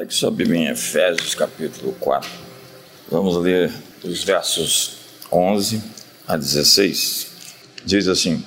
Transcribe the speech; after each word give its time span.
Pegue 0.00 0.30
Bíblia 0.30 0.60
em 0.60 0.68
Efésios 0.68 1.34
capítulo 1.34 1.94
4. 2.00 2.30
Vamos 3.10 3.36
ler 3.36 3.70
os 4.02 4.24
versos 4.24 4.92
11 5.30 5.82
a 6.26 6.38
16. 6.38 7.26
Diz 7.84 8.08
assim: 8.08 8.42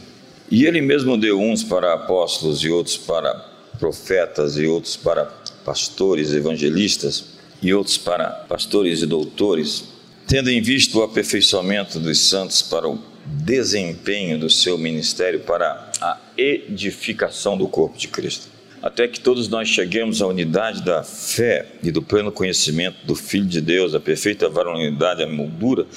E 0.49 0.65
ele 0.65 0.81
mesmo 0.81 1.15
deu 1.15 1.39
uns 1.39 1.63
para 1.63 1.93
apóstolos, 1.93 2.63
e 2.63 2.69
outros 2.69 2.97
para 2.97 3.35
profetas, 3.77 4.57
e 4.57 4.65
outros 4.65 4.97
para 4.97 5.25
pastores, 5.63 6.33
evangelistas, 6.33 7.25
e 7.61 7.71
outros 7.71 7.99
para 7.99 8.31
pastores 8.31 9.03
e 9.03 9.05
doutores, 9.05 9.83
tendo 10.27 10.49
em 10.49 10.59
vista 10.59 10.97
o 10.97 11.03
aperfeiçoamento 11.03 11.99
dos 11.99 12.29
santos 12.29 12.63
para 12.63 12.89
o 12.89 12.97
desempenho 13.27 14.39
do 14.39 14.49
seu 14.49 14.75
ministério, 14.75 15.41
para 15.41 15.91
a 16.01 16.17
edificação 16.35 17.55
do 17.55 17.67
corpo 17.67 17.95
de 17.95 18.07
Cristo 18.07 18.52
até 18.83 19.07
que 19.07 19.17
todos 19.17 19.47
nós 19.47 19.69
cheguemos 19.69 20.21
à 20.21 20.27
unidade 20.27 20.83
da 20.83 21.03
fé 21.03 21.67
e 21.81 21.89
do 21.89 22.01
pleno 22.01 22.33
conhecimento 22.33 22.97
do 23.05 23.15
Filho 23.15 23.45
de 23.45 23.61
Deus, 23.61 23.95
a 23.95 23.99
perfeita 23.99 24.49
varonilidade, 24.49 25.23
a 25.23 25.27
moldura, 25.27 25.87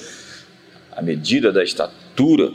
a 0.92 1.02
medida 1.02 1.52
da 1.52 1.64
estatura 1.64 2.52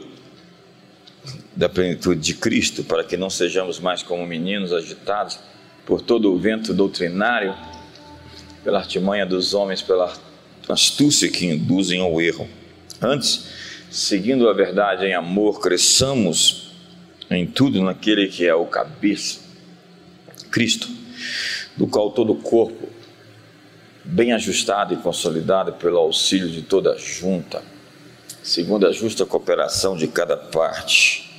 da 1.53 1.67
plenitude 1.67 2.21
de 2.21 2.33
Cristo, 2.33 2.81
para 2.81 3.03
que 3.03 3.17
não 3.17 3.29
sejamos 3.29 3.77
mais 3.77 4.01
como 4.03 4.25
meninos 4.25 4.71
agitados 4.71 5.37
por 5.85 6.01
todo 6.01 6.34
o 6.34 6.39
vento 6.39 6.73
doutrinário, 6.73 7.53
pela 8.63 8.79
artimanha 8.79 9.25
dos 9.25 9.53
homens, 9.53 9.81
pela 9.81 10.13
astúcia 10.70 11.29
que 11.29 11.45
induzem 11.45 11.99
ao 11.99 12.21
erro. 12.21 12.48
Antes, 13.01 13.48
seguindo 13.89 14.48
a 14.48 14.53
verdade 14.53 15.05
em 15.05 15.13
amor, 15.13 15.59
cresçamos 15.59 16.71
em 17.29 17.45
tudo 17.45 17.84
naquele 17.84 18.29
que 18.29 18.48
é 18.48 18.55
o 18.55 18.65
cabeça 18.65 19.40
Cristo, 20.51 20.87
do 21.75 21.87
qual 21.87 22.11
todo 22.11 22.33
o 22.33 22.35
corpo, 22.35 22.89
bem 24.03 24.33
ajustado 24.33 24.93
e 24.93 24.97
consolidado 24.97 25.73
pelo 25.73 25.97
auxílio 25.97 26.49
de 26.49 26.62
toda 26.62 26.91
a 26.91 26.98
junta, 26.98 27.63
segundo 28.43 28.85
a 28.85 28.91
justa 28.91 29.26
cooperação 29.26 29.95
de 29.95 30.07
cada 30.07 30.35
parte, 30.35 31.31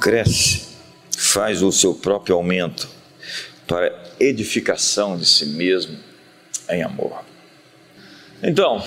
cresce, 0.00 0.68
faz 1.16 1.62
o 1.62 1.70
seu 1.70 1.94
próprio 1.94 2.34
aumento 2.34 2.88
para 3.66 3.92
edificação 4.18 5.16
de 5.16 5.26
si 5.26 5.46
mesmo 5.46 5.96
em 6.68 6.82
amor. 6.82 7.22
Então, 8.42 8.82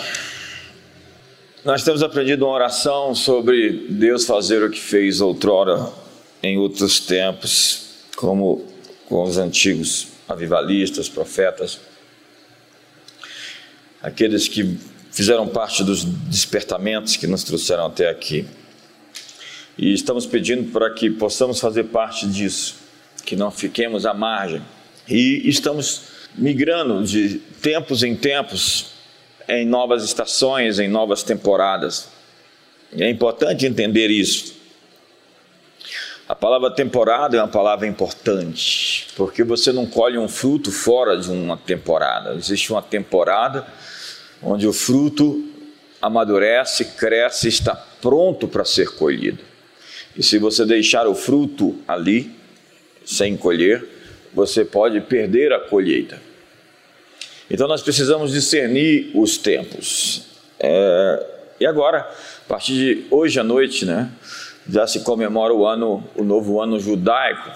nós 1.64 1.84
temos 1.84 2.02
aprendido 2.02 2.46
uma 2.46 2.54
oração 2.54 3.14
sobre 3.14 3.88
Deus 3.90 4.26
fazer 4.26 4.64
o 4.64 4.70
que 4.70 4.80
fez 4.80 5.22
outrora 5.22 5.92
em 6.42 6.58
outros 6.58 7.00
tempos, 7.00 7.90
como 8.16 8.71
com 9.12 9.24
os 9.24 9.38
antigos 9.38 10.08
avivalistas, 10.26 11.10
profetas, 11.10 11.82
aqueles 14.02 14.48
que 14.48 14.78
fizeram 15.12 15.50
parte 15.50 15.84
dos 15.84 16.06
despertamentos 16.06 17.18
que 17.18 17.28
nos 17.28 17.44
trouxeram 17.44 17.88
até 17.88 18.10
aqui. 18.10 18.48
E 19.78 19.94
estamos 19.94 20.26
pedindo 20.26 20.72
para 20.72 20.94
que 20.94 21.10
possamos 21.10 21.60
fazer 21.60 21.84
parte 21.86 22.26
disso, 22.26 22.76
que 23.26 23.36
não 23.36 23.52
fiquemos 23.52 24.06
à 24.06 24.14
margem. 24.14 24.62
E 25.10 25.42
estamos 25.44 26.04
migrando 26.34 27.04
de 27.04 27.40
tempos 27.62 28.04
em 28.04 28.16
tempos 28.16 28.92
em 29.46 29.66
novas 29.66 30.06
estações, 30.06 30.80
em 30.80 30.88
novas 30.88 31.22
temporadas. 31.22 32.08
E 32.96 33.04
é 33.04 33.10
importante 33.10 33.66
entender 33.66 34.08
isso. 34.08 34.61
A 36.32 36.36
palavra 36.36 36.72
temporada 36.72 37.36
é 37.36 37.42
uma 37.42 37.48
palavra 37.50 37.86
importante, 37.86 39.06
porque 39.18 39.44
você 39.44 39.74
não 39.74 39.86
colhe 39.86 40.18
um 40.18 40.30
fruto 40.30 40.72
fora 40.72 41.18
de 41.18 41.30
uma 41.30 41.58
temporada. 41.58 42.36
Existe 42.36 42.72
uma 42.72 42.82
temporada 42.82 43.68
onde 44.42 44.66
o 44.66 44.72
fruto 44.72 45.46
amadurece, 46.02 46.86
cresce, 46.96 47.50
está 47.50 47.76
pronto 47.76 48.48
para 48.48 48.64
ser 48.64 48.92
colhido. 48.96 49.40
E 50.16 50.24
se 50.24 50.40
você 50.40 50.66
deixar 50.66 51.06
o 51.06 51.14
fruto 51.14 51.76
ali, 51.86 52.34
sem 53.04 53.36
colher, 53.36 53.86
você 54.34 54.64
pode 54.64 55.02
perder 55.02 55.52
a 55.52 55.60
colheita. 55.60 56.18
Então 57.50 57.68
nós 57.68 57.82
precisamos 57.82 58.32
discernir 58.32 59.12
os 59.14 59.38
tempos. 59.38 60.28
É, 60.58 61.26
e 61.60 61.66
agora, 61.66 62.00
a 62.00 62.48
partir 62.48 62.74
de 62.74 63.06
hoje 63.12 63.38
à 63.38 63.44
noite, 63.44 63.86
né? 63.86 64.10
Já 64.72 64.88
se 64.88 65.02
comemora 65.02 65.54
o 65.54 65.68
ano, 65.68 66.02
o 66.16 66.24
novo 66.24 66.62
ano 66.62 66.80
judaico, 66.80 67.52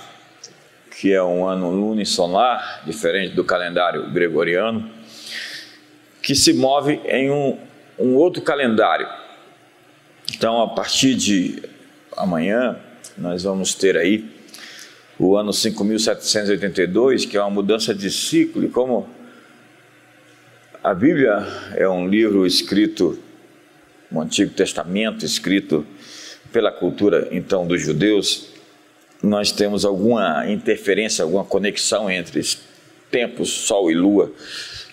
que 0.99 1.13
é 1.13 1.23
um 1.23 1.47
ano 1.47 1.71
lunisolar, 1.71 2.83
diferente 2.85 3.33
do 3.33 3.43
calendário 3.43 4.11
gregoriano, 4.11 4.89
que 6.21 6.35
se 6.35 6.51
move 6.51 6.99
em 7.05 7.31
um, 7.31 7.57
um 7.97 8.15
outro 8.15 8.41
calendário. 8.41 9.07
Então, 10.33 10.61
a 10.61 10.67
partir 10.67 11.15
de 11.15 11.63
amanhã, 12.17 12.77
nós 13.17 13.43
vamos 13.43 13.73
ter 13.73 13.95
aí 13.95 14.29
o 15.17 15.37
ano 15.37 15.53
5782, 15.53 17.25
que 17.25 17.37
é 17.37 17.41
uma 17.41 17.49
mudança 17.49 17.95
de 17.95 18.11
ciclo, 18.11 18.65
e 18.65 18.67
como 18.67 19.07
a 20.83 20.93
Bíblia 20.93 21.47
é 21.75 21.87
um 21.87 22.09
livro 22.09 22.45
escrito, 22.45 23.17
um 24.11 24.19
Antigo 24.19 24.53
Testamento 24.53 25.23
escrito 25.23 25.87
pela 26.55 26.71
cultura 26.71 27.27
então 27.33 27.67
dos 27.67 27.81
judeus, 27.81 28.47
nós 29.21 29.51
temos 29.51 29.83
alguma 29.83 30.49
interferência, 30.49 31.21
alguma 31.21 31.43
conexão 31.43 32.09
entre 32.09 32.41
tempos, 33.11 33.49
sol 33.49 33.91
e 33.91 33.93
lua, 33.93 34.31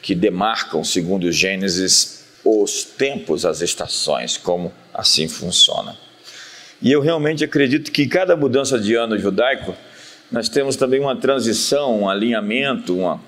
que 0.02 0.12
demarcam, 0.12 0.82
segundo 0.82 1.30
Gênesis, 1.30 2.24
os 2.44 2.82
tempos, 2.82 3.46
as 3.46 3.60
estações, 3.60 4.36
como 4.36 4.72
assim 4.92 5.28
funciona. 5.28 5.96
E 6.82 6.90
eu 6.90 7.00
realmente 7.00 7.44
acredito 7.44 7.92
que 7.92 8.08
cada 8.08 8.36
mudança 8.36 8.76
de 8.76 8.96
ano 8.96 9.16
judaico, 9.16 9.72
nós 10.32 10.48
temos 10.48 10.74
também 10.74 10.98
uma 10.98 11.14
transição, 11.14 12.00
um 12.00 12.10
alinhamento, 12.10 12.98
uma, 12.98 13.20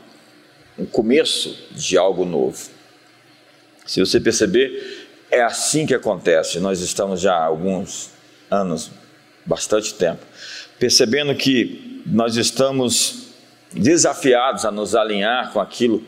um 0.77 0.85
começo 0.85 1.57
de 1.71 1.97
algo 1.97 2.25
novo. 2.25 2.69
Se 3.87 4.01
você 4.01 4.19
perceber, 4.19 5.07
é 5.31 5.41
assim 5.41 5.87
que 5.87 5.95
acontece. 5.95 6.59
Nós 6.59 6.81
estamos 6.81 7.21
já 7.21 7.33
há 7.33 7.45
alguns 7.45 8.13
anos, 8.55 8.91
bastante 9.45 9.95
tempo, 9.95 10.25
percebendo 10.79 11.35
que 11.35 12.03
nós 12.07 12.37
estamos 12.37 13.29
desafiados 13.73 14.65
a 14.65 14.71
nos 14.71 14.95
alinhar 14.95 15.53
com 15.53 15.61
aquilo 15.61 16.03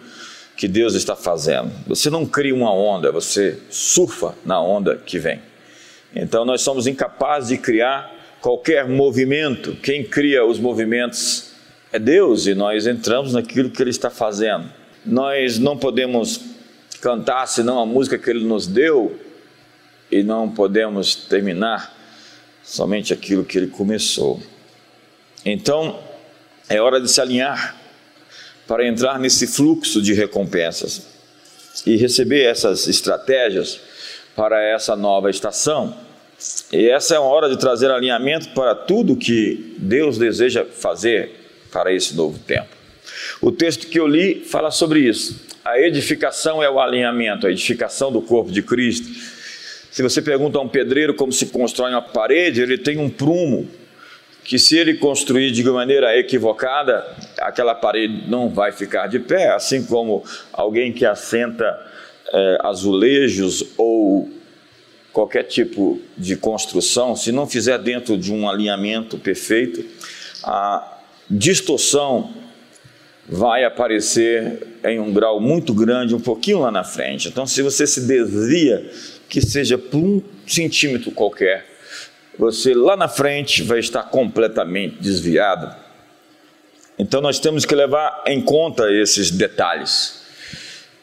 que 0.56 0.66
Deus 0.66 0.94
está 0.94 1.14
fazendo. 1.14 1.70
Você 1.86 2.08
não 2.08 2.24
cria 2.24 2.54
uma 2.54 2.72
onda, 2.72 3.12
você 3.12 3.58
surfa 3.68 4.34
na 4.44 4.60
onda 4.60 4.96
que 4.96 5.18
vem. 5.18 5.40
Então 6.14 6.44
nós 6.44 6.62
somos 6.62 6.86
incapazes 6.86 7.50
de 7.50 7.58
criar 7.58 8.10
qualquer 8.40 8.88
movimento. 8.88 9.74
Quem 9.82 10.02
cria 10.04 10.44
os 10.44 10.58
movimentos 10.58 11.52
é 11.92 11.98
Deus 11.98 12.46
e 12.46 12.54
nós 12.54 12.86
entramos 12.86 13.32
naquilo 13.32 13.70
que 13.70 13.82
Ele 13.82 13.90
está 13.90 14.08
fazendo. 14.08 14.70
Nós 15.04 15.58
não 15.58 15.76
podemos 15.76 16.40
cantar 17.00 17.46
senão 17.46 17.78
a 17.78 17.86
música 17.86 18.18
que 18.18 18.30
Ele 18.30 18.44
nos 18.44 18.66
deu 18.66 19.18
e 20.10 20.22
não 20.22 20.48
podemos 20.48 21.14
terminar 21.14 21.95
somente 22.66 23.14
aquilo 23.14 23.44
que 23.44 23.56
ele 23.56 23.68
começou. 23.68 24.42
Então, 25.44 26.00
é 26.68 26.80
hora 26.80 27.00
de 27.00 27.08
se 27.08 27.20
alinhar 27.20 27.80
para 28.66 28.84
entrar 28.84 29.20
nesse 29.20 29.46
fluxo 29.46 30.02
de 30.02 30.12
recompensas 30.12 31.06
e 31.86 31.96
receber 31.96 32.42
essas 32.42 32.88
estratégias 32.88 33.80
para 34.34 34.60
essa 34.60 34.96
nova 34.96 35.30
estação. 35.30 35.96
E 36.72 36.88
essa 36.90 37.14
é 37.14 37.16
a 37.16 37.20
hora 37.20 37.48
de 37.48 37.56
trazer 37.56 37.88
alinhamento 37.90 38.48
para 38.48 38.74
tudo 38.74 39.16
que 39.16 39.76
Deus 39.78 40.18
deseja 40.18 40.64
fazer 40.64 41.30
para 41.70 41.92
esse 41.92 42.16
novo 42.16 42.36
tempo. 42.40 42.68
O 43.40 43.52
texto 43.52 43.86
que 43.86 44.00
eu 44.00 44.08
li 44.08 44.44
fala 44.44 44.72
sobre 44.72 45.00
isso. 45.00 45.40
A 45.64 45.78
edificação 45.78 46.60
é 46.60 46.68
o 46.68 46.80
alinhamento, 46.80 47.46
a 47.46 47.50
edificação 47.50 48.10
do 48.10 48.20
corpo 48.20 48.50
de 48.50 48.62
Cristo 48.62 49.35
se 49.96 50.02
você 50.02 50.20
pergunta 50.20 50.58
a 50.58 50.60
um 50.60 50.68
pedreiro 50.68 51.14
como 51.14 51.32
se 51.32 51.46
constrói 51.46 51.90
uma 51.90 52.02
parede, 52.02 52.60
ele 52.60 52.76
tem 52.76 52.98
um 52.98 53.08
prumo 53.08 53.66
que 54.44 54.58
se 54.58 54.76
ele 54.76 54.98
construir 54.98 55.50
de 55.50 55.64
maneira 55.64 56.14
equivocada, 56.18 57.02
aquela 57.40 57.74
parede 57.74 58.28
não 58.28 58.50
vai 58.50 58.72
ficar 58.72 59.06
de 59.06 59.18
pé, 59.18 59.48
assim 59.54 59.86
como 59.86 60.22
alguém 60.52 60.92
que 60.92 61.06
assenta 61.06 61.64
é, 62.30 62.58
azulejos 62.60 63.64
ou 63.78 64.28
qualquer 65.14 65.44
tipo 65.44 65.98
de 66.14 66.36
construção, 66.36 67.16
se 67.16 67.32
não 67.32 67.46
fizer 67.46 67.78
dentro 67.78 68.18
de 68.18 68.30
um 68.30 68.46
alinhamento 68.50 69.16
perfeito, 69.16 69.82
a 70.44 70.98
distorção 71.30 72.34
vai 73.26 73.64
aparecer 73.64 74.62
em 74.84 75.00
um 75.00 75.10
grau 75.10 75.40
muito 75.40 75.72
grande, 75.72 76.14
um 76.14 76.20
pouquinho 76.20 76.60
lá 76.60 76.70
na 76.70 76.84
frente. 76.84 77.28
Então, 77.28 77.46
se 77.46 77.62
você 77.62 77.86
se 77.86 78.02
desvia 78.02 78.90
que 79.28 79.40
seja 79.40 79.76
por 79.76 79.98
um 79.98 80.22
centímetro 80.46 81.10
qualquer, 81.10 81.66
você 82.38 82.74
lá 82.74 82.96
na 82.96 83.08
frente 83.08 83.62
vai 83.62 83.78
estar 83.78 84.02
completamente 84.04 84.96
desviado 85.00 85.74
Então 86.98 87.20
nós 87.20 87.38
temos 87.38 87.64
que 87.64 87.74
levar 87.74 88.24
em 88.26 88.40
conta 88.40 88.90
esses 88.90 89.30
detalhes 89.30 90.22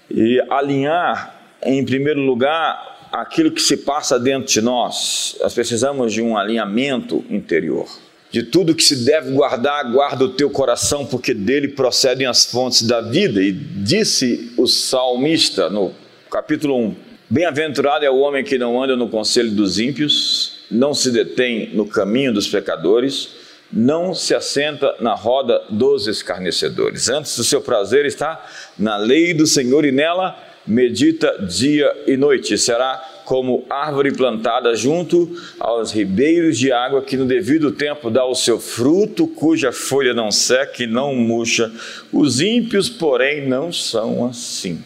e 0.09 0.39
alinhar, 0.49 1.35
em 1.63 1.83
primeiro 1.83 2.19
lugar, 2.19 3.09
aquilo 3.11 3.51
que 3.51 3.61
se 3.61 3.77
passa 3.77 4.19
dentro 4.19 4.51
de 4.51 4.61
nós. 4.61 5.37
Nós 5.41 5.53
precisamos 5.53 6.13
de 6.13 6.21
um 6.21 6.37
alinhamento 6.37 7.23
interior. 7.29 7.87
De 8.31 8.41
tudo 8.41 8.73
que 8.73 8.83
se 8.83 9.05
deve 9.05 9.31
guardar, 9.31 9.91
guarda 9.91 10.25
o 10.25 10.29
teu 10.29 10.49
coração, 10.49 11.05
porque 11.05 11.33
dele 11.33 11.67
procedem 11.67 12.25
as 12.25 12.45
fontes 12.45 12.81
da 12.81 12.99
vida. 13.01 13.41
E 13.41 13.51
disse 13.51 14.51
o 14.57 14.65
salmista 14.65 15.69
no 15.69 15.93
capítulo 16.31 16.75
1: 16.75 16.95
Bem-aventurado 17.33 18.05
é 18.05 18.11
o 18.11 18.19
homem 18.19 18.43
que 18.43 18.59
não 18.59 18.79
anda 18.83 18.95
no 18.95 19.09
conselho 19.09 19.49
dos 19.49 19.79
ímpios, 19.79 20.59
não 20.69 20.93
se 20.93 21.09
detém 21.09 21.71
no 21.73 21.83
caminho 21.83 22.31
dos 22.31 22.47
pecadores, 22.47 23.29
não 23.71 24.13
se 24.13 24.35
assenta 24.35 24.95
na 24.99 25.15
roda 25.15 25.59
dos 25.67 26.05
escarnecedores. 26.05 27.09
Antes 27.09 27.35
do 27.35 27.43
seu 27.43 27.59
prazer 27.59 28.05
está 28.05 28.45
na 28.77 28.97
lei 28.97 29.33
do 29.33 29.47
Senhor 29.47 29.83
e 29.83 29.91
nela 29.91 30.37
medita 30.67 31.43
dia 31.49 31.91
e 32.05 32.15
noite. 32.15 32.55
Será 32.55 33.03
como 33.25 33.65
árvore 33.67 34.11
plantada 34.11 34.75
junto 34.75 35.35
aos 35.59 35.91
ribeiros 35.91 36.59
de 36.59 36.71
água, 36.71 37.01
que 37.01 37.17
no 37.17 37.25
devido 37.25 37.71
tempo 37.71 38.11
dá 38.11 38.23
o 38.23 38.35
seu 38.35 38.59
fruto, 38.59 39.25
cuja 39.25 39.71
folha 39.71 40.13
não 40.13 40.31
seca 40.31 40.83
e 40.83 40.85
não 40.85 41.15
murcha. 41.15 41.71
Os 42.11 42.39
ímpios, 42.39 42.91
porém, 42.91 43.47
não 43.47 43.73
são 43.73 44.23
assim. 44.23 44.83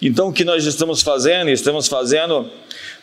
Então, 0.00 0.28
o 0.28 0.32
que 0.32 0.44
nós 0.44 0.64
estamos 0.64 1.02
fazendo? 1.02 1.50
Estamos 1.50 1.88
fazendo 1.88 2.48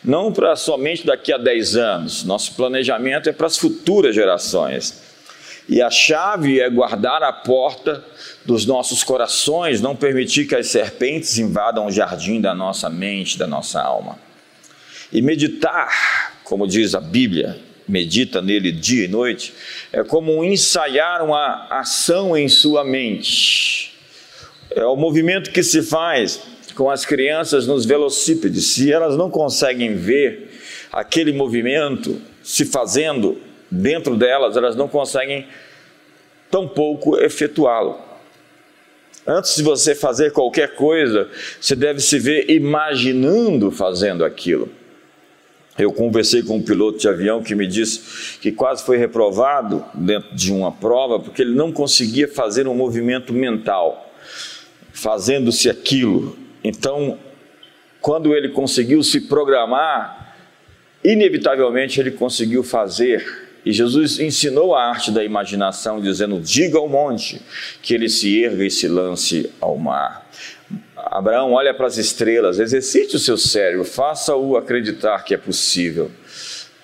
não 0.02 0.32
para 0.32 0.56
somente 0.56 1.04
daqui 1.04 1.32
a 1.32 1.36
10 1.36 1.76
anos, 1.76 2.24
nosso 2.24 2.54
planejamento 2.54 3.28
é 3.28 3.32
para 3.32 3.46
as 3.46 3.58
futuras 3.58 4.14
gerações. 4.14 5.02
E 5.68 5.82
a 5.82 5.90
chave 5.90 6.60
é 6.60 6.70
guardar 6.70 7.22
a 7.22 7.32
porta 7.32 8.04
dos 8.44 8.64
nossos 8.64 9.02
corações, 9.02 9.80
não 9.80 9.96
permitir 9.96 10.46
que 10.46 10.54
as 10.54 10.68
serpentes 10.68 11.38
invadam 11.38 11.86
o 11.86 11.90
jardim 11.90 12.40
da 12.40 12.54
nossa 12.54 12.88
mente, 12.88 13.36
da 13.36 13.48
nossa 13.48 13.82
alma. 13.82 14.16
E 15.12 15.20
meditar, 15.20 16.38
como 16.44 16.68
diz 16.68 16.94
a 16.94 17.00
Bíblia, 17.00 17.58
medita 17.88 18.40
nele 18.40 18.70
dia 18.70 19.04
e 19.04 19.08
noite, 19.08 19.52
é 19.92 20.04
como 20.04 20.44
ensaiar 20.44 21.24
uma 21.24 21.66
ação 21.68 22.36
em 22.36 22.48
sua 22.48 22.84
mente. 22.84 23.92
É 24.70 24.84
o 24.84 24.96
movimento 24.96 25.50
que 25.50 25.64
se 25.64 25.82
faz 25.82 26.40
com 26.76 26.90
as 26.90 27.04
crianças 27.06 27.66
nos 27.66 27.84
velocípedes. 27.84 28.74
Se 28.74 28.92
elas 28.92 29.16
não 29.16 29.30
conseguem 29.30 29.94
ver 29.94 30.50
aquele 30.92 31.32
movimento 31.32 32.20
se 32.42 32.64
fazendo 32.64 33.38
dentro 33.70 34.14
delas, 34.16 34.56
elas 34.56 34.76
não 34.76 34.86
conseguem 34.86 35.46
tampouco 36.50 37.18
efetuá-lo. 37.18 37.98
Antes 39.26 39.56
de 39.56 39.62
você 39.62 39.94
fazer 39.94 40.30
qualquer 40.30 40.76
coisa, 40.76 41.28
você 41.60 41.74
deve 41.74 41.98
se 42.00 42.18
ver 42.18 42.48
imaginando 42.48 43.72
fazendo 43.72 44.24
aquilo. 44.24 44.68
Eu 45.76 45.92
conversei 45.92 46.42
com 46.42 46.56
um 46.56 46.62
piloto 46.62 46.98
de 46.98 47.08
avião 47.08 47.42
que 47.42 47.54
me 47.54 47.66
disse 47.66 48.38
que 48.38 48.52
quase 48.52 48.84
foi 48.84 48.96
reprovado 48.96 49.84
dentro 49.92 50.34
de 50.34 50.52
uma 50.52 50.70
prova 50.70 51.18
porque 51.18 51.42
ele 51.42 51.54
não 51.54 51.72
conseguia 51.72 52.28
fazer 52.28 52.68
um 52.68 52.74
movimento 52.74 53.32
mental, 53.32 54.14
fazendo-se 54.92 55.68
aquilo. 55.68 56.45
Então, 56.66 57.16
quando 58.00 58.34
ele 58.34 58.48
conseguiu 58.48 59.00
se 59.04 59.20
programar, 59.20 60.36
inevitavelmente 61.04 62.00
ele 62.00 62.10
conseguiu 62.10 62.64
fazer. 62.64 63.24
E 63.64 63.72
Jesus 63.72 64.18
ensinou 64.18 64.74
a 64.74 64.84
arte 64.84 65.12
da 65.12 65.22
imaginação, 65.22 66.00
dizendo: 66.00 66.40
diga 66.40 66.76
ao 66.78 66.88
monte 66.88 67.40
que 67.80 67.94
ele 67.94 68.08
se 68.08 68.42
erga 68.42 68.64
e 68.64 68.70
se 68.70 68.88
lance 68.88 69.48
ao 69.60 69.76
mar. 69.76 70.28
Abraão 70.96 71.52
olha 71.52 71.72
para 71.72 71.86
as 71.86 71.98
estrelas, 71.98 72.58
exercite 72.58 73.14
o 73.14 73.20
seu 73.20 73.36
cérebro, 73.36 73.84
faça-o 73.84 74.56
acreditar 74.56 75.24
que 75.24 75.34
é 75.34 75.38
possível. 75.38 76.10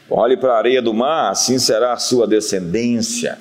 Olhe 0.08 0.36
para 0.36 0.52
a 0.52 0.58
areia 0.58 0.80
do 0.80 0.94
mar, 0.94 1.32
assim 1.32 1.58
será 1.58 1.92
a 1.92 1.98
sua 1.98 2.24
descendência. 2.26 3.36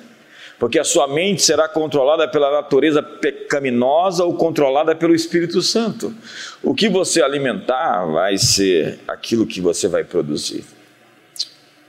Porque 0.62 0.78
a 0.78 0.84
sua 0.84 1.08
mente 1.08 1.42
será 1.42 1.68
controlada 1.68 2.28
pela 2.28 2.48
natureza 2.52 3.02
pecaminosa 3.02 4.22
ou 4.22 4.36
controlada 4.36 4.94
pelo 4.94 5.12
Espírito 5.12 5.60
Santo. 5.60 6.14
O 6.62 6.72
que 6.72 6.88
você 6.88 7.20
alimentar 7.20 8.04
vai 8.04 8.38
ser 8.38 9.00
aquilo 9.08 9.44
que 9.44 9.60
você 9.60 9.88
vai 9.88 10.04
produzir. 10.04 10.64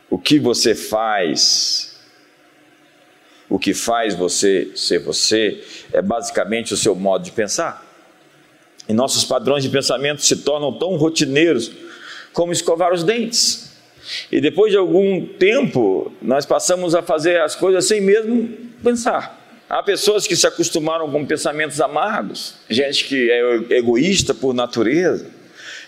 O 0.09 0.17
que 0.17 0.39
você 0.39 0.73
faz, 0.73 1.99
o 3.47 3.59
que 3.59 3.75
faz 3.75 4.15
você 4.15 4.71
ser 4.75 4.97
você, 4.97 5.63
é 5.91 6.01
basicamente 6.01 6.73
o 6.73 6.77
seu 6.77 6.95
modo 6.95 7.25
de 7.25 7.31
pensar. 7.31 7.85
E 8.89 8.93
nossos 8.93 9.23
padrões 9.23 9.61
de 9.61 9.69
pensamento 9.69 10.23
se 10.23 10.37
tornam 10.37 10.73
tão 10.73 10.95
rotineiros 10.95 11.71
como 12.33 12.51
escovar 12.51 12.91
os 12.91 13.03
dentes. 13.03 13.72
E 14.31 14.41
depois 14.41 14.71
de 14.71 14.77
algum 14.77 15.25
tempo, 15.25 16.11
nós 16.21 16.45
passamos 16.45 16.93
a 16.95 17.01
fazer 17.01 17.41
as 17.41 17.55
coisas 17.55 17.85
sem 17.85 18.01
mesmo 18.01 18.49
pensar. 18.83 19.41
Há 19.69 19.81
pessoas 19.81 20.27
que 20.27 20.35
se 20.35 20.45
acostumaram 20.45 21.09
com 21.09 21.25
pensamentos 21.25 21.79
amargos, 21.81 22.55
gente 22.69 23.05
que 23.05 23.31
é 23.31 23.77
egoísta 23.77 24.33
por 24.33 24.53
natureza, 24.53 25.31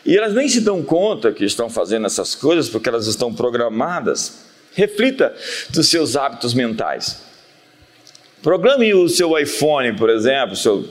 e 0.05 0.17
elas 0.17 0.33
nem 0.33 0.47
se 0.47 0.61
dão 0.61 0.83
conta 0.83 1.31
que 1.31 1.43
estão 1.43 1.69
fazendo 1.69 2.05
essas 2.05 2.35
coisas 2.35 2.69
porque 2.69 2.87
elas 2.87 3.07
estão 3.07 3.33
programadas. 3.33 4.45
Reflita 4.73 5.35
dos 5.69 5.89
seus 5.89 6.15
hábitos 6.15 6.53
mentais. 6.53 7.23
Programe 8.41 8.93
o 8.93 9.09
seu 9.09 9.37
iPhone, 9.37 9.95
por 9.95 10.09
exemplo, 10.09 10.55
seu 10.55 10.87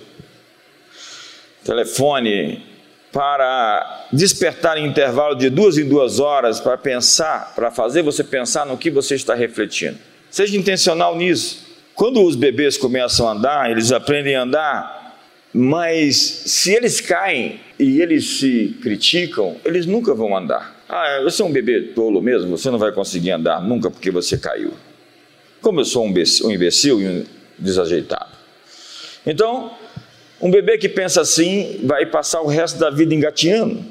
telefone 1.64 2.73
para 3.14 4.08
despertar 4.12 4.76
em 4.76 4.84
intervalo 4.84 5.36
de 5.36 5.48
duas 5.48 5.78
em 5.78 5.88
duas 5.88 6.18
horas 6.18 6.58
para 6.58 6.76
pensar, 6.76 7.54
para 7.54 7.70
fazer 7.70 8.02
você 8.02 8.24
pensar 8.24 8.66
no 8.66 8.76
que 8.76 8.90
você 8.90 9.14
está 9.14 9.36
refletindo. 9.36 9.96
Seja 10.28 10.56
intencional 10.56 11.16
nisso. 11.16 11.64
Quando 11.94 12.20
os 12.20 12.34
bebês 12.34 12.76
começam 12.76 13.28
a 13.28 13.32
andar, 13.32 13.70
eles 13.70 13.92
aprendem 13.92 14.34
a 14.34 14.42
andar, 14.42 15.16
mas 15.52 16.16
se 16.16 16.74
eles 16.74 17.00
caem 17.00 17.60
e 17.78 18.00
eles 18.00 18.40
se 18.40 18.76
criticam, 18.82 19.58
eles 19.64 19.86
nunca 19.86 20.12
vão 20.12 20.36
andar. 20.36 20.74
Ah, 20.88 21.20
você 21.22 21.40
é 21.40 21.44
um 21.44 21.52
bebê 21.52 21.92
tolo 21.94 22.20
mesmo, 22.20 22.50
você 22.58 22.68
não 22.68 22.78
vai 22.80 22.90
conseguir 22.90 23.30
andar 23.30 23.62
nunca 23.62 23.92
porque 23.92 24.10
você 24.10 24.36
caiu. 24.36 24.72
Como 25.60 25.78
eu 25.78 25.84
sou 25.84 26.04
um 26.04 26.50
imbecil 26.50 27.00
e 27.00 27.06
um 27.06 27.24
desajeitado. 27.56 28.32
Então, 29.24 29.70
um 30.44 30.50
bebê 30.50 30.76
que 30.76 30.90
pensa 30.90 31.22
assim 31.22 31.80
vai 31.84 32.04
passar 32.04 32.42
o 32.42 32.46
resto 32.46 32.78
da 32.78 32.90
vida 32.90 33.14
engatinhando 33.14 33.82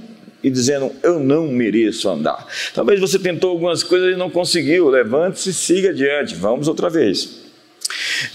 e 0.43 0.51
dizendo: 0.51 0.91
Eu 1.01 1.19
não 1.19 1.47
mereço 1.47 2.07
andar. 2.07 2.45
Talvez 2.75 2.99
você 2.99 3.17
tentou 3.17 3.49
algumas 3.49 3.81
coisas 3.81 4.13
e 4.13 4.15
não 4.15 4.29
conseguiu. 4.29 4.87
Levante-se 4.87 5.49
e 5.49 5.53
siga 5.53 5.89
adiante. 5.89 6.35
Vamos 6.35 6.67
outra 6.67 6.91
vez. 6.91 7.41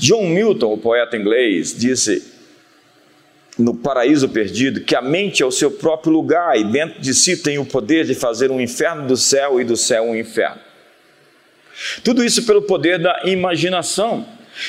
John 0.00 0.26
Milton, 0.26 0.72
o 0.72 0.78
poeta 0.78 1.16
inglês, 1.16 1.76
disse 1.78 2.25
no 3.56 3.72
Paraíso 3.75 4.28
Perdido 4.28 4.80
que 4.80 4.96
a 4.96 5.02
mente 5.02 5.44
é 5.44 5.46
o 5.46 5.52
seu 5.52 5.70
próprio 5.70 6.12
lugar 6.12 6.58
e 6.58 6.64
dentro 6.64 7.00
de 7.00 7.14
si 7.14 7.37
tem 7.37 7.58
o 7.58 7.64
poder 7.64 8.04
de 8.04 8.16
fazer 8.16 8.50
um 8.50 8.60
inferno 8.60 9.06
do 9.06 9.16
céu 9.16 9.60
e 9.60 9.64
do 9.64 9.76
céu 9.76 10.02
um 10.02 10.16
inferno. 10.16 10.60
Tudo 12.02 12.25
isso 12.25 12.44
pelo 12.44 12.62
poder 12.62 12.98
da 12.98 13.22
imaginação. 13.26 14.26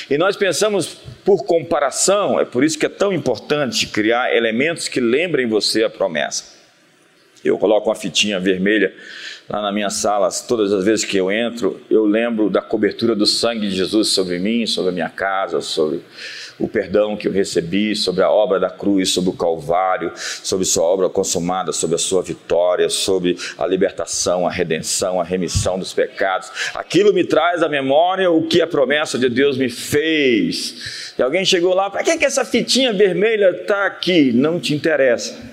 E 0.08 0.16
nós 0.16 0.36
pensamos 0.36 0.98
por 1.24 1.44
comparação, 1.44 2.40
é 2.40 2.44
por 2.44 2.64
isso 2.64 2.78
que 2.78 2.86
é 2.86 2.88
tão 2.88 3.12
importante 3.12 3.86
criar 3.86 4.34
elementos 4.34 4.88
que 4.88 5.00
lembrem 5.00 5.46
você 5.46 5.84
a 5.84 5.90
promessa. 5.90 6.58
Eu 7.44 7.58
coloco 7.58 7.88
uma 7.88 7.94
fitinha 7.94 8.38
vermelha 8.38 8.94
lá 9.48 9.62
na 9.62 9.72
minha 9.72 9.90
sala, 9.90 10.28
todas 10.46 10.72
as 10.72 10.84
vezes 10.84 11.04
que 11.04 11.16
eu 11.16 11.30
entro, 11.30 11.80
eu 11.90 12.04
lembro 12.04 12.48
da 12.48 12.62
cobertura 12.62 13.16
do 13.16 13.26
sangue 13.26 13.68
de 13.68 13.74
Jesus 13.74 14.08
sobre 14.08 14.38
mim, 14.38 14.66
sobre 14.66 14.90
a 14.90 14.92
minha 14.92 15.08
casa, 15.08 15.60
sobre 15.60 16.00
o 16.60 16.68
perdão 16.68 17.16
que 17.16 17.26
eu 17.26 17.32
recebi, 17.32 17.96
sobre 17.96 18.22
a 18.22 18.30
obra 18.30 18.60
da 18.60 18.70
cruz, 18.70 19.10
sobre 19.10 19.30
o 19.30 19.32
Calvário, 19.32 20.12
sobre 20.16 20.66
sua 20.66 20.84
obra 20.84 21.08
consumada, 21.08 21.72
sobre 21.72 21.96
a 21.96 21.98
sua 21.98 22.22
vitória, 22.22 22.88
sobre 22.88 23.36
a 23.58 23.66
libertação, 23.66 24.46
a 24.46 24.50
redenção, 24.50 25.20
a 25.20 25.24
remissão 25.24 25.78
dos 25.78 25.92
pecados. 25.92 26.50
Aquilo 26.74 27.12
me 27.12 27.24
traz 27.24 27.62
à 27.62 27.68
memória 27.68 28.30
o 28.30 28.46
que 28.46 28.60
a 28.60 28.66
promessa 28.66 29.18
de 29.18 29.28
Deus 29.28 29.56
me 29.56 29.70
fez. 29.70 31.14
E 31.18 31.22
alguém 31.22 31.44
chegou 31.44 31.74
lá, 31.74 31.88
para 31.88 32.04
que, 32.04 32.16
que 32.18 32.24
essa 32.24 32.44
fitinha 32.44 32.92
vermelha 32.92 33.50
está 33.50 33.86
aqui? 33.86 34.30
Não 34.32 34.60
te 34.60 34.74
interessa. 34.74 35.50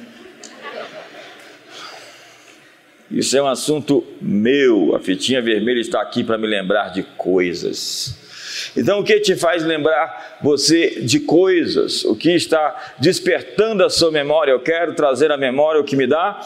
Isso 3.10 3.38
é 3.38 3.42
um 3.42 3.48
assunto 3.48 4.04
meu. 4.22 4.94
A 4.94 5.00
fitinha 5.00 5.42
vermelha 5.42 5.80
está 5.80 6.02
aqui 6.02 6.24
para 6.24 6.38
me 6.38 6.46
lembrar 6.46 6.90
de 6.90 7.04
coisas. 7.04 8.27
Então, 8.76 9.00
o 9.00 9.04
que 9.04 9.20
te 9.20 9.36
faz 9.36 9.64
lembrar 9.64 10.38
você 10.42 11.02
de 11.02 11.20
coisas? 11.20 12.04
O 12.06 12.16
que 12.16 12.32
está 12.32 12.96
despertando 13.00 13.84
a 13.84 13.90
sua 13.90 14.12
memória? 14.12 14.52
Eu 14.52 14.60
quero 14.60 14.94
trazer 14.94 15.32
à 15.32 15.38
memória 15.38 15.82
o 15.82 15.84
que 15.84 15.96
me 15.96 16.08
dá 16.08 16.40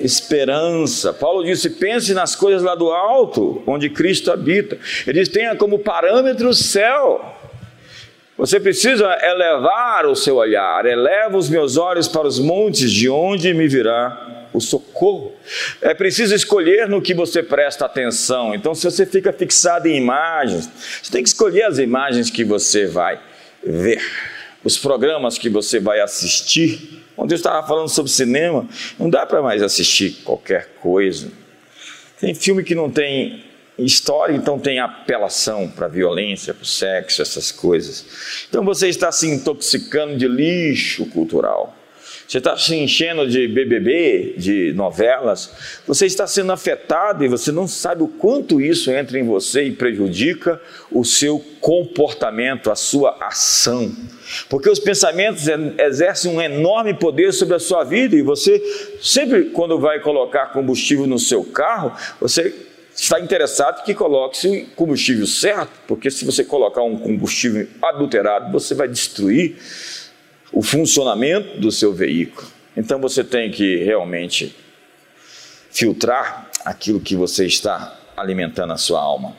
esperança. 0.00 1.12
Paulo 1.12 1.44
disse: 1.44 1.70
pense 1.70 2.12
nas 2.14 2.34
coisas 2.34 2.62
lá 2.62 2.74
do 2.74 2.90
alto, 2.90 3.62
onde 3.66 3.88
Cristo 3.90 4.30
habita. 4.30 4.78
Ele 5.06 5.20
diz: 5.20 5.28
tenha 5.28 5.56
como 5.56 5.78
parâmetro 5.78 6.48
o 6.48 6.54
céu. 6.54 7.38
Você 8.36 8.58
precisa 8.58 9.16
elevar 9.22 10.06
o 10.06 10.16
seu 10.16 10.36
olhar. 10.36 10.84
Eleva 10.84 11.36
os 11.36 11.48
meus 11.48 11.76
olhos 11.76 12.08
para 12.08 12.26
os 12.26 12.38
montes, 12.38 12.90
de 12.90 13.08
onde 13.08 13.52
me 13.54 13.68
virá 13.68 14.41
o 14.52 14.60
socorro. 14.60 15.32
É 15.80 15.94
preciso 15.94 16.34
escolher 16.34 16.88
no 16.88 17.00
que 17.00 17.14
você 17.14 17.42
presta 17.42 17.86
atenção. 17.86 18.54
Então, 18.54 18.74
se 18.74 18.84
você 18.84 19.06
fica 19.06 19.32
fixado 19.32 19.88
em 19.88 19.96
imagens, 19.96 20.68
você 21.02 21.10
tem 21.10 21.22
que 21.22 21.28
escolher 21.28 21.64
as 21.64 21.78
imagens 21.78 22.30
que 22.30 22.44
você 22.44 22.86
vai 22.86 23.20
ver, 23.64 24.02
os 24.64 24.76
programas 24.76 25.38
que 25.38 25.48
você 25.48 25.80
vai 25.80 26.00
assistir. 26.00 27.02
Ontem 27.16 27.34
eu 27.34 27.36
estava 27.36 27.66
falando 27.66 27.88
sobre 27.88 28.10
cinema, 28.10 28.66
não 28.98 29.08
dá 29.08 29.24
para 29.24 29.42
mais 29.42 29.62
assistir 29.62 30.22
qualquer 30.24 30.74
coisa. 30.80 31.30
Tem 32.20 32.34
filme 32.34 32.62
que 32.62 32.74
não 32.74 32.90
tem 32.90 33.44
história, 33.78 34.34
então 34.34 34.58
tem 34.58 34.78
apelação 34.78 35.68
para 35.68 35.88
violência, 35.88 36.54
para 36.54 36.62
o 36.62 36.66
sexo, 36.66 37.22
essas 37.22 37.50
coisas. 37.50 38.44
Então 38.48 38.64
você 38.64 38.88
está 38.88 39.10
se 39.10 39.28
intoxicando 39.28 40.16
de 40.16 40.28
lixo 40.28 41.06
cultural. 41.06 41.76
Você 42.32 42.38
está 42.38 42.56
se 42.56 42.74
enchendo 42.74 43.28
de 43.28 43.46
BBB, 43.46 44.36
de 44.38 44.72
novelas, 44.72 45.52
você 45.86 46.06
está 46.06 46.26
sendo 46.26 46.50
afetado 46.50 47.22
e 47.22 47.28
você 47.28 47.52
não 47.52 47.68
sabe 47.68 48.02
o 48.02 48.08
quanto 48.08 48.58
isso 48.58 48.90
entra 48.90 49.18
em 49.18 49.22
você 49.22 49.64
e 49.64 49.72
prejudica 49.72 50.58
o 50.90 51.04
seu 51.04 51.44
comportamento, 51.60 52.70
a 52.70 52.74
sua 52.74 53.18
ação. 53.20 53.94
Porque 54.48 54.70
os 54.70 54.78
pensamentos 54.78 55.44
exercem 55.78 56.34
um 56.34 56.40
enorme 56.40 56.94
poder 56.94 57.34
sobre 57.34 57.56
a 57.56 57.60
sua 57.60 57.84
vida 57.84 58.16
e 58.16 58.22
você, 58.22 58.62
sempre 59.02 59.50
quando 59.50 59.78
vai 59.78 60.00
colocar 60.00 60.46
combustível 60.54 61.06
no 61.06 61.18
seu 61.18 61.44
carro, 61.44 61.92
você 62.18 62.54
está 62.96 63.20
interessado 63.20 63.84
que 63.84 63.92
coloque 63.92 64.48
o 64.48 64.66
combustível 64.74 65.26
certo, 65.26 65.70
porque 65.86 66.10
se 66.10 66.24
você 66.24 66.42
colocar 66.42 66.82
um 66.82 66.96
combustível 66.96 67.68
adulterado, 67.82 68.50
você 68.50 68.74
vai 68.74 68.88
destruir 68.88 69.58
o 70.52 70.62
funcionamento 70.62 71.58
do 71.58 71.72
seu 71.72 71.92
veículo. 71.92 72.46
Então 72.76 73.00
você 73.00 73.24
tem 73.24 73.50
que 73.50 73.76
realmente 73.76 74.54
filtrar 75.70 76.50
aquilo 76.64 77.00
que 77.00 77.16
você 77.16 77.46
está 77.46 77.98
alimentando 78.16 78.72
a 78.72 78.76
sua 78.76 79.00
alma. 79.00 79.34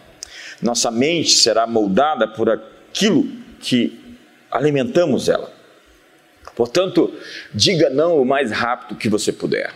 Nossa 0.62 0.90
mente 0.90 1.32
será 1.32 1.68
moldada 1.68 2.28
por 2.28 2.50
aquilo 2.50 3.28
que 3.60 4.18
alimentamos 4.52 5.30
ela. 5.30 5.52
Portanto, 6.56 7.14
diga 7.54 7.90
não 7.90 8.22
o 8.22 8.26
mais 8.26 8.52
rápido 8.52 8.98
que 8.98 9.10
você 9.10 9.32
puder. 9.32 9.74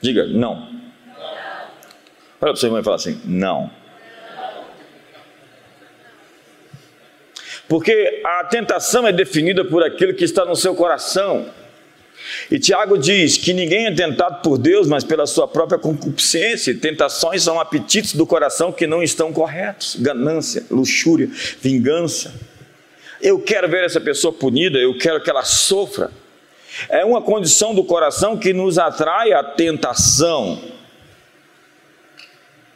Diga 0.00 0.26
não. 0.26 0.68
Olha 2.40 2.50
para 2.50 2.52
o 2.52 2.56
seu 2.56 2.68
irmão 2.68 2.80
e 2.80 2.84
fala 2.84 2.96
assim: 2.96 3.20
não. 3.24 3.70
Porque 7.68 8.22
a 8.24 8.44
tentação 8.44 9.06
é 9.06 9.12
definida 9.12 9.64
por 9.64 9.82
aquilo 9.82 10.14
que 10.14 10.24
está 10.24 10.44
no 10.44 10.56
seu 10.56 10.74
coração. 10.74 11.46
E 12.50 12.58
Tiago 12.58 12.98
diz 12.98 13.36
que 13.36 13.52
ninguém 13.52 13.86
é 13.86 13.94
tentado 13.94 14.42
por 14.42 14.58
Deus, 14.58 14.86
mas 14.86 15.04
pela 15.04 15.26
sua 15.26 15.48
própria 15.48 15.78
concupiscência. 15.78 16.74
Tentações 16.74 17.42
são 17.42 17.60
apetites 17.60 18.14
do 18.14 18.26
coração 18.26 18.72
que 18.72 18.86
não 18.86 19.02
estão 19.02 19.32
corretos: 19.32 19.96
ganância, 19.98 20.64
luxúria, 20.70 21.28
vingança. 21.60 22.32
Eu 23.20 23.38
quero 23.38 23.68
ver 23.68 23.84
essa 23.84 24.00
pessoa 24.00 24.32
punida, 24.32 24.78
eu 24.78 24.96
quero 24.98 25.22
que 25.22 25.30
ela 25.30 25.44
sofra. 25.44 26.10
É 26.88 27.04
uma 27.04 27.20
condição 27.20 27.74
do 27.74 27.84
coração 27.84 28.36
que 28.36 28.52
nos 28.52 28.78
atrai 28.78 29.32
à 29.32 29.44
tentação. 29.44 30.71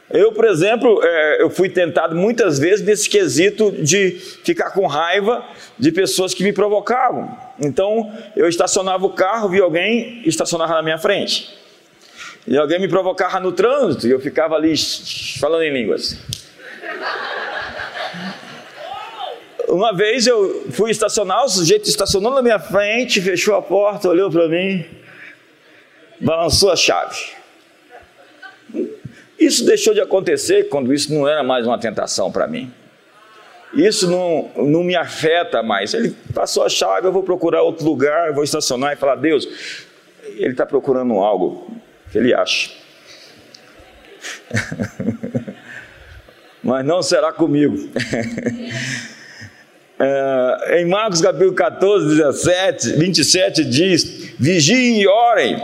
Eu, 0.09 0.31
por 0.31 0.45
exemplo, 0.45 1.01
é, 1.03 1.41
eu 1.41 1.49
fui 1.49 1.67
tentado 1.67 2.15
muitas 2.15 2.57
vezes 2.57 2.85
nesse 2.85 3.09
quesito 3.09 3.71
de 3.71 4.11
ficar 4.43 4.71
com 4.71 4.87
raiva 4.87 5.45
de 5.77 5.91
pessoas 5.91 6.33
que 6.33 6.43
me 6.43 6.53
provocavam. 6.53 7.37
Então, 7.59 8.11
eu 8.35 8.47
estacionava 8.47 9.05
o 9.05 9.09
carro, 9.09 9.49
via 9.49 9.63
alguém 9.63 10.21
estacionava 10.25 10.75
na 10.75 10.81
minha 10.81 10.97
frente. 10.97 11.53
E 12.47 12.57
alguém 12.57 12.79
me 12.79 12.87
provocava 12.87 13.41
no 13.41 13.51
trânsito 13.51 14.07
e 14.07 14.11
eu 14.11 14.19
ficava 14.21 14.55
ali 14.55 14.73
falando 15.41 15.63
em 15.63 15.73
línguas. 15.73 16.17
Uma 19.67 19.93
vez 19.93 20.25
eu 20.25 20.67
fui 20.71 20.89
estacionar, 20.91 21.43
o 21.43 21.49
sujeito 21.49 21.89
estacionou 21.89 22.33
na 22.33 22.41
minha 22.41 22.57
frente, 22.57 23.21
fechou 23.21 23.53
a 23.55 23.61
porta, 23.61 24.07
olhou 24.07 24.31
para 24.31 24.47
mim, 24.47 24.85
balançou 26.21 26.71
a 26.71 26.77
chave. 26.77 27.35
Isso 29.39 29.65
deixou 29.65 29.93
de 29.93 30.01
acontecer 30.01 30.67
quando 30.69 30.93
isso 30.93 31.13
não 31.13 31.27
era 31.27 31.43
mais 31.43 31.65
uma 31.65 31.77
tentação 31.77 32.31
para 32.31 32.47
mim. 32.47 32.71
Isso 33.73 34.09
não, 34.09 34.49
não 34.55 34.83
me 34.83 34.95
afeta 34.95 35.61
mais. 35.61 35.93
Ele 35.93 36.15
passou 36.33 36.63
a 36.63 36.69
chave, 36.69 37.07
eu 37.07 37.11
vou 37.11 37.23
procurar 37.23 37.61
outro 37.61 37.85
lugar, 37.85 38.33
vou 38.33 38.43
estacionar 38.43 38.93
e 38.93 38.95
falar: 38.95 39.15
Deus, 39.15 39.47
ele 40.23 40.51
está 40.51 40.65
procurando 40.65 41.13
algo 41.15 41.69
que 42.11 42.17
ele 42.17 42.33
acha. 42.33 42.71
Mas 46.63 46.85
não 46.85 47.03
será 47.03 47.31
comigo. 47.31 47.77
é, 49.99 50.81
em 50.81 50.85
Marcos 50.85 51.21
capítulo 51.21 51.53
14, 51.53 52.15
17, 52.15 52.93
27 52.93 53.63
diz: 53.65 54.33
Vigiem 54.39 55.01
e 55.01 55.07
orem, 55.07 55.61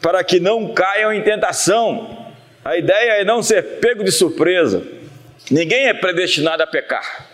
para 0.00 0.24
que 0.24 0.40
não 0.40 0.72
caiam 0.72 1.12
em 1.12 1.22
tentação. 1.22 2.23
A 2.64 2.78
ideia 2.78 3.20
é 3.20 3.24
não 3.24 3.42
ser 3.42 3.62
pego 3.80 4.02
de 4.02 4.10
surpresa. 4.10 4.82
Ninguém 5.50 5.86
é 5.86 5.94
predestinado 5.94 6.62
a 6.62 6.66
pecar. 6.66 7.28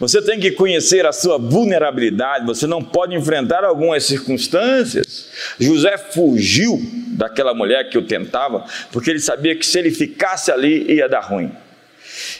Você 0.00 0.20
tem 0.20 0.40
que 0.40 0.50
conhecer 0.50 1.06
a 1.06 1.12
sua 1.12 1.38
vulnerabilidade, 1.38 2.44
você 2.44 2.66
não 2.66 2.82
pode 2.82 3.14
enfrentar 3.14 3.62
algumas 3.62 4.04
circunstâncias. 4.04 5.30
José 5.58 5.96
fugiu 5.96 6.80
daquela 7.10 7.54
mulher 7.54 7.88
que 7.88 7.96
o 7.96 8.02
tentava, 8.02 8.64
porque 8.90 9.10
ele 9.10 9.20
sabia 9.20 9.54
que 9.54 9.64
se 9.64 9.78
ele 9.78 9.92
ficasse 9.92 10.50
ali 10.50 10.92
ia 10.92 11.08
dar 11.08 11.20
ruim. 11.20 11.52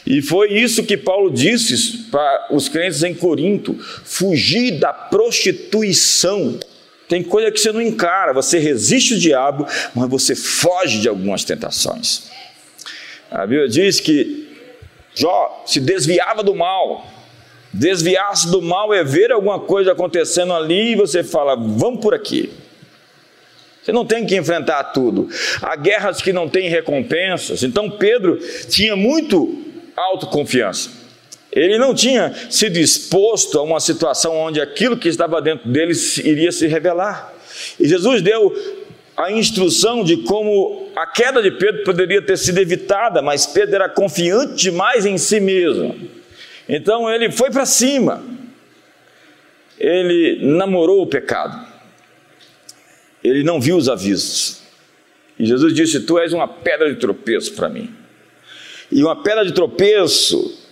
E 0.05 0.21
foi 0.21 0.51
isso 0.53 0.83
que 0.83 0.97
Paulo 0.97 1.31
disse 1.31 2.09
para 2.11 2.47
os 2.51 2.67
crentes 2.67 3.03
em 3.03 3.13
Corinto: 3.13 3.73
fugir 4.03 4.79
da 4.79 4.93
prostituição. 4.93 6.59
Tem 7.07 7.21
coisa 7.21 7.51
que 7.51 7.59
você 7.59 7.71
não 7.71 7.81
encara, 7.81 8.33
você 8.33 8.57
resiste 8.57 9.13
o 9.13 9.19
diabo, 9.19 9.67
mas 9.93 10.09
você 10.09 10.35
foge 10.35 10.99
de 10.99 11.07
algumas 11.07 11.43
tentações. 11.43 12.31
A 13.29 13.45
Bíblia 13.45 13.67
diz 13.67 13.99
que 13.99 14.45
Jó 15.13 15.63
se 15.65 15.79
desviava 15.79 16.43
do 16.43 16.53
mal. 16.53 17.05
Desviar-se 17.71 18.49
do 18.49 18.61
mal 18.61 18.93
é 18.93 19.03
ver 19.03 19.31
alguma 19.31 19.59
coisa 19.59 19.91
acontecendo 19.91 20.53
ali 20.53 20.93
e 20.93 20.95
você 20.95 21.23
fala, 21.23 21.55
vamos 21.55 22.01
por 22.01 22.13
aqui. 22.13 22.51
Você 23.81 23.91
não 23.91 24.05
tem 24.05 24.25
que 24.25 24.35
enfrentar 24.35 24.83
tudo. 24.85 25.29
Há 25.61 25.75
guerras 25.75 26.21
que 26.21 26.33
não 26.33 26.49
têm 26.49 26.69
recompensas. 26.69 27.63
Então 27.63 27.89
Pedro 27.89 28.39
tinha 28.69 28.95
muito 28.95 29.63
autoconfiança. 29.95 30.89
Ele 31.55 31.77
não 31.77 31.95
tinha 31.95 32.33
sido 32.49 32.75
exposto 32.77 33.57
a 33.57 33.63
uma 33.63 33.79
situação 33.79 34.35
onde 34.35 34.59
aquilo 34.59 34.97
que 34.97 35.07
estava 35.07 35.41
dentro 35.41 35.69
dele 35.69 35.93
iria 36.21 36.51
se 36.51 36.67
revelar. 36.67 37.33
E 37.79 37.87
Jesus 37.87 38.21
deu 38.21 38.53
a 39.15 39.31
instrução 39.31 40.03
de 40.03 40.17
como 40.17 40.91
a 40.93 41.07
queda 41.07 41.41
de 41.41 41.51
Pedro 41.51 41.85
poderia 41.85 42.21
ter 42.21 42.37
sido 42.37 42.57
evitada, 42.57 43.21
mas 43.21 43.45
Pedro 43.45 43.75
era 43.75 43.87
confiante 43.87 44.55
demais 44.55 45.05
em 45.05 45.17
si 45.17 45.39
mesmo. 45.39 45.95
Então 46.67 47.09
ele 47.09 47.31
foi 47.31 47.49
para 47.49 47.65
cima. 47.65 48.21
Ele 49.79 50.39
namorou 50.41 51.01
o 51.01 51.07
pecado. 51.07 51.65
Ele 53.23 53.43
não 53.43 53.61
viu 53.61 53.77
os 53.77 53.87
avisos. 53.87 54.61
E 55.39 55.45
Jesus 55.45 55.73
disse: 55.73 56.01
Tu 56.01 56.19
és 56.19 56.33
uma 56.33 56.49
pedra 56.49 56.93
de 56.93 56.99
tropeço 56.99 57.53
para 57.53 57.69
mim. 57.69 57.95
E 58.91 59.01
uma 59.01 59.23
pedra 59.23 59.45
de 59.45 59.53
tropeço 59.53 60.64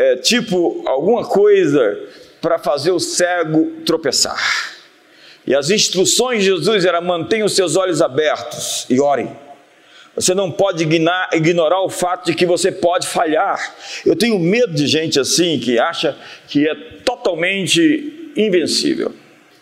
é, 0.00 0.16
tipo 0.16 0.82
alguma 0.86 1.26
coisa 1.26 1.98
para 2.40 2.58
fazer 2.58 2.90
o 2.90 2.98
cego 2.98 3.70
tropeçar. 3.84 4.40
E 5.46 5.54
as 5.54 5.68
instruções 5.68 6.38
de 6.40 6.46
Jesus 6.46 6.86
eram: 6.86 7.02
mantenha 7.02 7.44
os 7.44 7.54
seus 7.54 7.76
olhos 7.76 8.00
abertos 8.00 8.86
e 8.88 8.98
ore. 8.98 9.28
Você 10.14 10.34
não 10.34 10.50
pode 10.50 10.84
ignorar 11.32 11.82
o 11.82 11.90
fato 11.90 12.26
de 12.26 12.34
que 12.34 12.46
você 12.46 12.72
pode 12.72 13.06
falhar. 13.06 13.74
Eu 14.04 14.16
tenho 14.16 14.38
medo 14.38 14.74
de 14.74 14.86
gente 14.86 15.20
assim 15.20 15.58
que 15.58 15.78
acha 15.78 16.16
que 16.48 16.68
é 16.68 16.74
totalmente 17.04 18.32
invencível. 18.36 19.14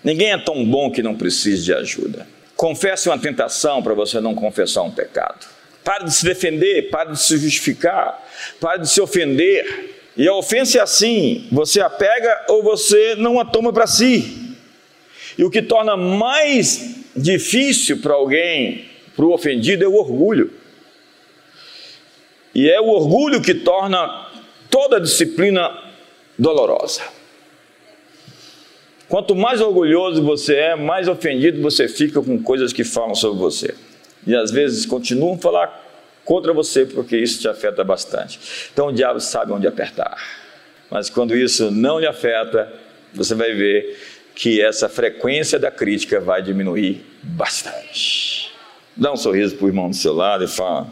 Ninguém 0.02 0.32
é 0.32 0.38
tão 0.38 0.64
bom 0.64 0.90
que 0.90 1.02
não 1.02 1.14
precise 1.14 1.64
de 1.64 1.74
ajuda. 1.74 2.26
Confesse 2.56 3.08
uma 3.08 3.18
tentação 3.18 3.82
para 3.82 3.94
você 3.94 4.20
não 4.20 4.34
confessar 4.34 4.82
um 4.82 4.90
pecado. 4.90 5.46
Pare 5.84 6.04
de 6.04 6.14
se 6.14 6.24
defender, 6.24 6.90
pare 6.90 7.12
de 7.12 7.20
se 7.20 7.36
justificar, 7.36 8.26
pare 8.60 8.80
de 8.80 8.88
se 8.88 9.00
ofender. 9.00 9.97
E 10.18 10.26
a 10.26 10.34
ofensa 10.34 10.78
é 10.78 10.80
assim: 10.82 11.46
você 11.52 11.80
a 11.80 11.88
pega 11.88 12.46
ou 12.48 12.60
você 12.60 13.14
não 13.14 13.38
a 13.38 13.44
toma 13.44 13.72
para 13.72 13.86
si. 13.86 14.56
E 15.38 15.44
o 15.44 15.50
que 15.50 15.62
torna 15.62 15.96
mais 15.96 16.96
difícil 17.16 17.98
para 17.98 18.14
alguém, 18.14 18.86
para 19.14 19.24
o 19.24 19.32
ofendido, 19.32 19.84
é 19.84 19.88
o 19.88 19.94
orgulho. 19.94 20.52
E 22.52 22.68
é 22.68 22.80
o 22.80 22.88
orgulho 22.88 23.40
que 23.40 23.54
torna 23.54 24.26
toda 24.68 24.96
a 24.96 25.00
disciplina 25.00 25.70
dolorosa. 26.36 27.02
Quanto 29.08 29.36
mais 29.36 29.60
orgulhoso 29.60 30.20
você 30.22 30.56
é, 30.56 30.74
mais 30.74 31.06
ofendido 31.06 31.62
você 31.62 31.88
fica 31.88 32.20
com 32.20 32.42
coisas 32.42 32.72
que 32.72 32.82
falam 32.82 33.14
sobre 33.14 33.38
você. 33.38 33.74
E 34.26 34.34
às 34.34 34.50
vezes 34.50 34.84
continuam 34.84 35.34
a 35.34 35.38
falar 35.38 35.87
contra 36.28 36.52
você 36.52 36.84
porque 36.84 37.16
isso 37.16 37.40
te 37.40 37.48
afeta 37.48 37.82
bastante. 37.82 38.38
Então 38.70 38.88
o 38.88 38.92
diabo 38.92 39.18
sabe 39.18 39.50
onde 39.50 39.66
apertar. 39.66 40.14
Mas 40.90 41.08
quando 41.08 41.34
isso 41.34 41.70
não 41.70 41.98
lhe 41.98 42.06
afeta, 42.06 42.70
você 43.14 43.34
vai 43.34 43.54
ver 43.54 43.98
que 44.34 44.60
essa 44.60 44.90
frequência 44.90 45.58
da 45.58 45.70
crítica 45.70 46.20
vai 46.20 46.42
diminuir 46.42 47.02
bastante. 47.22 48.52
Dá 48.94 49.10
um 49.10 49.16
sorriso 49.16 49.56
para 49.56 49.64
o 49.64 49.68
irmão 49.70 49.88
do 49.88 49.96
seu 49.96 50.12
lado 50.12 50.44
e 50.44 50.48
fala: 50.48 50.86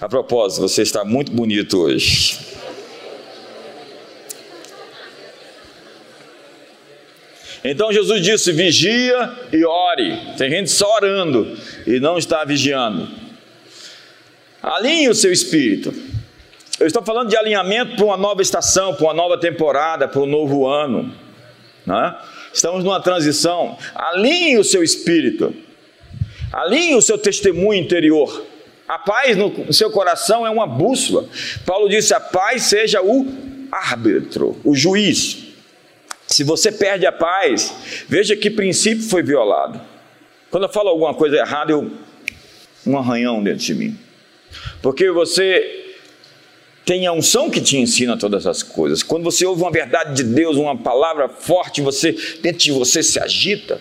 A 0.00 0.08
propósito, 0.08 0.60
você 0.60 0.82
está 0.82 1.04
muito 1.04 1.32
bonito 1.32 1.76
hoje. 1.80 2.38
Então 7.64 7.92
Jesus 7.92 8.22
disse: 8.22 8.52
vigia 8.52 9.32
e 9.52 9.64
ore. 9.64 10.36
Tem 10.36 10.48
gente 10.48 10.70
só 10.70 10.94
orando 10.94 11.58
e 11.84 11.98
não 11.98 12.16
está 12.16 12.44
vigiando. 12.44 13.27
Alinhe 14.68 15.08
o 15.08 15.14
seu 15.14 15.32
espírito. 15.32 15.94
Eu 16.78 16.86
estou 16.86 17.02
falando 17.02 17.30
de 17.30 17.36
alinhamento 17.38 17.96
para 17.96 18.04
uma 18.04 18.18
nova 18.18 18.42
estação, 18.42 18.94
para 18.94 19.04
uma 19.06 19.14
nova 19.14 19.38
temporada, 19.40 20.06
para 20.06 20.20
um 20.20 20.26
novo 20.26 20.66
ano. 20.66 21.10
Né? 21.86 22.18
Estamos 22.52 22.84
numa 22.84 23.00
transição. 23.00 23.78
Alinhe 23.94 24.58
o 24.58 24.64
seu 24.64 24.82
espírito. 24.84 25.54
Alinhe 26.52 26.94
o 26.94 27.00
seu 27.00 27.16
testemunho 27.16 27.80
interior. 27.80 28.44
A 28.86 28.98
paz 28.98 29.38
no 29.38 29.72
seu 29.72 29.90
coração 29.90 30.46
é 30.46 30.50
uma 30.50 30.66
bússola. 30.66 31.26
Paulo 31.64 31.88
disse: 31.88 32.12
a 32.12 32.20
paz 32.20 32.64
seja 32.64 33.00
o 33.02 33.26
árbitro, 33.72 34.60
o 34.62 34.74
juiz. 34.74 35.44
Se 36.26 36.44
você 36.44 36.70
perde 36.70 37.06
a 37.06 37.12
paz, 37.12 38.04
veja 38.06 38.36
que 38.36 38.50
princípio 38.50 39.08
foi 39.08 39.22
violado. 39.22 39.80
Quando 40.50 40.64
eu 40.64 40.68
falo 40.68 40.90
alguma 40.90 41.14
coisa 41.14 41.36
errada, 41.36 41.72
eu 41.72 41.90
um 42.86 42.98
arranhão 42.98 43.42
dentro 43.42 43.64
de 43.64 43.74
mim. 43.74 44.07
Porque 44.80 45.10
você 45.10 45.88
tem 46.84 47.06
a 47.06 47.12
unção 47.12 47.50
que 47.50 47.60
te 47.60 47.76
ensina 47.76 48.16
todas 48.16 48.46
as 48.46 48.62
coisas. 48.62 49.02
Quando 49.02 49.24
você 49.24 49.44
ouve 49.44 49.60
uma 49.60 49.70
verdade 49.70 50.16
de 50.16 50.24
Deus, 50.24 50.56
uma 50.56 50.76
palavra 50.76 51.28
forte, 51.28 51.82
você 51.82 52.12
dentro 52.40 52.60
de 52.60 52.72
você 52.72 53.02
se 53.02 53.20
agita. 53.20 53.78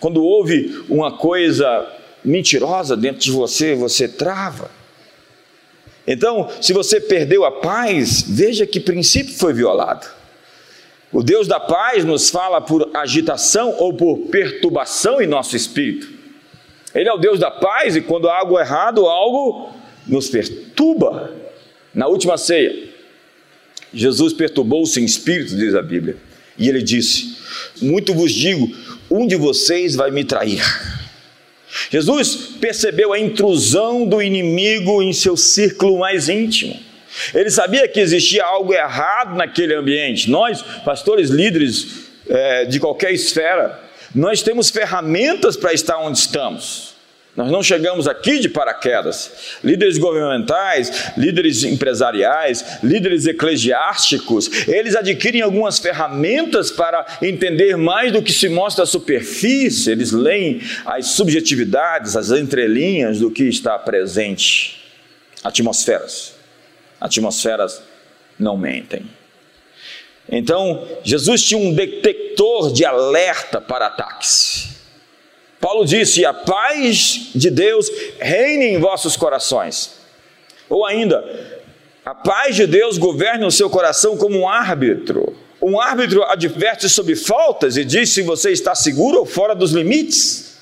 Quando 0.00 0.24
ouve 0.24 0.84
uma 0.88 1.16
coisa 1.16 1.86
mentirosa 2.24 2.96
dentro 2.96 3.20
de 3.20 3.30
você, 3.30 3.76
você 3.76 4.08
trava. 4.08 4.70
Então, 6.04 6.48
se 6.60 6.72
você 6.72 7.00
perdeu 7.00 7.44
a 7.44 7.52
paz, 7.52 8.24
veja 8.26 8.66
que 8.66 8.80
princípio 8.80 9.34
foi 9.34 9.52
violado. 9.52 10.08
O 11.12 11.22
Deus 11.22 11.46
da 11.46 11.60
paz 11.60 12.04
nos 12.04 12.28
fala 12.28 12.60
por 12.60 12.90
agitação 12.92 13.74
ou 13.78 13.94
por 13.94 14.18
perturbação 14.30 15.22
em 15.22 15.26
nosso 15.26 15.54
espírito. 15.54 16.08
Ele 16.94 17.08
é 17.08 17.12
o 17.12 17.18
Deus 17.18 17.38
da 17.38 17.50
paz 17.50 17.94
e 17.94 18.00
quando 18.00 18.28
há 18.28 18.38
algo 18.38 18.58
errado, 18.58 19.06
algo 19.06 19.77
nos 20.08 20.28
perturba. 20.28 21.34
Na 21.94 22.06
última 22.06 22.36
ceia, 22.36 22.88
Jesus 23.92 24.32
perturbou-se 24.32 25.00
em 25.00 25.04
espírito, 25.04 25.56
diz 25.56 25.74
a 25.74 25.82
Bíblia, 25.82 26.16
e 26.58 26.68
ele 26.68 26.82
disse: 26.82 27.36
Muito 27.80 28.14
vos 28.14 28.32
digo, 28.32 28.74
um 29.10 29.26
de 29.26 29.36
vocês 29.36 29.94
vai 29.94 30.10
me 30.10 30.24
trair. 30.24 30.62
Jesus 31.90 32.56
percebeu 32.60 33.12
a 33.12 33.18
intrusão 33.18 34.06
do 34.06 34.22
inimigo 34.22 35.02
em 35.02 35.12
seu 35.12 35.36
círculo 35.36 35.98
mais 35.98 36.28
íntimo. 36.28 36.78
Ele 37.34 37.50
sabia 37.50 37.88
que 37.88 38.00
existia 38.00 38.44
algo 38.44 38.72
errado 38.72 39.36
naquele 39.36 39.74
ambiente. 39.74 40.30
Nós, 40.30 40.62
pastores, 40.84 41.30
líderes 41.30 42.06
é, 42.28 42.64
de 42.64 42.78
qualquer 42.78 43.12
esfera, 43.12 43.78
nós 44.14 44.42
temos 44.42 44.70
ferramentas 44.70 45.56
para 45.56 45.72
estar 45.72 45.98
onde 45.98 46.18
estamos. 46.18 46.87
Nós 47.38 47.52
não 47.52 47.62
chegamos 47.62 48.08
aqui 48.08 48.40
de 48.40 48.48
paraquedas. 48.48 49.30
Líderes 49.62 49.96
governamentais, 49.96 51.12
líderes 51.16 51.62
empresariais, 51.62 52.82
líderes 52.82 53.28
eclesiásticos, 53.28 54.66
eles 54.66 54.96
adquirem 54.96 55.40
algumas 55.40 55.78
ferramentas 55.78 56.72
para 56.72 57.06
entender 57.22 57.76
mais 57.76 58.10
do 58.10 58.20
que 58.20 58.32
se 58.32 58.48
mostra 58.48 58.82
à 58.82 58.86
superfície, 58.88 59.92
eles 59.92 60.10
leem 60.10 60.60
as 60.84 61.12
subjetividades, 61.12 62.16
as 62.16 62.32
entrelinhas 62.32 63.20
do 63.20 63.30
que 63.30 63.44
está 63.44 63.78
presente. 63.78 64.82
Atmosferas. 65.44 66.34
Atmosferas 67.00 67.80
não 68.36 68.56
mentem. 68.56 69.08
Então, 70.28 70.88
Jesus 71.04 71.44
tinha 71.44 71.60
um 71.60 71.72
detector 71.72 72.72
de 72.72 72.84
alerta 72.84 73.60
para 73.60 73.86
ataques. 73.86 74.77
Paulo 75.60 75.84
disse: 75.84 76.24
A 76.24 76.32
paz 76.32 77.30
de 77.34 77.50
Deus 77.50 77.90
reine 78.18 78.66
em 78.66 78.78
vossos 78.78 79.16
corações. 79.16 79.92
Ou 80.68 80.86
ainda, 80.86 81.24
a 82.04 82.14
paz 82.14 82.54
de 82.56 82.66
Deus 82.66 82.98
governe 82.98 83.44
o 83.44 83.50
seu 83.50 83.68
coração 83.68 84.16
como 84.16 84.38
um 84.38 84.48
árbitro. 84.48 85.36
Um 85.60 85.80
árbitro 85.80 86.22
adverte 86.22 86.88
sobre 86.88 87.16
faltas 87.16 87.76
e 87.76 87.84
diz 87.84 88.10
se 88.10 88.22
você 88.22 88.50
está 88.50 88.74
seguro 88.74 89.18
ou 89.18 89.26
fora 89.26 89.54
dos 89.54 89.72
limites. 89.72 90.58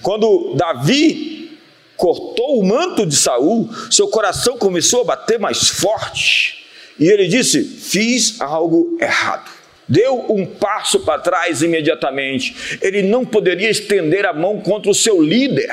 Quando 0.00 0.54
Davi 0.54 1.58
cortou 1.96 2.60
o 2.60 2.64
manto 2.64 3.04
de 3.04 3.16
Saul, 3.16 3.68
seu 3.90 4.06
coração 4.06 4.56
começou 4.56 5.00
a 5.00 5.04
bater 5.04 5.38
mais 5.38 5.68
forte. 5.68 6.64
E 7.00 7.08
ele 7.08 7.26
disse: 7.26 7.64
Fiz 7.64 8.40
algo 8.40 8.96
errado 9.00 9.53
deu 9.88 10.26
um 10.30 10.46
passo 10.46 11.00
para 11.00 11.18
trás 11.20 11.62
imediatamente. 11.62 12.78
Ele 12.80 13.02
não 13.02 13.24
poderia 13.24 13.70
estender 13.70 14.26
a 14.26 14.32
mão 14.32 14.60
contra 14.60 14.90
o 14.90 14.94
seu 14.94 15.22
líder. 15.22 15.70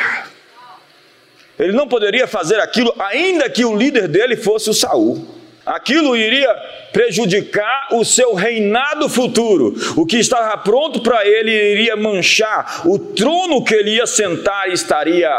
Ele 1.58 1.74
não 1.74 1.88
poderia 1.88 2.28
fazer 2.28 2.60
aquilo, 2.60 2.94
ainda 2.98 3.50
que 3.50 3.64
o 3.64 3.76
líder 3.76 4.08
dele 4.08 4.36
fosse 4.36 4.70
o 4.70 4.74
Saul. 4.74 5.40
Aquilo 5.64 6.18
iria 6.18 6.52
prejudicar 6.92 7.90
o 7.92 8.04
seu 8.04 8.34
reinado 8.34 9.08
futuro. 9.08 9.76
O 9.96 10.06
que 10.06 10.18
estava 10.18 10.58
pronto 10.58 11.02
para 11.02 11.26
ele 11.26 11.52
iria 11.52 11.96
manchar. 11.96 12.82
O 12.88 12.98
trono 12.98 13.64
que 13.64 13.76
ele 13.76 13.92
ia 13.92 14.08
sentar 14.08 14.70
estaria 14.72 15.30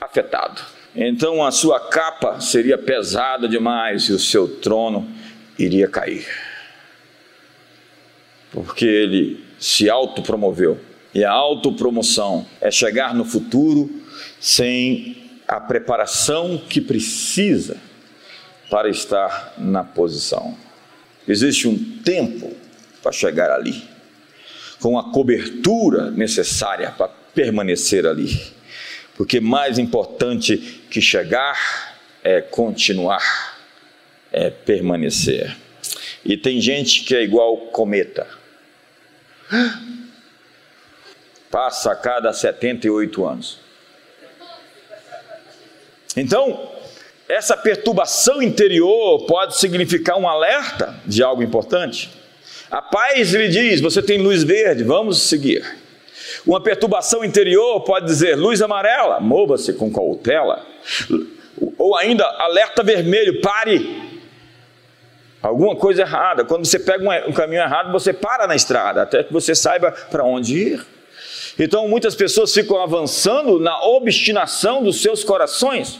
afetado. 0.00 0.60
Então 0.96 1.44
a 1.44 1.52
sua 1.52 1.78
capa 1.78 2.40
seria 2.40 2.76
pesada 2.76 3.48
demais 3.48 4.04
e 4.08 4.12
o 4.12 4.18
seu 4.18 4.48
trono 4.48 5.08
iria 5.56 5.86
cair 5.86 6.47
porque 8.58 8.84
ele 8.84 9.44
se 9.56 9.88
autopromoveu. 9.88 10.80
E 11.14 11.24
a 11.24 11.30
autopromoção 11.30 12.44
é 12.60 12.72
chegar 12.72 13.14
no 13.14 13.24
futuro 13.24 13.88
sem 14.40 15.16
a 15.46 15.60
preparação 15.60 16.58
que 16.68 16.80
precisa 16.80 17.76
para 18.68 18.88
estar 18.88 19.54
na 19.58 19.84
posição. 19.84 20.56
Existe 21.26 21.68
um 21.68 21.78
tempo 22.02 22.52
para 23.00 23.12
chegar 23.12 23.48
ali, 23.52 23.80
com 24.80 24.98
a 24.98 25.12
cobertura 25.12 26.10
necessária 26.10 26.90
para 26.90 27.08
permanecer 27.32 28.06
ali. 28.06 28.40
Porque 29.16 29.38
mais 29.38 29.78
importante 29.78 30.56
que 30.90 31.00
chegar 31.00 31.96
é 32.24 32.40
continuar, 32.40 33.56
é 34.32 34.50
permanecer. 34.50 35.56
E 36.24 36.36
tem 36.36 36.60
gente 36.60 37.04
que 37.04 37.14
é 37.14 37.22
igual 37.22 37.56
cometa 37.68 38.37
Passa 41.50 41.92
a 41.92 41.96
cada 41.96 42.32
78 42.32 43.26
anos. 43.26 43.60
Então, 46.16 46.72
essa 47.28 47.56
perturbação 47.56 48.42
interior 48.42 49.26
pode 49.26 49.58
significar 49.58 50.18
um 50.18 50.28
alerta 50.28 50.94
de 51.06 51.22
algo 51.22 51.42
importante. 51.42 52.10
A 52.70 52.82
paz 52.82 53.32
lhe 53.32 53.48
diz: 53.48 53.80
você 53.80 54.02
tem 54.02 54.18
luz 54.18 54.42
verde, 54.42 54.84
vamos 54.84 55.22
seguir. 55.22 55.64
Uma 56.46 56.62
perturbação 56.62 57.24
interior 57.24 57.80
pode 57.82 58.06
dizer 58.06 58.34
luz 58.34 58.60
amarela, 58.62 59.20
mova-se 59.20 59.72
com 59.72 59.92
cautela. 59.92 60.66
Ou 61.76 61.96
ainda 61.96 62.24
alerta 62.24 62.82
vermelho, 62.82 63.40
pare, 63.40 64.07
alguma 65.42 65.76
coisa 65.76 66.02
errada. 66.02 66.44
Quando 66.44 66.64
você 66.66 66.78
pega 66.78 67.04
um, 67.28 67.32
caminho 67.32 67.62
errado, 67.62 67.92
você 67.92 68.12
para 68.12 68.46
na 68.46 68.56
estrada, 68.56 69.02
até 69.02 69.22
que 69.22 69.32
você 69.32 69.54
saiba 69.54 69.92
para 69.92 70.24
onde 70.24 70.56
ir. 70.56 70.86
Então, 71.58 71.88
muitas 71.88 72.14
pessoas 72.14 72.52
ficam 72.52 72.80
avançando 72.80 73.58
na 73.58 73.82
obstinação 73.82 74.82
dos 74.82 75.02
seus 75.02 75.24
corações. 75.24 75.98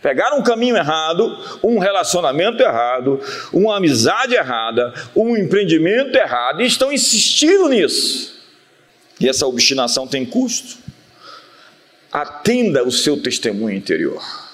Pegaram 0.00 0.38
um 0.38 0.42
caminho 0.42 0.76
errado, 0.76 1.36
um 1.64 1.78
relacionamento 1.78 2.62
errado, 2.62 3.20
uma 3.52 3.76
amizade 3.76 4.34
errada, 4.34 4.94
um 5.16 5.36
empreendimento 5.36 6.14
errado 6.16 6.62
e 6.62 6.66
estão 6.66 6.92
insistindo 6.92 7.68
nisso. 7.68 8.36
E 9.18 9.28
essa 9.28 9.46
obstinação 9.46 10.06
tem 10.06 10.24
custo. 10.24 10.78
Atenda 12.12 12.84
o 12.84 12.92
seu 12.92 13.20
testemunho 13.20 13.76
interior. 13.76 14.45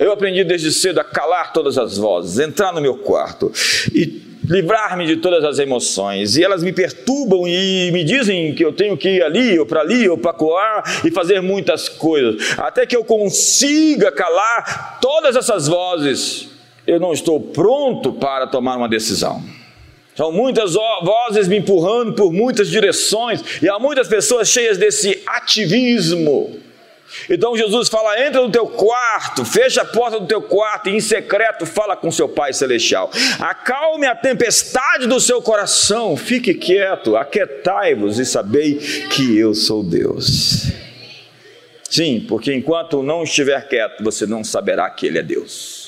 Eu 0.00 0.12
aprendi 0.12 0.42
desde 0.42 0.72
cedo 0.72 0.98
a 0.98 1.04
calar 1.04 1.52
todas 1.52 1.76
as 1.76 1.98
vozes, 1.98 2.38
entrar 2.38 2.72
no 2.72 2.80
meu 2.80 2.96
quarto 2.96 3.52
e 3.92 4.22
livrar-me 4.48 5.06
de 5.06 5.18
todas 5.18 5.44
as 5.44 5.58
emoções. 5.58 6.38
E 6.38 6.42
elas 6.42 6.62
me 6.62 6.72
perturbam 6.72 7.46
e 7.46 7.90
me 7.92 8.02
dizem 8.02 8.54
que 8.54 8.64
eu 8.64 8.72
tenho 8.72 8.96
que 8.96 9.10
ir 9.10 9.22
ali 9.22 9.58
ou 9.58 9.66
para 9.66 9.82
ali 9.82 10.08
ou 10.08 10.16
para 10.16 10.32
coar 10.32 11.02
e 11.04 11.10
fazer 11.10 11.42
muitas 11.42 11.86
coisas. 11.86 12.58
Até 12.58 12.86
que 12.86 12.96
eu 12.96 13.04
consiga 13.04 14.10
calar 14.10 14.98
todas 15.02 15.36
essas 15.36 15.68
vozes, 15.68 16.48
eu 16.86 16.98
não 16.98 17.12
estou 17.12 17.38
pronto 17.38 18.10
para 18.14 18.46
tomar 18.46 18.78
uma 18.78 18.88
decisão. 18.88 19.44
São 20.16 20.32
muitas 20.32 20.72
vozes 20.72 21.46
me 21.46 21.58
empurrando 21.58 22.14
por 22.14 22.32
muitas 22.32 22.70
direções 22.70 23.44
e 23.62 23.68
há 23.68 23.78
muitas 23.78 24.08
pessoas 24.08 24.48
cheias 24.48 24.78
desse 24.78 25.22
ativismo 25.26 26.58
então 27.28 27.56
Jesus 27.56 27.88
fala: 27.88 28.20
entra 28.20 28.40
no 28.40 28.50
teu 28.50 28.66
quarto, 28.66 29.44
fecha 29.44 29.82
a 29.82 29.84
porta 29.84 30.20
do 30.20 30.26
teu 30.26 30.42
quarto 30.42 30.88
e 30.88 30.96
em 30.96 31.00
secreto 31.00 31.66
fala 31.66 31.96
com 31.96 32.10
seu 32.10 32.28
Pai 32.28 32.52
Celestial. 32.52 33.10
Acalme 33.38 34.06
a 34.06 34.14
tempestade 34.14 35.06
do 35.06 35.20
seu 35.20 35.40
coração, 35.42 36.16
fique 36.16 36.54
quieto, 36.54 37.16
aquietai-vos 37.16 38.18
e 38.18 38.26
sabei 38.26 38.76
que 39.10 39.36
eu 39.36 39.54
sou 39.54 39.82
Deus. 39.82 40.70
Sim, 41.88 42.24
porque 42.28 42.54
enquanto 42.54 43.02
não 43.02 43.24
estiver 43.24 43.66
quieto, 43.68 44.04
você 44.04 44.24
não 44.24 44.44
saberá 44.44 44.88
que 44.90 45.06
Ele 45.06 45.18
é 45.18 45.22
Deus. 45.22 45.79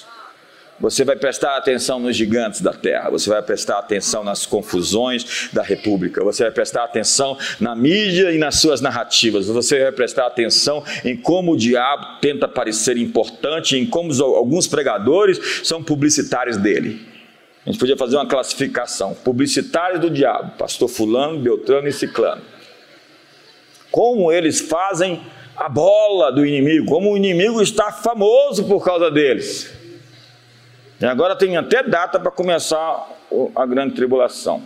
Você 0.82 1.04
vai 1.04 1.14
prestar 1.14 1.56
atenção 1.56 2.00
nos 2.00 2.16
gigantes 2.16 2.60
da 2.60 2.72
terra, 2.72 3.08
você 3.08 3.30
vai 3.30 3.40
prestar 3.40 3.78
atenção 3.78 4.24
nas 4.24 4.44
confusões 4.44 5.48
da 5.52 5.62
república, 5.62 6.24
você 6.24 6.42
vai 6.42 6.50
prestar 6.50 6.82
atenção 6.82 7.38
na 7.60 7.76
mídia 7.76 8.32
e 8.32 8.38
nas 8.38 8.56
suas 8.56 8.80
narrativas, 8.80 9.46
você 9.46 9.80
vai 9.80 9.92
prestar 9.92 10.26
atenção 10.26 10.82
em 11.04 11.16
como 11.16 11.52
o 11.52 11.56
diabo 11.56 12.18
tenta 12.20 12.48
parecer 12.48 12.96
importante, 12.96 13.78
em 13.78 13.86
como 13.86 14.12
alguns 14.24 14.66
pregadores 14.66 15.60
são 15.62 15.84
publicitários 15.84 16.56
dele. 16.56 17.06
A 17.64 17.70
gente 17.70 17.78
podia 17.78 17.96
fazer 17.96 18.16
uma 18.16 18.26
classificação: 18.26 19.14
publicitários 19.14 20.00
do 20.00 20.10
diabo, 20.10 20.56
pastor 20.58 20.88
Fulano, 20.88 21.38
Beltrano 21.38 21.86
e 21.86 21.92
Ciclano. 21.92 22.42
Como 23.88 24.32
eles 24.32 24.60
fazem 24.60 25.22
a 25.56 25.68
bola 25.68 26.32
do 26.32 26.44
inimigo, 26.44 26.86
como 26.86 27.12
o 27.12 27.16
inimigo 27.16 27.62
está 27.62 27.92
famoso 27.92 28.64
por 28.64 28.84
causa 28.84 29.12
deles. 29.12 29.80
E 31.02 31.04
agora 31.04 31.34
tem 31.34 31.56
até 31.56 31.82
data 31.82 32.20
para 32.20 32.30
começar 32.30 33.10
a 33.56 33.66
grande 33.66 33.96
tribulação. 33.96 34.62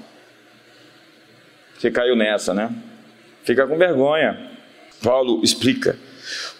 Você 1.78 1.90
caiu 1.90 2.14
nessa, 2.14 2.52
né? 2.52 2.70
Fica 3.42 3.66
com 3.66 3.78
vergonha. 3.78 4.50
Paulo 5.02 5.42
explica: 5.42 5.98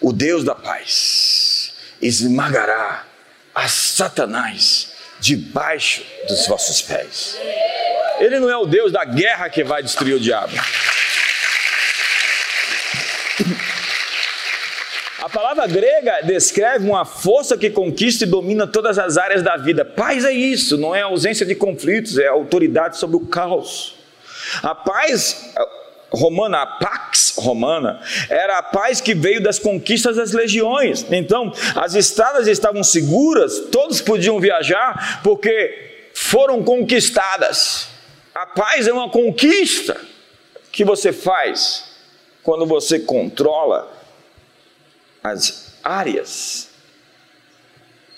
o 0.01 0.15
Deus 0.15 0.45
da 0.45 0.55
paz 0.55 1.75
esmagará 2.01 3.05
a 3.55 3.69
Satanás 3.69 4.95
debaixo 5.21 6.03
dos 6.27 6.47
vossos 6.47 6.81
pés. 6.81 7.39
Ele 8.19 8.39
não 8.39 8.49
é 8.49 8.57
o 8.57 8.65
Deus 8.65 8.91
da 8.93 9.05
guerra 9.05 9.51
que 9.51 9.63
vai 9.63 9.83
destruir 9.83 10.15
o 10.15 10.21
diabo. 10.21 10.55
A 15.23 15.31
palavra 15.31 15.67
grega 15.67 16.21
descreve 16.25 16.87
uma 16.87 17.05
força 17.07 17.57
que 17.57 17.71
conquista 17.71 18.25
e 18.25 18.27
domina 18.27 18.67
todas 18.67 18.99
as 18.99 19.17
áreas 19.17 19.43
da 19.43 19.57
vida. 19.57 19.85
Paz 19.85 20.25
é 20.25 20.33
isso, 20.33 20.77
não 20.77 20.95
é 20.95 21.03
ausência 21.03 21.47
de 21.47 21.55
conflitos, 21.55 22.19
é 22.19 22.27
autoridade 22.27 22.99
sobre 22.99 23.17
o 23.17 23.21
caos. 23.21 23.95
A 24.63 24.75
paz 24.75 25.55
romana, 26.13 26.63
a 26.63 26.67
pax 26.67 27.35
romana, 27.39 28.01
era 28.29 28.59
a 28.59 28.63
paz 28.63 29.01
que 29.01 29.15
veio 29.15 29.43
das 29.43 29.59
conquistas 29.59 30.17
das 30.17 30.33
legiões. 30.33 31.05
Então, 31.11 31.51
as 31.75 31.95
estradas 31.95 32.47
estavam 32.47 32.85
seguras, 32.85 33.61
todos 33.73 34.03
podiam 34.03 34.39
viajar 34.39 35.23
porque 35.23 36.11
foram 36.13 36.63
conquistadas. 36.63 37.89
A 38.35 38.47
paz 38.47 38.87
é 38.87 38.93
uma 38.93 39.09
conquista 39.09 39.97
que 40.71 40.85
você 40.85 41.11
faz 41.11 41.85
quando 42.43 42.67
você 42.67 43.01
controla 43.01 43.96
as 45.31 45.75
áreas 45.83 46.69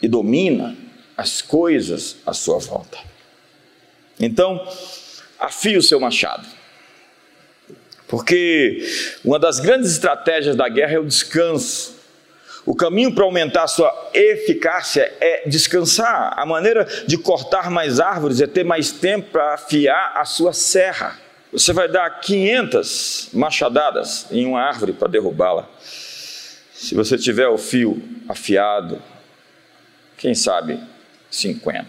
e 0.01 0.09
domina 0.09 0.77
as 1.17 1.43
coisas 1.43 2.17
à 2.25 2.33
sua 2.33 2.59
volta. 2.59 2.99
Então, 4.21 4.67
afie 5.39 5.77
o 5.77 5.83
seu 5.83 5.99
machado. 6.01 6.47
Porque 8.07 8.83
uma 9.25 9.39
das 9.39 9.61
grandes 9.61 9.93
estratégias 9.93 10.57
da 10.57 10.69
guerra 10.69 10.95
é 10.95 10.99
o 10.99 11.05
descanso. 11.05 11.99
O 12.65 12.75
caminho 12.75 13.15
para 13.15 13.25
aumentar 13.25 13.65
a 13.65 13.69
sua 13.69 14.11
eficácia 14.15 15.13
é 15.21 15.49
descansar. 15.49 16.35
A 16.37 16.47
maneira 16.47 16.87
de 17.07 17.19
cortar 17.19 17.71
mais 17.71 18.01
árvores 18.01 18.41
é 18.41 18.47
ter 18.47 18.65
mais 18.65 18.91
tempo 18.91 19.31
para 19.31 19.55
afiar 19.55 20.13
a 20.17 20.25
sua 20.25 20.53
serra. 20.53 21.19
Você 21.53 21.73
vai 21.73 21.89
dar 21.89 22.09
500 22.21 23.31
machadadas 23.33 24.27
em 24.31 24.47
uma 24.47 24.61
árvore 24.61 24.93
para 24.93 25.09
derrubá-la. 25.09 25.69
Se 26.79 26.95
você 26.95 27.19
tiver 27.19 27.49
o 27.49 27.59
fio 27.59 28.01
afiado, 28.29 29.03
quem 30.17 30.33
sabe 30.33 30.79
50. 31.29 31.85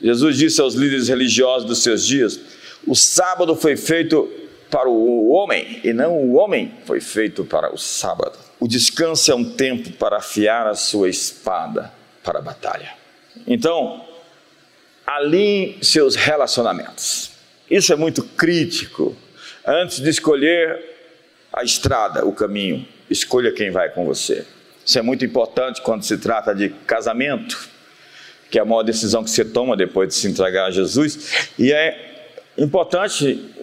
Jesus 0.00 0.36
disse 0.36 0.60
aos 0.60 0.74
líderes 0.74 1.08
religiosos 1.08 1.66
dos 1.66 1.82
seus 1.82 2.06
dias: 2.06 2.38
o 2.86 2.94
sábado 2.94 3.56
foi 3.56 3.76
feito 3.76 4.30
para 4.70 4.88
o 4.88 5.30
homem 5.30 5.80
e 5.82 5.92
não 5.92 6.16
o 6.16 6.34
homem 6.34 6.72
foi 6.86 7.00
feito 7.00 7.44
para 7.44 7.74
o 7.74 7.76
sábado. 7.76 8.38
O 8.60 8.68
descanso 8.68 9.32
é 9.32 9.34
um 9.34 9.56
tempo 9.56 9.90
para 9.94 10.18
afiar 10.18 10.68
a 10.68 10.74
sua 10.76 11.10
espada 11.10 11.92
para 12.22 12.38
a 12.38 12.42
batalha. 12.42 12.92
Então, 13.44 14.06
alinhe 15.04 15.78
seus 15.82 16.14
relacionamentos. 16.14 17.32
Isso 17.68 17.92
é 17.92 17.96
muito 17.96 18.22
crítico. 18.22 19.16
Antes 19.66 19.98
de 19.98 20.08
escolher 20.08 20.80
a 21.52 21.64
estrada, 21.64 22.24
o 22.24 22.32
caminho, 22.32 22.86
escolha 23.10 23.52
quem 23.52 23.70
vai 23.70 23.90
com 23.90 24.04
você. 24.04 24.44
Isso 24.84 24.98
é 24.98 25.02
muito 25.02 25.24
importante 25.24 25.82
quando 25.82 26.02
se 26.02 26.16
trata 26.16 26.54
de 26.54 26.70
casamento, 26.86 27.68
que 28.50 28.58
é 28.58 28.62
a 28.62 28.64
maior 28.64 28.82
decisão 28.82 29.22
que 29.22 29.30
você 29.30 29.44
toma 29.44 29.76
depois 29.76 30.08
de 30.08 30.14
se 30.14 30.26
entregar 30.26 30.66
a 30.66 30.70
Jesus, 30.70 31.50
e 31.58 31.72
é 31.72 32.24
importante 32.56 33.54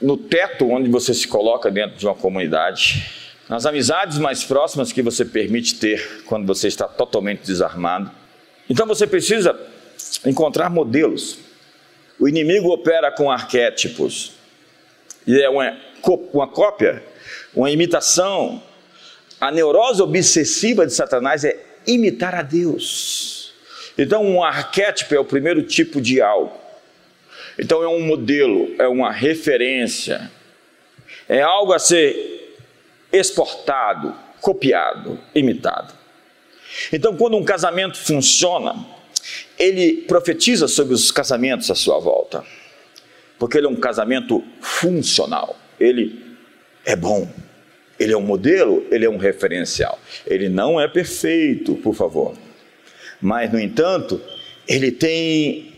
no 0.00 0.16
teto 0.16 0.68
onde 0.70 0.90
você 0.90 1.12
se 1.12 1.28
coloca 1.28 1.70
dentro 1.70 1.96
de 1.96 2.06
uma 2.06 2.14
comunidade, 2.14 3.04
nas 3.48 3.66
amizades 3.66 4.18
mais 4.18 4.42
próximas 4.42 4.90
que 4.92 5.02
você 5.02 5.24
permite 5.24 5.74
ter 5.74 6.22
quando 6.24 6.46
você 6.46 6.66
está 6.66 6.88
totalmente 6.88 7.42
desarmado. 7.44 8.10
Então 8.68 8.86
você 8.86 9.06
precisa 9.06 9.58
encontrar 10.24 10.70
modelos. 10.70 11.38
O 12.18 12.26
inimigo 12.26 12.70
opera 12.72 13.12
com 13.12 13.30
arquétipos, 13.30 14.32
e 15.26 15.40
é 15.40 15.48
uma, 15.48 15.76
uma 16.32 16.48
cópia, 16.48 17.02
uma 17.54 17.70
imitação 17.70 18.62
a 19.40 19.50
neurose 19.50 20.02
obsessiva 20.02 20.86
de 20.86 20.92
Satanás 20.92 21.44
é 21.44 21.58
imitar 21.86 22.34
a 22.34 22.42
Deus. 22.42 23.52
Então, 23.96 24.24
um 24.24 24.42
arquétipo 24.42 25.14
é 25.14 25.20
o 25.20 25.24
primeiro 25.24 25.62
tipo 25.62 26.00
de 26.00 26.20
algo. 26.20 26.52
Então, 27.58 27.82
é 27.82 27.88
um 27.88 28.00
modelo, 28.00 28.74
é 28.78 28.88
uma 28.88 29.12
referência, 29.12 30.30
é 31.28 31.40
algo 31.40 31.72
a 31.72 31.78
ser 31.78 32.58
exportado, 33.12 34.14
copiado, 34.40 35.20
imitado. 35.34 35.94
Então, 36.92 37.16
quando 37.16 37.36
um 37.36 37.44
casamento 37.44 37.96
funciona, 37.96 38.74
ele 39.58 40.02
profetiza 40.02 40.66
sobre 40.66 40.94
os 40.94 41.10
casamentos 41.10 41.70
à 41.70 41.74
sua 41.74 41.98
volta, 42.00 42.44
porque 43.38 43.58
ele 43.58 43.66
é 43.66 43.70
um 43.70 43.76
casamento 43.76 44.42
funcional, 44.60 45.56
ele 45.78 46.36
é 46.84 46.96
bom, 46.96 47.28
ele 47.98 48.12
é 48.12 48.16
um 48.16 48.22
modelo, 48.22 48.84
ele 48.90 49.04
é 49.04 49.10
um 49.10 49.16
referencial. 49.16 49.98
Ele 50.26 50.48
não 50.48 50.80
é 50.80 50.88
perfeito, 50.88 51.74
por 51.76 51.94
favor. 51.94 52.34
Mas, 53.20 53.52
no 53.52 53.58
entanto, 53.58 54.20
ele 54.66 54.90
tem 54.90 55.72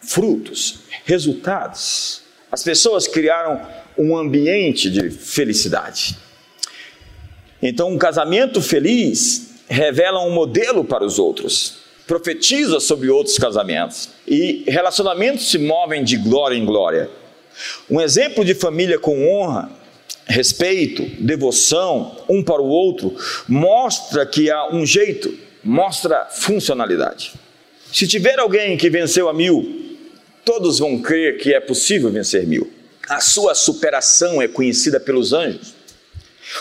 frutos, 0.00 0.80
resultados. 1.04 2.22
As 2.50 2.62
pessoas 2.62 3.06
criaram 3.06 3.60
um 3.96 4.16
ambiente 4.16 4.90
de 4.90 5.10
felicidade. 5.10 6.16
Então, 7.60 7.90
um 7.90 7.98
casamento 7.98 8.62
feliz 8.62 9.48
revela 9.68 10.24
um 10.24 10.30
modelo 10.30 10.84
para 10.84 11.04
os 11.04 11.18
outros, 11.18 11.78
profetiza 12.06 12.78
sobre 12.80 13.10
outros 13.10 13.36
casamentos. 13.36 14.10
E 14.26 14.64
relacionamentos 14.66 15.50
se 15.50 15.58
movem 15.58 16.04
de 16.04 16.16
glória 16.16 16.56
em 16.56 16.64
glória. 16.64 17.10
Um 17.90 18.00
exemplo 18.00 18.44
de 18.44 18.54
família 18.54 18.98
com 18.98 19.28
honra 19.28 19.70
respeito, 20.28 21.04
devoção 21.18 22.16
um 22.28 22.42
para 22.42 22.60
o 22.60 22.68
outro, 22.68 23.16
mostra 23.48 24.26
que 24.26 24.50
há 24.50 24.68
um 24.74 24.84
jeito, 24.84 25.36
mostra 25.64 26.26
funcionalidade. 26.26 27.32
Se 27.92 28.06
tiver 28.06 28.38
alguém 28.38 28.76
que 28.76 28.90
venceu 28.90 29.28
a 29.28 29.32
mil, 29.32 29.96
todos 30.44 30.78
vão 30.78 31.00
crer 31.00 31.38
que 31.38 31.54
é 31.54 31.60
possível 31.60 32.10
vencer 32.10 32.46
mil. 32.46 32.70
A 33.08 33.20
sua 33.20 33.54
superação 33.54 34.42
é 34.42 34.46
conhecida 34.46 35.00
pelos 35.00 35.32
anjos. 35.32 35.74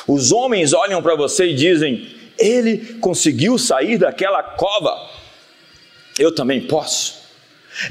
Os 0.07 0.31
homens 0.31 0.73
olham 0.73 1.01
para 1.01 1.15
você 1.15 1.47
e 1.47 1.53
dizem: 1.53 2.07
ele 2.39 2.97
conseguiu 3.01 3.57
sair 3.57 3.97
daquela 3.97 4.41
cova, 4.41 5.09
eu 6.17 6.33
também 6.33 6.61
posso. 6.61 7.17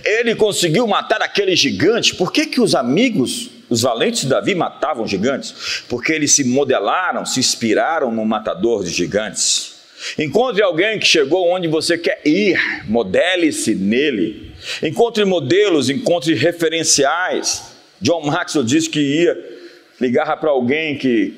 Ele 0.05 0.35
conseguiu 0.35 0.87
matar 0.87 1.23
aquele 1.23 1.55
gigante. 1.55 2.15
Por 2.15 2.33
que, 2.33 2.47
que 2.47 2.61
os 2.61 2.75
amigos, 2.75 3.51
os 3.69 3.83
valentes 3.83 4.23
de 4.23 4.29
Davi, 4.29 4.55
matavam 4.55 5.07
gigantes? 5.07 5.85
Porque 5.89 6.13
eles 6.13 6.33
se 6.33 6.45
modelaram, 6.45 7.25
se 7.25 7.41
inspiraram 7.41 8.13
no 8.13 8.25
matador 8.25 8.85
de 8.85 8.91
gigantes. 8.91 9.77
Encontre 10.19 10.63
alguém 10.63 10.99
que 10.99 11.07
chegou 11.07 11.49
onde 11.49 11.67
você 11.69 11.97
quer 11.97 12.21
ir, 12.25 12.59
modele-se 12.87 13.75
nele. 13.75 14.53
Encontre 14.83 15.25
modelos, 15.25 15.89
encontre 15.89 16.35
referenciais. 16.35 17.77
John 18.01 18.23
Maxwell 18.27 18.65
disse 18.65 18.91
que 18.91 19.01
ia 19.01 19.37
ligar 20.01 20.37
para 20.39 20.51
alguém 20.51 20.99
que 20.99 21.35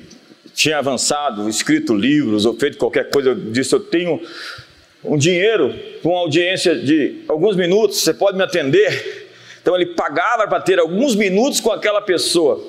tinha 0.53 0.77
avançado, 0.77 1.47
escrito 1.47 1.95
livros 1.95 2.45
ou 2.45 2.53
feito 2.53 2.77
qualquer 2.77 3.09
coisa, 3.09 3.29
eu 3.29 3.35
disse: 3.35 3.73
Eu 3.73 3.79
tenho 3.79 4.21
um 5.03 5.17
dinheiro 5.17 5.73
uma 6.03 6.19
audiência 6.19 6.75
de 6.75 7.21
alguns 7.27 7.55
minutos, 7.55 7.99
você 7.99 8.13
pode 8.13 8.37
me 8.37 8.43
atender? 8.43 9.18
Então 9.69 9.79
ele 9.79 9.93
pagava 9.93 10.47
para 10.47 10.59
ter 10.59 10.79
alguns 10.79 11.13
minutos 11.13 11.59
com 11.59 11.71
aquela 11.71 12.01
pessoa. 12.01 12.67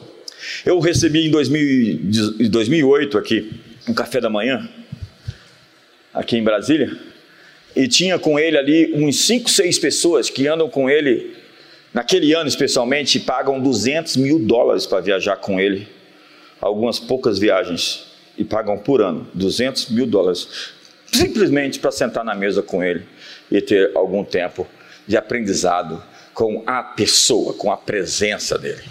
Eu 0.66 0.78
recebi 0.80 1.28
em 1.28 1.30
2000, 1.30 2.50
2008 2.50 3.16
aqui 3.16 3.58
um 3.88 3.94
café 3.94 4.20
da 4.20 4.28
manhã, 4.28 4.68
aqui 6.12 6.36
em 6.36 6.44
Brasília, 6.44 6.94
e 7.74 7.88
tinha 7.88 8.18
com 8.18 8.38
ele 8.38 8.58
ali 8.58 8.92
uns 8.94 9.24
5, 9.24 9.48
6 9.48 9.78
pessoas 9.78 10.28
que 10.28 10.46
andam 10.46 10.68
com 10.68 10.90
ele, 10.90 11.34
naquele 11.94 12.34
ano 12.34 12.50
especialmente, 12.50 13.18
pagam 13.18 13.58
200 13.58 14.18
mil 14.18 14.38
dólares 14.38 14.84
para 14.84 15.00
viajar 15.00 15.36
com 15.36 15.58
ele, 15.58 15.88
algumas 16.60 16.98
poucas 16.98 17.38
viagens, 17.38 18.08
e 18.36 18.44
pagam 18.44 18.76
por 18.76 19.00
ano 19.00 19.26
200 19.32 19.88
mil 19.88 20.04
dólares 20.04 20.74
simplesmente 21.10 21.78
para 21.78 21.92
sentar 21.92 22.26
na 22.26 22.34
mesa 22.34 22.60
com 22.62 22.84
ele 22.84 23.06
e 23.50 23.58
ter 23.62 23.90
algum 23.94 24.22
tempo 24.22 24.68
de 25.08 25.16
aprendizado 25.16 26.09
com 26.40 26.62
a 26.66 26.82
pessoa, 26.82 27.52
com 27.52 27.70
a 27.70 27.76
presença 27.76 28.56
dele. 28.56 28.82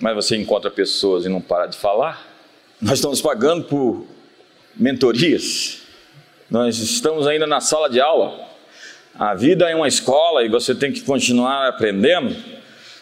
Mas 0.00 0.14
você 0.14 0.38
encontra 0.38 0.70
pessoas 0.70 1.26
e 1.26 1.28
não 1.28 1.38
para 1.38 1.66
de 1.66 1.76
falar. 1.76 2.26
Nós 2.80 2.94
estamos 2.94 3.20
pagando 3.20 3.64
por 3.64 4.06
mentorias. 4.74 5.82
Nós 6.50 6.78
estamos 6.78 7.26
ainda 7.26 7.46
na 7.46 7.60
sala 7.60 7.90
de 7.90 8.00
aula. 8.00 8.48
A 9.14 9.34
vida 9.34 9.68
é 9.68 9.74
uma 9.74 9.86
escola 9.86 10.42
e 10.42 10.48
você 10.48 10.74
tem 10.74 10.90
que 10.90 11.02
continuar 11.02 11.68
aprendendo. 11.68 12.34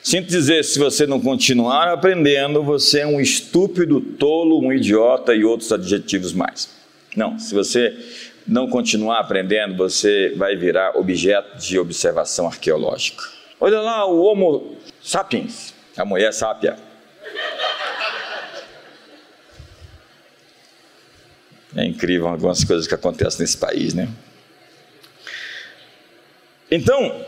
Sinto 0.02 0.26
dizer, 0.26 0.64
se 0.64 0.76
você 0.76 1.06
não 1.06 1.20
continuar 1.20 1.92
aprendendo, 1.92 2.64
você 2.64 3.02
é 3.02 3.06
um 3.06 3.20
estúpido, 3.20 4.00
tolo, 4.00 4.58
um 4.58 4.72
idiota 4.72 5.32
e 5.32 5.44
outros 5.44 5.70
adjetivos 5.70 6.32
mais. 6.32 6.68
Não, 7.14 7.38
se 7.38 7.54
você 7.54 7.96
não 8.44 8.68
continuar 8.68 9.20
aprendendo, 9.20 9.76
você 9.76 10.34
vai 10.36 10.56
virar 10.56 10.98
objeto 10.98 11.56
de 11.56 11.78
observação 11.78 12.48
arqueológica. 12.48 13.38
Olha 13.60 13.80
lá 13.80 14.06
o 14.06 14.22
Homo 14.22 14.78
sapiens, 15.02 15.74
a 15.94 16.04
mulher 16.04 16.32
sápia. 16.32 16.76
É 21.76 21.84
incrível 21.84 22.26
algumas 22.26 22.64
coisas 22.64 22.86
que 22.86 22.94
acontecem 22.94 23.40
nesse 23.40 23.58
país, 23.58 23.92
né? 23.92 24.08
Então, 26.70 27.24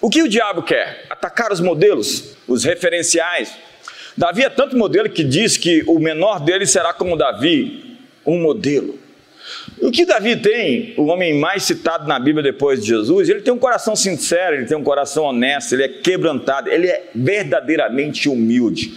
o 0.00 0.08
que 0.08 0.22
o 0.22 0.28
diabo 0.28 0.62
quer? 0.62 1.04
Atacar 1.10 1.52
os 1.52 1.60
modelos, 1.60 2.36
os 2.48 2.64
referenciais. 2.64 3.52
Davi 4.16 4.44
é 4.44 4.48
tanto 4.48 4.78
modelo 4.78 5.10
que 5.10 5.22
diz 5.22 5.58
que 5.58 5.84
o 5.86 5.98
menor 5.98 6.40
dele 6.40 6.66
será 6.66 6.94
como 6.94 7.16
Davi, 7.16 7.98
um 8.24 8.40
modelo. 8.40 8.98
O 9.80 9.90
que 9.90 10.06
Davi 10.06 10.36
tem, 10.36 10.94
o 10.96 11.06
homem 11.06 11.38
mais 11.38 11.64
citado 11.64 12.08
na 12.08 12.18
Bíblia 12.18 12.42
depois 12.42 12.80
de 12.80 12.88
Jesus, 12.88 13.28
ele 13.28 13.42
tem 13.42 13.52
um 13.52 13.58
coração 13.58 13.94
sincero, 13.94 14.56
ele 14.56 14.64
tem 14.64 14.76
um 14.76 14.82
coração 14.82 15.24
honesto, 15.24 15.74
ele 15.74 15.82
é 15.82 15.88
quebrantado, 15.88 16.70
ele 16.70 16.88
é 16.88 17.10
verdadeiramente 17.14 18.28
humilde. 18.28 18.94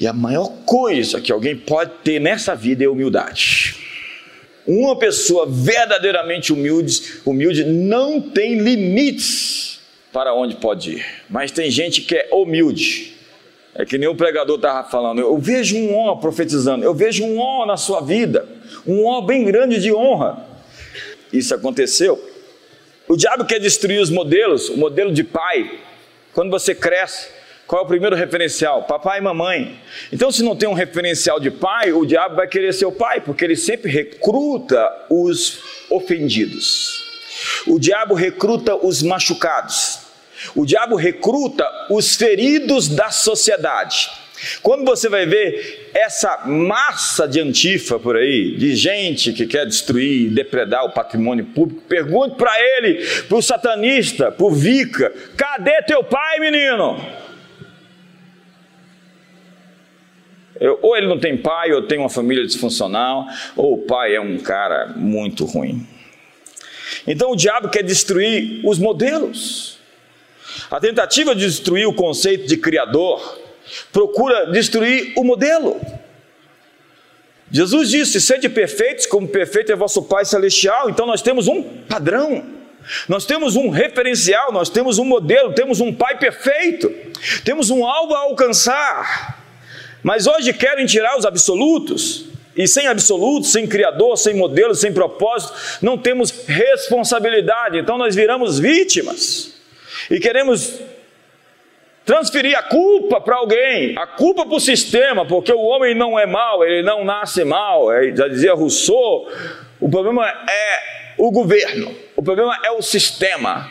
E 0.00 0.06
a 0.06 0.12
maior 0.12 0.48
coisa 0.64 1.20
que 1.20 1.30
alguém 1.30 1.54
pode 1.56 1.92
ter 2.02 2.18
nessa 2.18 2.54
vida 2.54 2.82
é 2.82 2.88
humildade. 2.88 3.76
Uma 4.66 4.98
pessoa 4.98 5.46
verdadeiramente 5.46 6.52
humilde, 6.52 7.20
humilde 7.26 7.64
não 7.64 8.20
tem 8.20 8.58
limites 8.58 9.80
para 10.12 10.34
onde 10.34 10.56
pode 10.56 10.92
ir. 10.92 11.06
Mas 11.28 11.50
tem 11.50 11.70
gente 11.70 12.00
que 12.00 12.14
é 12.14 12.28
humilde. 12.32 13.12
É 13.74 13.84
que 13.84 13.98
nem 13.98 14.08
o 14.08 14.14
pregador 14.14 14.56
estava 14.56 14.88
falando. 14.88 15.20
Eu 15.20 15.36
vejo 15.38 15.76
um 15.76 15.94
homem 15.94 16.20
profetizando, 16.20 16.84
eu 16.84 16.94
vejo 16.94 17.24
um 17.24 17.38
homem 17.38 17.68
na 17.68 17.76
sua 17.76 18.00
vida 18.00 18.46
um 18.86 19.06
ó 19.06 19.20
bem 19.20 19.44
grande 19.44 19.80
de 19.80 19.92
honra. 19.92 20.46
Isso 21.32 21.54
aconteceu. 21.54 22.22
O 23.08 23.16
diabo 23.16 23.44
quer 23.44 23.58
destruir 23.58 24.00
os 24.00 24.10
modelos, 24.10 24.68
o 24.68 24.76
modelo 24.76 25.12
de 25.12 25.24
pai. 25.24 25.80
Quando 26.32 26.50
você 26.50 26.74
cresce, 26.74 27.28
qual 27.66 27.82
é 27.82 27.84
o 27.84 27.88
primeiro 27.88 28.16
referencial? 28.16 28.84
Papai 28.84 29.18
e 29.18 29.22
mamãe. 29.22 29.80
Então, 30.12 30.30
se 30.30 30.42
não 30.42 30.56
tem 30.56 30.68
um 30.68 30.74
referencial 30.74 31.40
de 31.40 31.50
pai, 31.50 31.92
o 31.92 32.04
diabo 32.04 32.36
vai 32.36 32.46
querer 32.46 32.72
ser 32.72 32.86
o 32.86 32.92
pai, 32.92 33.20
porque 33.20 33.44
ele 33.44 33.56
sempre 33.56 33.90
recruta 33.90 35.06
os 35.08 35.60
ofendidos. 35.90 37.02
O 37.66 37.78
diabo 37.78 38.14
recruta 38.14 38.76
os 38.76 39.02
machucados. 39.02 40.00
O 40.54 40.66
diabo 40.66 40.96
recruta 40.96 41.66
os 41.90 42.16
feridos 42.16 42.88
da 42.88 43.10
sociedade. 43.10 44.10
Quando 44.62 44.84
você 44.84 45.08
vai 45.08 45.26
ver 45.26 45.90
essa 45.94 46.46
massa 46.46 47.28
de 47.28 47.40
antifa 47.40 47.98
por 47.98 48.16
aí, 48.16 48.56
de 48.56 48.74
gente 48.74 49.32
que 49.32 49.46
quer 49.46 49.66
destruir, 49.66 50.30
depredar 50.30 50.84
o 50.84 50.90
patrimônio 50.90 51.44
público, 51.46 51.82
pergunte 51.82 52.36
para 52.36 52.52
ele, 52.60 53.04
para 53.28 53.36
o 53.36 53.42
satanista, 53.42 54.32
para 54.32 54.44
o 54.44 54.50
Vica: 54.50 55.12
cadê 55.36 55.82
teu 55.82 56.02
pai, 56.02 56.40
menino? 56.40 57.22
Eu, 60.60 60.78
ou 60.80 60.96
ele 60.96 61.08
não 61.08 61.18
tem 61.18 61.36
pai, 61.36 61.72
ou 61.72 61.82
tem 61.82 61.98
uma 61.98 62.08
família 62.10 62.46
disfuncional, 62.46 63.26
ou 63.56 63.74
o 63.74 63.78
pai 63.78 64.14
é 64.14 64.20
um 64.20 64.38
cara 64.38 64.92
muito 64.96 65.44
ruim. 65.44 65.86
Então 67.06 67.32
o 67.32 67.36
diabo 67.36 67.68
quer 67.68 67.82
destruir 67.82 68.60
os 68.64 68.78
modelos. 68.78 69.78
A 70.70 70.78
tentativa 70.78 71.34
de 71.34 71.46
destruir 71.46 71.86
o 71.86 71.92
conceito 71.92 72.46
de 72.46 72.56
criador, 72.56 73.40
procura 73.92 74.46
destruir 74.50 75.12
o 75.16 75.22
modelo. 75.22 75.80
Jesus 77.50 77.90
disse: 77.90 78.20
sede 78.20 78.48
perfeitos, 78.48 79.06
como 79.06 79.28
perfeito 79.28 79.70
é 79.70 79.76
vosso 79.76 80.02
Pai 80.02 80.24
Celestial. 80.24 80.88
Então 80.88 81.06
nós 81.06 81.20
temos 81.20 81.46
um 81.46 81.62
padrão, 81.62 82.44
nós 83.06 83.26
temos 83.26 83.54
um 83.54 83.68
referencial, 83.68 84.50
nós 84.50 84.70
temos 84.70 84.98
um 84.98 85.04
modelo, 85.04 85.52
temos 85.52 85.78
um 85.78 85.92
Pai 85.92 86.18
perfeito, 86.18 86.90
temos 87.44 87.68
um 87.68 87.86
alvo 87.86 88.14
a 88.14 88.20
alcançar. 88.20 89.42
Mas 90.02 90.26
hoje 90.26 90.52
querem 90.52 90.86
tirar 90.86 91.16
os 91.16 91.24
absolutos, 91.24 92.24
e 92.56 92.66
sem 92.66 92.86
absolutos, 92.86 93.52
sem 93.52 93.66
criador, 93.66 94.16
sem 94.16 94.34
modelo, 94.34 94.74
sem 94.74 94.92
propósito, 94.92 95.54
não 95.80 95.96
temos 95.96 96.30
responsabilidade, 96.46 97.78
então 97.78 97.96
nós 97.96 98.14
viramos 98.14 98.58
vítimas. 98.58 99.52
E 100.10 100.18
queremos 100.18 100.80
transferir 102.04 102.56
a 102.56 102.62
culpa 102.62 103.20
para 103.20 103.36
alguém, 103.36 103.96
a 103.96 104.06
culpa 104.06 104.44
para 104.44 104.56
o 104.56 104.60
sistema, 104.60 105.24
porque 105.24 105.52
o 105.52 105.60
homem 105.60 105.94
não 105.94 106.18
é 106.18 106.26
mau, 106.26 106.64
ele 106.64 106.82
não 106.82 107.04
nasce 107.04 107.44
mal, 107.44 107.92
é, 107.92 108.14
já 108.14 108.28
dizia 108.28 108.54
Rousseau, 108.54 109.28
o 109.80 109.88
problema 109.88 110.26
é 110.28 111.14
o 111.18 111.30
governo, 111.30 111.94
o 112.16 112.22
problema 112.22 112.58
é 112.64 112.70
o 112.70 112.82
sistema. 112.82 113.70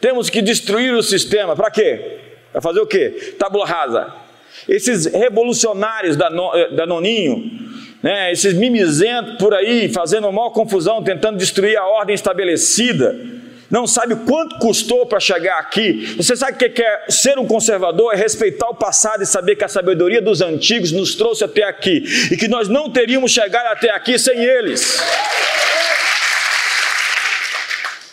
Temos 0.00 0.28
que 0.28 0.42
destruir 0.42 0.92
o 0.94 1.02
sistema, 1.02 1.56
para 1.56 1.70
quê? 1.70 2.18
Para 2.52 2.60
fazer 2.60 2.80
o 2.80 2.86
quê? 2.86 3.34
Tábula 3.38 3.66
rasa. 3.66 4.14
Esses 4.68 5.06
revolucionários 5.06 6.16
da, 6.16 6.28
da 6.28 6.86
Noninho, 6.86 7.50
né, 8.02 8.30
esses 8.30 8.52
mimizentos 8.52 9.36
por 9.38 9.54
aí, 9.54 9.88
fazendo 9.88 10.30
maior 10.30 10.50
confusão, 10.50 11.02
tentando 11.02 11.38
destruir 11.38 11.76
a 11.76 11.86
ordem 11.86 12.14
estabelecida, 12.14 13.18
não 13.74 13.88
sabe 13.88 14.14
quanto 14.14 14.56
custou 14.60 15.04
para 15.04 15.18
chegar 15.18 15.58
aqui. 15.58 16.14
Você 16.16 16.36
sabe 16.36 16.52
o 16.52 16.70
que 16.70 16.80
é 16.80 17.06
ser 17.08 17.40
um 17.40 17.44
conservador? 17.44 18.14
É 18.14 18.16
respeitar 18.16 18.68
o 18.68 18.74
passado 18.76 19.24
e 19.24 19.26
saber 19.26 19.56
que 19.56 19.64
a 19.64 19.68
sabedoria 19.68 20.22
dos 20.22 20.40
antigos 20.40 20.92
nos 20.92 21.16
trouxe 21.16 21.42
até 21.42 21.64
aqui 21.64 22.04
e 22.30 22.36
que 22.36 22.46
nós 22.46 22.68
não 22.68 22.88
teríamos 22.88 23.32
chegado 23.32 23.66
até 23.66 23.90
aqui 23.90 24.16
sem 24.16 24.38
eles. 24.38 25.02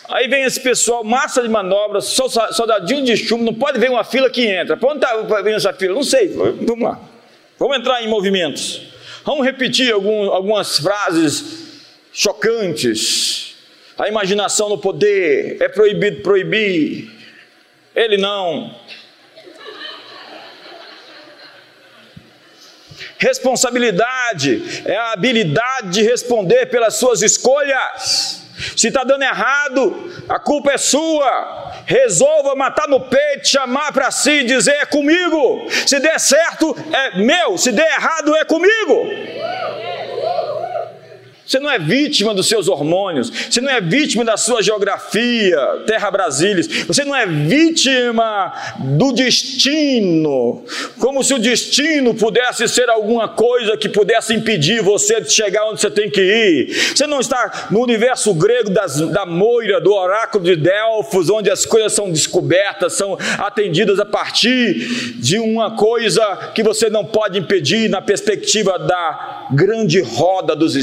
Aí 0.08 0.26
vem 0.26 0.42
esse 0.42 0.58
pessoal, 0.58 1.04
massa 1.04 1.40
de 1.40 1.48
manobra, 1.48 2.00
soldadinho 2.00 3.04
de 3.04 3.16
chumbo, 3.16 3.44
não 3.44 3.54
pode 3.54 3.78
ver 3.78 3.88
uma 3.88 4.02
fila 4.02 4.28
que 4.28 4.44
entra. 4.44 4.76
Para 4.76 4.88
onde 4.88 5.04
está 5.04 5.14
vindo 5.42 5.54
essa 5.54 5.72
fila? 5.72 5.94
Não 5.94 6.02
sei. 6.02 6.26
Vamos 6.26 6.82
lá. 6.82 6.98
Vamos 7.56 7.76
entrar 7.76 8.02
em 8.02 8.08
movimentos. 8.08 8.82
Vamos 9.24 9.46
repetir 9.46 9.92
algum, 9.92 10.28
algumas 10.28 10.78
frases 10.78 11.84
chocantes 12.12 13.51
a 13.98 14.08
imaginação 14.08 14.68
no 14.68 14.78
poder, 14.78 15.60
é 15.60 15.68
proibido 15.68 16.22
proibir, 16.22 17.10
ele 17.94 18.16
não. 18.16 18.74
Responsabilidade 23.18 24.82
é 24.84 24.96
a 24.96 25.12
habilidade 25.12 25.90
de 25.90 26.02
responder 26.02 26.66
pelas 26.66 26.94
suas 26.94 27.22
escolhas. 27.22 28.42
Se 28.76 28.88
está 28.88 29.04
dando 29.04 29.22
errado, 29.22 30.10
a 30.28 30.38
culpa 30.38 30.72
é 30.72 30.78
sua. 30.78 31.72
Resolva 31.86 32.54
matar 32.54 32.88
no 32.88 33.00
peito, 33.00 33.48
chamar 33.48 33.92
para 33.92 34.10
si 34.10 34.30
e 34.30 34.44
dizer: 34.44 34.72
é 34.72 34.86
comigo. 34.86 35.66
Se 35.86 36.00
der 36.00 36.18
certo, 36.18 36.76
é 36.92 37.18
meu. 37.18 37.56
Se 37.56 37.72
der 37.72 37.86
errado, 37.92 38.34
é 38.36 38.44
comigo. 38.44 39.06
Você 41.52 41.60
não 41.60 41.70
é 41.70 41.78
vítima 41.78 42.32
dos 42.32 42.48
seus 42.48 42.66
hormônios, 42.66 43.30
você 43.50 43.60
não 43.60 43.70
é 43.70 43.78
vítima 43.78 44.24
da 44.24 44.38
sua 44.38 44.62
geografia, 44.62 45.58
terra 45.86 46.10
Brasília, 46.10 46.64
você 46.86 47.04
não 47.04 47.14
é 47.14 47.26
vítima 47.26 48.50
do 48.78 49.12
destino, 49.12 50.64
como 50.98 51.22
se 51.22 51.34
o 51.34 51.38
destino 51.38 52.14
pudesse 52.14 52.66
ser 52.68 52.88
alguma 52.88 53.28
coisa 53.28 53.76
que 53.76 53.86
pudesse 53.86 54.32
impedir 54.32 54.80
você 54.80 55.20
de 55.20 55.30
chegar 55.30 55.68
onde 55.68 55.82
você 55.82 55.90
tem 55.90 56.08
que 56.08 56.22
ir. 56.22 56.74
Você 56.96 57.06
não 57.06 57.20
está 57.20 57.68
no 57.70 57.82
universo 57.82 58.32
grego 58.32 58.70
das, 58.70 58.98
da 59.10 59.26
moira, 59.26 59.78
do 59.78 59.92
oráculo 59.92 60.42
de 60.42 60.56
Delfos, 60.56 61.28
onde 61.28 61.50
as 61.50 61.66
coisas 61.66 61.92
são 61.92 62.10
descobertas, 62.10 62.94
são 62.94 63.18
atendidas 63.36 64.00
a 64.00 64.06
partir 64.06 65.18
de 65.18 65.38
uma 65.38 65.76
coisa 65.76 66.50
que 66.54 66.62
você 66.62 66.88
não 66.88 67.04
pode 67.04 67.38
impedir 67.38 67.90
na 67.90 68.00
perspectiva 68.00 68.78
da 68.78 69.48
grande 69.52 70.00
roda 70.00 70.56
dos 70.56 70.76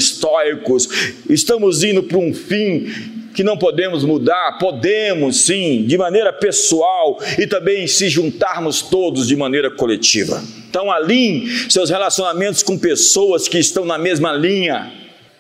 estamos 1.30 1.84
indo 1.84 2.04
para 2.04 2.18
um 2.18 2.34
fim 2.34 2.88
que 3.34 3.44
não 3.44 3.58
podemos 3.58 4.04
mudar, 4.04 4.58
podemos 4.60 5.46
sim, 5.46 5.86
de 5.86 5.98
maneira 5.98 6.34
pessoal 6.34 7.20
e 7.38 7.48
também 7.48 7.88
se 7.88 8.10
juntarmos 8.10 8.82
todos 8.82 9.28
de 9.28 9.36
maneira 9.36 9.72
coletiva. 9.72 10.44
Então, 10.70 10.92
alinhe 10.92 11.48
seus 11.70 11.90
relacionamentos 11.90 12.64
com 12.64 12.78
pessoas 12.78 13.48
que 13.48 13.58
estão 13.58 13.86
na 13.86 13.98
mesma 13.98 14.34
linha. 14.34 14.92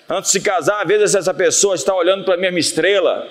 Antes 0.10 0.32
de 0.32 0.40
se 0.40 0.42
casar, 0.42 0.82
às 0.82 0.88
vezes 0.88 1.14
essa 1.14 1.34
pessoa 1.34 1.76
está 1.76 1.94
olhando 1.94 2.24
para 2.24 2.36
a 2.36 2.38
mesma 2.38 2.60
estrela. 2.60 3.28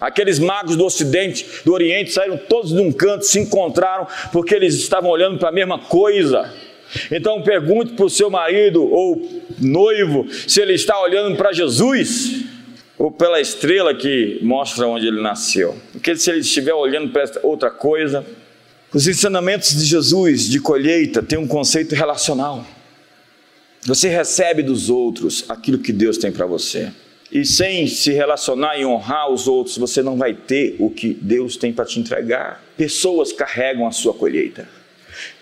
Aqueles 0.00 0.38
magos 0.38 0.76
do 0.76 0.84
Ocidente, 0.84 1.46
do 1.64 1.72
Oriente, 1.72 2.12
saíram 2.12 2.36
todos 2.36 2.72
de 2.72 2.80
um 2.80 2.92
canto, 2.92 3.24
se 3.24 3.38
encontraram 3.38 4.06
porque 4.32 4.54
eles 4.54 4.74
estavam 4.74 5.10
olhando 5.10 5.38
para 5.38 5.48
a 5.48 5.52
mesma 5.52 5.78
coisa. 5.78 6.52
Então 7.10 7.42
pergunte 7.42 7.92
para 7.92 8.04
o 8.04 8.10
seu 8.10 8.30
marido 8.30 8.82
ou 8.82 9.42
noivo 9.58 10.26
se 10.46 10.60
ele 10.60 10.74
está 10.74 11.00
olhando 11.00 11.36
para 11.36 11.52
Jesus 11.52 12.44
ou 12.98 13.10
pela 13.10 13.40
estrela 13.40 13.94
que 13.94 14.38
mostra 14.42 14.86
onde 14.86 15.06
ele 15.06 15.20
nasceu. 15.20 15.76
Porque 15.92 16.16
se 16.16 16.30
ele 16.30 16.40
estiver 16.40 16.74
olhando 16.74 17.10
para 17.10 17.24
outra 17.42 17.70
coisa, 17.70 18.24
os 18.92 19.08
ensinamentos 19.08 19.76
de 19.76 19.84
Jesus 19.84 20.48
de 20.48 20.60
colheita 20.60 21.22
têm 21.22 21.38
um 21.38 21.48
conceito 21.48 21.94
relacional. 21.94 22.64
Você 23.82 24.08
recebe 24.08 24.62
dos 24.62 24.88
outros 24.88 25.44
aquilo 25.48 25.78
que 25.78 25.92
Deus 25.92 26.16
tem 26.16 26.32
para 26.32 26.46
você. 26.46 26.90
E 27.30 27.44
sem 27.44 27.86
se 27.88 28.12
relacionar 28.12 28.78
e 28.78 28.86
honrar 28.86 29.28
os 29.28 29.48
outros, 29.48 29.76
você 29.76 30.02
não 30.02 30.16
vai 30.16 30.32
ter 30.32 30.76
o 30.78 30.88
que 30.88 31.12
Deus 31.20 31.56
tem 31.56 31.72
para 31.72 31.84
te 31.84 31.98
entregar. 31.98 32.62
Pessoas 32.76 33.32
carregam 33.32 33.86
a 33.86 33.90
sua 33.90 34.14
colheita. 34.14 34.68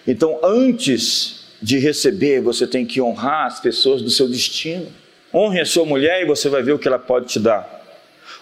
Então, 0.06 0.40
antes 0.42 1.41
de 1.62 1.78
receber, 1.78 2.40
você 2.40 2.66
tem 2.66 2.84
que 2.84 3.00
honrar 3.00 3.46
as 3.46 3.60
pessoas 3.60 4.02
do 4.02 4.10
seu 4.10 4.28
destino. 4.28 4.86
Honre 5.32 5.60
a 5.60 5.64
sua 5.64 5.86
mulher 5.86 6.22
e 6.22 6.26
você 6.26 6.48
vai 6.48 6.62
ver 6.62 6.72
o 6.72 6.78
que 6.78 6.88
ela 6.88 6.98
pode 6.98 7.28
te 7.28 7.38
dar. 7.38 7.80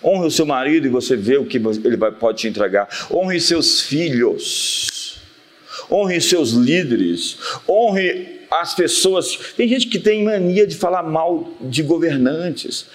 Honre 0.02 0.26
o 0.26 0.30
seu 0.30 0.46
marido 0.46 0.86
e 0.86 0.90
você 0.90 1.14
vê 1.14 1.36
o 1.36 1.44
que 1.44 1.58
ele 1.58 1.98
pode 2.18 2.38
te 2.38 2.48
entregar. 2.48 2.88
Honre 3.12 3.38
seus 3.38 3.82
filhos. 3.82 5.20
Honre 5.90 6.20
seus 6.20 6.52
líderes. 6.52 7.36
Honre 7.68 8.40
as 8.50 8.74
pessoas. 8.74 9.36
Tem 9.56 9.68
gente 9.68 9.88
que 9.88 9.98
tem 9.98 10.24
mania 10.24 10.66
de 10.66 10.74
falar 10.74 11.02
mal 11.02 11.52
de 11.60 11.82
governantes. 11.82 12.86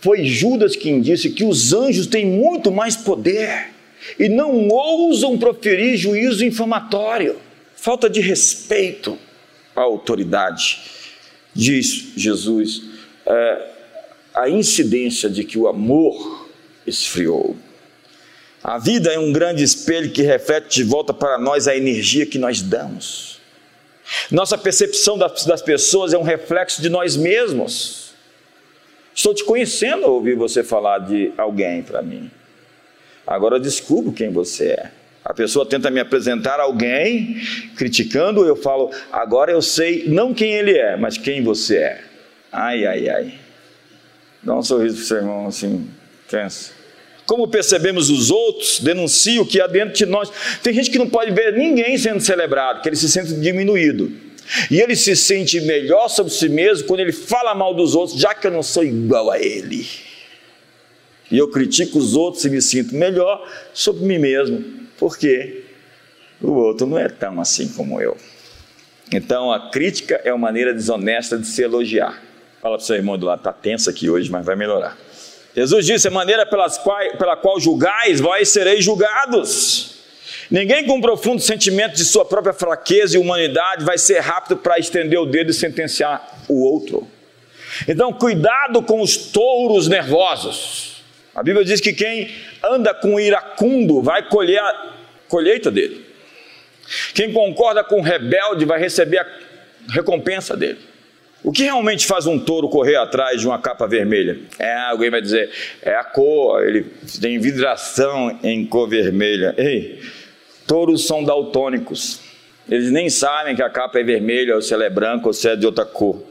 Foi 0.00 0.24
Judas 0.24 0.74
quem 0.74 1.00
disse 1.00 1.30
que 1.30 1.44
os 1.44 1.72
anjos 1.72 2.08
têm 2.08 2.26
muito 2.26 2.72
mais 2.72 2.96
poder 2.96 3.68
e 4.18 4.28
não 4.28 4.66
ousam 4.68 5.38
proferir 5.38 5.96
juízo 5.96 6.44
infamatório. 6.44 7.36
Falta 7.76 8.10
de 8.10 8.20
respeito 8.20 9.16
autoridade. 9.82 10.80
Diz 11.54 12.12
Jesus, 12.16 12.82
é, 13.26 13.70
a 14.34 14.48
incidência 14.48 15.28
de 15.28 15.44
que 15.44 15.58
o 15.58 15.66
amor 15.66 16.48
esfriou. 16.86 17.56
A 18.62 18.78
vida 18.78 19.12
é 19.12 19.18
um 19.18 19.32
grande 19.32 19.64
espelho 19.64 20.10
que 20.10 20.22
reflete 20.22 20.76
de 20.76 20.84
volta 20.84 21.14
para 21.14 21.38
nós 21.38 21.66
a 21.66 21.76
energia 21.76 22.26
que 22.26 22.38
nós 22.38 22.60
damos. 22.60 23.40
Nossa 24.30 24.58
percepção 24.58 25.16
das, 25.16 25.44
das 25.44 25.62
pessoas 25.62 26.12
é 26.12 26.18
um 26.18 26.22
reflexo 26.22 26.82
de 26.82 26.88
nós 26.88 27.16
mesmos. 27.16 28.12
Estou 29.14 29.34
te 29.34 29.44
conhecendo 29.44 30.04
ao 30.04 30.14
ouvir 30.14 30.36
você 30.36 30.62
falar 30.62 30.98
de 30.98 31.32
alguém 31.36 31.82
para 31.82 32.02
mim. 32.02 32.30
Agora 33.26 33.56
eu 33.56 33.60
descubro 33.60 34.12
quem 34.12 34.30
você 34.30 34.70
é. 34.70 34.90
A 35.30 35.32
pessoa 35.32 35.64
tenta 35.64 35.92
me 35.92 36.00
apresentar 36.00 36.58
alguém, 36.58 37.36
criticando, 37.76 38.44
eu 38.44 38.56
falo, 38.56 38.90
agora 39.12 39.52
eu 39.52 39.62
sei 39.62 40.08
não 40.08 40.34
quem 40.34 40.54
ele 40.54 40.76
é, 40.76 40.96
mas 40.96 41.16
quem 41.16 41.40
você 41.40 41.76
é. 41.76 42.00
Ai, 42.50 42.84
ai, 42.84 43.08
ai. 43.08 43.34
Dá 44.42 44.56
um 44.56 44.62
sorriso 44.62 44.96
para 44.96 45.04
o 45.04 45.06
seu 45.06 45.16
irmão 45.18 45.46
assim, 45.46 45.88
pensa. 46.28 46.72
Como 47.26 47.46
percebemos 47.46 48.10
os 48.10 48.28
outros, 48.28 48.80
denuncia 48.80 49.40
o 49.40 49.46
que 49.46 49.60
há 49.60 49.68
dentro 49.68 49.94
de 49.94 50.04
nós. 50.04 50.32
Tem 50.64 50.74
gente 50.74 50.90
que 50.90 50.98
não 50.98 51.08
pode 51.08 51.30
ver 51.30 51.52
ninguém 51.52 51.96
sendo 51.96 52.18
celebrado, 52.18 52.82
que 52.82 52.88
ele 52.88 52.96
se 52.96 53.08
sente 53.08 53.32
diminuído. 53.34 54.10
E 54.68 54.80
ele 54.80 54.96
se 54.96 55.14
sente 55.14 55.60
melhor 55.60 56.08
sobre 56.08 56.32
si 56.32 56.48
mesmo 56.48 56.88
quando 56.88 56.98
ele 56.98 57.12
fala 57.12 57.54
mal 57.54 57.72
dos 57.72 57.94
outros, 57.94 58.18
já 58.18 58.34
que 58.34 58.48
eu 58.48 58.50
não 58.50 58.64
sou 58.64 58.82
igual 58.82 59.30
a 59.30 59.38
ele. 59.38 59.86
E 61.30 61.38
eu 61.38 61.46
critico 61.46 62.00
os 62.00 62.16
outros 62.16 62.44
e 62.44 62.50
me 62.50 62.60
sinto 62.60 62.96
melhor 62.96 63.48
sobre 63.72 64.04
mim 64.04 64.18
mesmo 64.18 64.79
porque 65.00 65.64
o 66.42 66.52
outro 66.52 66.86
não 66.86 66.98
é 66.98 67.08
tão 67.08 67.40
assim 67.40 67.68
como 67.68 68.00
eu. 68.00 68.16
Então 69.10 69.50
a 69.50 69.70
crítica 69.70 70.20
é 70.22 70.32
uma 70.32 70.46
maneira 70.46 70.74
desonesta 70.74 71.38
de 71.38 71.46
se 71.46 71.62
elogiar. 71.62 72.22
Fala 72.60 72.76
para 72.76 72.82
o 72.82 72.86
seu 72.86 72.96
irmão 72.96 73.18
do 73.18 73.24
lado, 73.24 73.38
está 73.38 73.52
tenso 73.52 73.88
aqui 73.88 74.10
hoje, 74.10 74.30
mas 74.30 74.44
vai 74.44 74.54
melhorar. 74.54 74.96
Jesus 75.56 75.86
disse: 75.86 76.06
a 76.06 76.10
maneira 76.10 76.44
pelas 76.44 76.78
pela 77.18 77.34
qual 77.34 77.58
julgais, 77.58 78.20
vós 78.20 78.50
sereis 78.50 78.84
julgados. 78.84 79.98
Ninguém 80.50 80.84
com 80.84 80.98
um 80.98 81.00
profundo 81.00 81.40
sentimento 81.40 81.94
de 81.94 82.04
sua 82.04 82.24
própria 82.24 82.52
fraqueza 82.52 83.16
e 83.16 83.20
humanidade 83.20 83.84
vai 83.84 83.96
ser 83.96 84.18
rápido 84.18 84.58
para 84.58 84.78
estender 84.78 85.18
o 85.18 85.24
dedo 85.24 85.50
e 85.50 85.54
sentenciar 85.54 86.44
o 86.48 86.62
outro. 86.62 87.08
Então, 87.88 88.12
cuidado 88.12 88.82
com 88.82 89.00
os 89.00 89.16
touros 89.16 89.88
nervosos. 89.88 91.02
A 91.34 91.42
Bíblia 91.42 91.64
diz 91.64 91.80
que 91.80 91.92
quem 91.92 92.28
anda 92.62 92.94
com 92.94 93.18
iracundo 93.18 94.02
vai 94.02 94.28
colher 94.28 94.60
a 94.60 94.94
colheita 95.28 95.70
dele. 95.70 96.04
Quem 97.14 97.32
concorda 97.32 97.84
com 97.84 98.00
o 98.00 98.02
rebelde 98.02 98.64
vai 98.64 98.78
receber 98.80 99.18
a 99.18 99.26
recompensa 99.88 100.56
dele. 100.56 100.78
O 101.42 101.52
que 101.52 101.62
realmente 101.62 102.06
faz 102.06 102.26
um 102.26 102.38
touro 102.38 102.68
correr 102.68 102.96
atrás 102.96 103.40
de 103.40 103.46
uma 103.46 103.58
capa 103.58 103.86
vermelha? 103.86 104.38
É, 104.58 104.74
alguém 104.90 105.08
vai 105.08 105.22
dizer, 105.22 105.50
é 105.80 105.94
a 105.94 106.04
cor, 106.04 106.62
ele 106.62 106.86
tem 107.20 107.38
vidração 107.38 108.38
em 108.42 108.66
cor 108.66 108.88
vermelha. 108.88 109.54
Ei, 109.56 110.00
touros 110.66 111.06
são 111.06 111.24
daltônicos. 111.24 112.20
Eles 112.68 112.90
nem 112.90 113.08
sabem 113.08 113.56
que 113.56 113.62
a 113.62 113.70
capa 113.70 113.98
é 113.98 114.02
vermelha, 114.02 114.54
ou 114.54 114.62
se 114.62 114.74
ela 114.74 114.84
é 114.84 114.90
branca, 114.90 115.28
ou 115.28 115.32
se 115.32 115.48
é 115.48 115.56
de 115.56 115.64
outra 115.64 115.84
cor. 115.86 116.22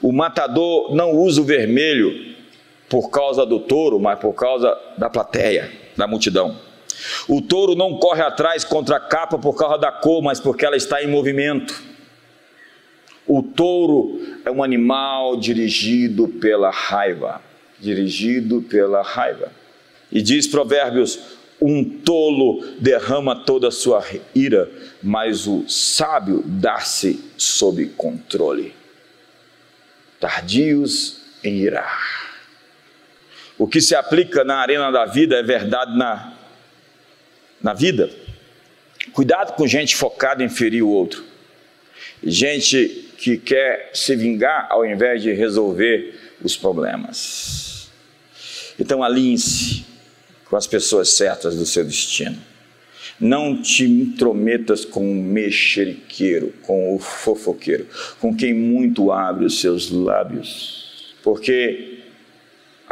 O 0.00 0.10
matador 0.10 0.94
não 0.94 1.12
usa 1.12 1.42
o 1.42 1.44
vermelho 1.44 2.31
por 2.92 3.08
causa 3.08 3.46
do 3.46 3.58
touro, 3.58 3.98
mas 3.98 4.18
por 4.18 4.34
causa 4.34 4.78
da 4.98 5.08
plateia, 5.08 5.72
da 5.96 6.06
multidão. 6.06 6.58
O 7.26 7.40
touro 7.40 7.74
não 7.74 7.96
corre 7.96 8.20
atrás 8.20 8.64
contra 8.64 8.98
a 8.98 9.00
capa 9.00 9.38
por 9.38 9.54
causa 9.54 9.78
da 9.78 9.90
cor, 9.90 10.22
mas 10.22 10.38
porque 10.38 10.66
ela 10.66 10.76
está 10.76 11.02
em 11.02 11.06
movimento. 11.06 11.82
O 13.26 13.42
touro 13.42 14.20
é 14.44 14.50
um 14.50 14.62
animal 14.62 15.38
dirigido 15.38 16.28
pela 16.28 16.68
raiva, 16.68 17.40
dirigido 17.80 18.60
pela 18.60 19.00
raiva. 19.00 19.50
E 20.10 20.20
diz 20.20 20.46
Provérbios: 20.46 21.18
um 21.62 21.82
tolo 21.82 22.62
derrama 22.78 23.34
toda 23.34 23.68
a 23.68 23.72
sua 23.72 24.04
ira, 24.34 24.70
mas 25.02 25.46
o 25.46 25.66
sábio 25.66 26.42
dá-se 26.44 27.24
sob 27.38 27.86
controle. 27.96 28.74
Tardios 30.20 31.22
em 31.42 31.54
irar. 31.54 32.31
O 33.62 33.68
que 33.68 33.80
se 33.80 33.94
aplica 33.94 34.42
na 34.42 34.56
arena 34.56 34.90
da 34.90 35.04
vida 35.04 35.36
é 35.36 35.42
verdade 35.44 35.96
na, 35.96 36.32
na 37.62 37.72
vida. 37.72 38.10
Cuidado 39.12 39.52
com 39.52 39.68
gente 39.68 39.94
focada 39.94 40.42
em 40.42 40.48
ferir 40.48 40.82
o 40.82 40.88
outro. 40.88 41.22
Gente 42.24 43.08
que 43.16 43.36
quer 43.36 43.92
se 43.94 44.16
vingar 44.16 44.66
ao 44.68 44.84
invés 44.84 45.22
de 45.22 45.32
resolver 45.32 46.12
os 46.42 46.56
problemas. 46.56 47.88
Então 48.80 49.00
alinhe-se 49.00 49.84
com 50.46 50.56
as 50.56 50.66
pessoas 50.66 51.10
certas 51.10 51.54
do 51.54 51.64
seu 51.64 51.84
destino. 51.84 52.38
Não 53.20 53.62
te 53.62 53.84
intrometas 53.84 54.84
com 54.84 55.08
o 55.08 55.22
mexeriqueiro, 55.22 56.52
com 56.62 56.96
o 56.96 56.98
fofoqueiro, 56.98 57.86
com 58.18 58.34
quem 58.34 58.52
muito 58.52 59.12
abre 59.12 59.44
os 59.44 59.60
seus 59.60 59.88
lábios. 59.88 61.14
Porque 61.22 61.91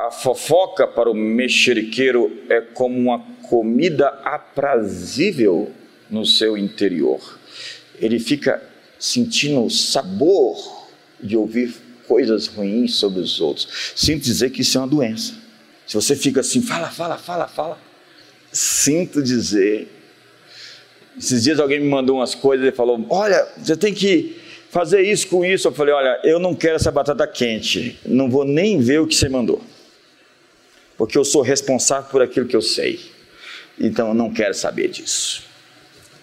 a 0.07 0.11
fofoca 0.11 0.86
para 0.86 1.11
o 1.11 1.14
mexeriqueiro 1.14 2.44
é 2.48 2.61
como 2.61 2.98
uma 2.98 3.18
comida 3.42 4.09
aprazível 4.24 5.70
no 6.09 6.24
seu 6.24 6.57
interior. 6.57 7.38
Ele 7.98 8.18
fica 8.18 8.62
sentindo 8.98 9.64
o 9.64 9.70
sabor 9.70 10.88
de 11.20 11.36
ouvir 11.36 11.74
coisas 12.07 12.46
ruins 12.46 12.94
sobre 12.94 13.20
os 13.20 13.40
outros. 13.40 13.92
Sinto 13.94 14.24
dizer 14.24 14.51
que 14.51 14.62
isso 14.62 14.78
é 14.78 14.80
uma 14.80 14.88
doença. 14.88 15.34
Se 15.86 15.94
você 15.94 16.16
fica 16.16 16.40
assim, 16.40 16.62
fala, 16.62 16.88
fala, 16.88 17.18
fala, 17.18 17.46
fala. 17.46 17.78
Sinto 18.53 19.22
dizer 19.22 19.88
esses 21.18 21.44
dias 21.44 21.59
alguém 21.59 21.80
me 21.80 21.88
mandou 21.88 22.16
umas 22.16 22.34
coisas 22.34 22.66
e 22.66 22.72
falou: 22.72 23.05
Olha, 23.11 23.46
você 23.59 23.76
tem 23.76 23.92
que 23.92 24.36
fazer 24.70 25.03
isso 25.03 25.26
com 25.28 25.44
isso. 25.44 25.68
Eu 25.68 25.72
falei: 25.72 25.92
Olha, 25.92 26.18
eu 26.24 26.38
não 26.38 26.55
quero 26.55 26.76
essa 26.76 26.90
batata 26.90 27.26
quente, 27.26 27.98
não 28.07 28.30
vou 28.30 28.44
nem 28.44 28.80
ver 28.80 29.01
o 29.01 29.07
que 29.07 29.14
você 29.14 29.28
mandou, 29.28 29.61
porque 31.01 31.16
eu 31.16 31.24
sou 31.24 31.40
responsável 31.40 32.11
por 32.11 32.20
aquilo 32.20 32.44
que 32.44 32.55
eu 32.55 32.61
sei, 32.61 33.01
então 33.80 34.09
eu 34.09 34.14
não 34.14 34.30
quero 34.30 34.53
saber 34.53 34.88
disso. 34.88 35.44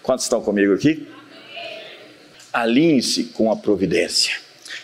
Quantos 0.03 0.25
estão 0.25 0.39
comigo 0.39 0.71
aqui? 0.71 1.07
Alinhe-se 2.53 3.23
com 3.23 3.51
a 3.51 3.55
providência. 3.55 4.36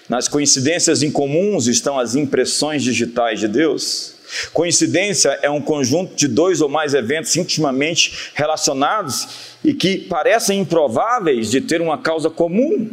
Nas 0.09 0.27
coincidências 0.27 1.03
incomuns 1.03 1.67
estão 1.67 1.99
as 1.99 2.15
impressões 2.15 2.81
digitais 2.81 3.39
de 3.39 3.47
Deus. 3.47 4.15
Coincidência 4.51 5.29
é 5.43 5.49
um 5.51 5.61
conjunto 5.61 6.15
de 6.15 6.27
dois 6.27 6.59
ou 6.59 6.67
mais 6.67 6.95
eventos 6.95 7.35
intimamente 7.35 8.31
relacionados 8.33 9.27
e 9.63 9.75
que 9.75 9.99
parecem 9.99 10.61
improváveis 10.61 11.51
de 11.51 11.61
ter 11.61 11.81
uma 11.81 11.99
causa 11.99 12.31
comum. 12.31 12.89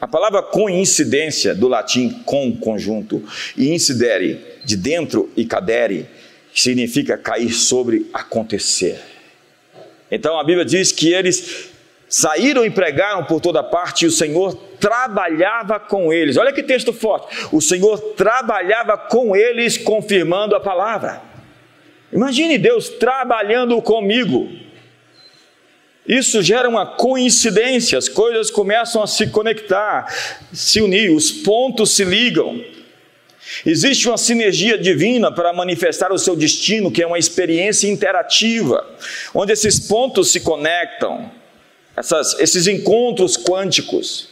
A 0.00 0.08
palavra 0.08 0.42
coincidência, 0.42 1.54
do 1.54 1.68
latim 1.68 2.22
com 2.24 2.56
conjunto, 2.56 3.22
e 3.56 3.68
incidere, 3.74 4.40
de 4.64 4.76
dentro, 4.76 5.30
e 5.36 5.44
cadere, 5.44 6.06
significa 6.54 7.18
cair 7.18 7.52
sobre, 7.52 8.08
acontecer. 8.12 8.98
Então 10.10 10.38
a 10.38 10.44
Bíblia 10.44 10.64
diz 10.64 10.90
que 10.90 11.12
eles 11.12 11.68
saíram 12.08 12.64
e 12.64 12.70
pregaram 12.70 13.24
por 13.24 13.40
toda 13.40 13.62
parte 13.62 14.04
e 14.04 14.08
o 14.08 14.10
Senhor 14.10 14.54
trabalhava 14.80 15.78
com 15.78 16.12
eles. 16.12 16.36
Olha 16.36 16.52
que 16.52 16.62
texto 16.62 16.92
forte. 16.92 17.28
O 17.52 17.60
Senhor 17.60 17.98
trabalhava 18.16 18.96
com 18.96 19.36
eles, 19.36 19.76
confirmando 19.76 20.56
a 20.56 20.60
palavra. 20.60 21.22
Imagine 22.12 22.58
Deus 22.58 22.88
trabalhando 22.88 23.80
comigo. 23.80 24.48
Isso 26.06 26.42
gera 26.42 26.68
uma 26.68 26.86
coincidência, 26.86 27.98
as 27.98 28.08
coisas 28.08 28.50
começam 28.50 29.02
a 29.02 29.06
se 29.06 29.26
conectar, 29.28 30.06
se 30.52 30.80
unir, 30.80 31.10
os 31.10 31.30
pontos 31.30 31.90
se 31.92 32.04
ligam. 32.04 32.64
Existe 33.64 34.08
uma 34.08 34.16
sinergia 34.16 34.78
divina 34.78 35.30
para 35.30 35.52
manifestar 35.52 36.12
o 36.12 36.18
seu 36.18 36.34
destino, 36.34 36.90
que 36.90 37.02
é 37.02 37.06
uma 37.06 37.18
experiência 37.18 37.88
interativa, 37.88 38.88
onde 39.34 39.52
esses 39.52 39.78
pontos 39.78 40.30
se 40.32 40.40
conectam, 40.40 41.30
essas, 41.96 42.38
esses 42.38 42.66
encontros 42.66 43.36
quânticos. 43.36 44.29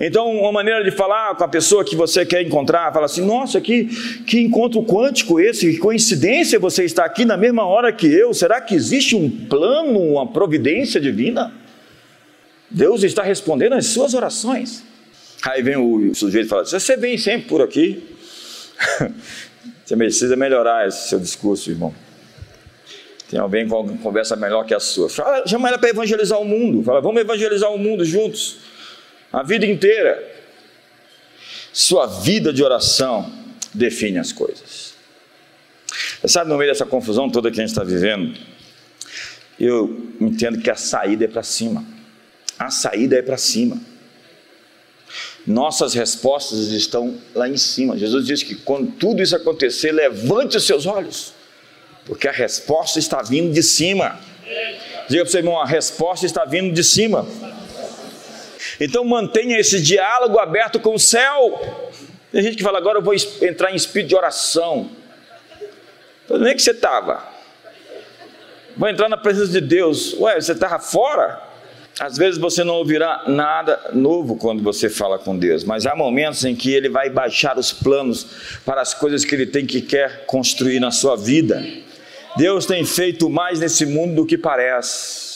Então, 0.00 0.30
uma 0.32 0.50
maneira 0.50 0.82
de 0.82 0.90
falar 0.90 1.34
com 1.36 1.44
a 1.44 1.48
pessoa 1.48 1.84
que 1.84 1.94
você 1.94 2.24
quer 2.24 2.42
encontrar, 2.42 2.92
fala 2.92 3.06
assim: 3.06 3.24
nossa, 3.24 3.60
que, 3.60 3.84
que 4.24 4.40
encontro 4.40 4.82
quântico 4.82 5.38
esse, 5.38 5.72
que 5.72 5.78
coincidência 5.78 6.58
você 6.58 6.84
está 6.84 7.04
aqui 7.04 7.24
na 7.24 7.36
mesma 7.36 7.64
hora 7.64 7.92
que 7.92 8.06
eu. 8.06 8.32
Será 8.32 8.60
que 8.60 8.74
existe 8.74 9.14
um 9.14 9.30
plano, 9.30 10.00
uma 10.00 10.26
providência 10.26 11.00
divina? 11.00 11.52
Deus 12.70 13.02
está 13.02 13.22
respondendo 13.22 13.74
às 13.74 13.86
suas 13.86 14.14
orações. 14.14 14.82
Aí 15.44 15.62
vem 15.62 15.76
o 15.76 16.14
sujeito 16.14 16.46
e 16.46 16.48
fala: 16.48 16.64
Você 16.64 16.96
vem 16.96 17.18
sempre 17.18 17.48
por 17.48 17.60
aqui. 17.60 18.02
Você 19.84 19.96
precisa 19.96 20.36
melhorar 20.36 20.88
esse 20.88 21.10
seu 21.10 21.18
discurso, 21.18 21.70
irmão. 21.70 21.94
Tem 23.28 23.38
alguém 23.38 23.68
com 23.68 23.96
conversa 23.98 24.36
melhor 24.36 24.64
que 24.64 24.74
a 24.74 24.80
sua. 24.80 25.08
Fala, 25.08 25.46
chama 25.46 25.68
ela 25.68 25.78
para 25.78 25.90
evangelizar 25.90 26.40
o 26.40 26.44
mundo. 26.44 26.82
Fala, 26.82 27.00
vamos 27.00 27.20
evangelizar 27.20 27.70
o 27.70 27.78
mundo 27.78 28.04
juntos 28.04 28.71
a 29.32 29.42
vida 29.42 29.66
inteira. 29.66 30.30
Sua 31.72 32.06
vida 32.06 32.52
de 32.52 32.62
oração 32.62 33.32
define 33.72 34.18
as 34.18 34.30
coisas. 34.30 34.92
Você 36.20 36.28
sabe, 36.28 36.50
no 36.50 36.58
meio 36.58 36.70
dessa 36.70 36.84
confusão 36.84 37.30
toda 37.30 37.50
que 37.50 37.58
a 37.58 37.62
gente 37.62 37.70
está 37.70 37.82
vivendo, 37.82 38.38
eu 39.58 40.14
entendo 40.20 40.60
que 40.60 40.70
a 40.70 40.76
saída 40.76 41.24
é 41.24 41.28
para 41.28 41.42
cima. 41.42 41.84
A 42.58 42.70
saída 42.70 43.16
é 43.16 43.22
para 43.22 43.36
cima. 43.36 43.80
Nossas 45.46 45.94
respostas 45.94 46.68
estão 46.68 47.18
lá 47.34 47.48
em 47.48 47.56
cima. 47.56 47.98
Jesus 47.98 48.26
disse 48.26 48.44
que 48.44 48.54
quando 48.54 48.92
tudo 48.92 49.22
isso 49.22 49.34
acontecer, 49.34 49.92
levante 49.92 50.56
os 50.56 50.64
seus 50.64 50.86
olhos, 50.86 51.34
porque 52.06 52.28
a 52.28 52.32
resposta 52.32 52.98
está 52.98 53.22
vindo 53.22 53.52
de 53.52 53.62
cima. 53.62 54.20
Diga 55.08 55.22
para 55.22 55.28
o 55.28 55.30
seu 55.30 55.40
irmão: 55.40 55.60
a 55.60 55.66
resposta 55.66 56.26
está 56.26 56.44
vindo 56.44 56.72
de 56.72 56.84
cima. 56.84 57.26
Então 58.84 59.04
mantenha 59.04 59.60
esse 59.60 59.80
diálogo 59.80 60.40
aberto 60.40 60.80
com 60.80 60.94
o 60.94 60.98
céu. 60.98 61.60
Tem 62.32 62.42
gente 62.42 62.56
que 62.56 62.64
fala, 62.64 62.78
agora 62.78 62.98
eu 62.98 63.02
vou 63.02 63.14
entrar 63.14 63.70
em 63.70 63.76
espírito 63.76 64.08
de 64.08 64.16
oração. 64.16 64.90
Onde 66.28 66.48
é 66.48 66.54
que 66.54 66.60
você 66.60 66.72
estava? 66.72 67.24
Vou 68.76 68.88
entrar 68.88 69.08
na 69.08 69.16
presença 69.16 69.52
de 69.52 69.60
Deus. 69.60 70.14
Ué, 70.14 70.40
você 70.40 70.50
estava 70.50 70.80
fora? 70.80 71.40
Às 72.00 72.16
vezes 72.16 72.40
você 72.40 72.64
não 72.64 72.74
ouvirá 72.74 73.22
nada 73.28 73.90
novo 73.92 74.34
quando 74.34 74.64
você 74.64 74.90
fala 74.90 75.16
com 75.16 75.38
Deus, 75.38 75.62
mas 75.62 75.86
há 75.86 75.94
momentos 75.94 76.44
em 76.44 76.56
que 76.56 76.72
Ele 76.72 76.88
vai 76.88 77.08
baixar 77.08 77.56
os 77.56 77.72
planos 77.72 78.58
para 78.64 78.80
as 78.80 78.92
coisas 78.94 79.24
que 79.24 79.32
Ele 79.32 79.46
tem 79.46 79.64
que 79.64 79.80
quer 79.80 80.24
construir 80.26 80.80
na 80.80 80.90
sua 80.90 81.16
vida. 81.16 81.64
Deus 82.36 82.66
tem 82.66 82.84
feito 82.84 83.30
mais 83.30 83.60
nesse 83.60 83.86
mundo 83.86 84.16
do 84.16 84.26
que 84.26 84.36
parece. 84.36 85.31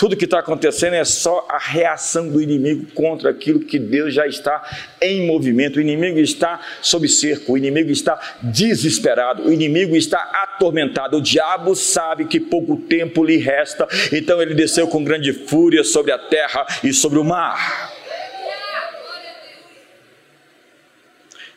Tudo 0.00 0.16
que 0.16 0.24
está 0.24 0.38
acontecendo 0.38 0.94
é 0.94 1.04
só 1.04 1.46
a 1.46 1.58
reação 1.58 2.26
do 2.26 2.40
inimigo 2.40 2.86
contra 2.94 3.28
aquilo 3.28 3.60
que 3.60 3.78
Deus 3.78 4.14
já 4.14 4.26
está 4.26 4.66
em 4.98 5.26
movimento. 5.26 5.76
O 5.76 5.80
inimigo 5.82 6.18
está 6.18 6.58
sob 6.80 7.06
cerco, 7.06 7.52
o 7.52 7.58
inimigo 7.58 7.90
está 7.90 8.18
desesperado, 8.40 9.42
o 9.42 9.52
inimigo 9.52 9.94
está 9.94 10.18
atormentado. 10.42 11.18
O 11.18 11.20
diabo 11.20 11.76
sabe 11.76 12.24
que 12.24 12.40
pouco 12.40 12.78
tempo 12.78 13.22
lhe 13.22 13.36
resta, 13.36 13.86
então 14.10 14.40
ele 14.40 14.54
desceu 14.54 14.88
com 14.88 15.04
grande 15.04 15.34
fúria 15.34 15.84
sobre 15.84 16.12
a 16.12 16.18
terra 16.18 16.66
e 16.82 16.94
sobre 16.94 17.18
o 17.18 17.24
mar. 17.24 17.92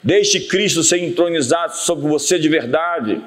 Deixe 0.04 0.42
Cristo 0.42 0.84
ser 0.84 0.98
entronizado 0.98 1.78
sobre 1.78 2.10
você 2.10 2.38
de 2.38 2.50
verdade. 2.50 3.22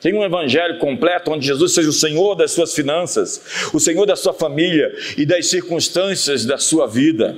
Tem 0.00 0.14
um 0.14 0.24
evangelho 0.24 0.78
completo 0.78 1.30
onde 1.30 1.46
Jesus 1.46 1.74
seja 1.74 1.88
o 1.88 1.92
Senhor 1.92 2.34
das 2.34 2.52
suas 2.52 2.74
finanças, 2.74 3.70
o 3.72 3.78
Senhor 3.78 4.06
da 4.06 4.16
sua 4.16 4.32
família 4.32 4.90
e 5.16 5.26
das 5.26 5.48
circunstâncias 5.48 6.44
da 6.44 6.56
sua 6.56 6.86
vida. 6.86 7.36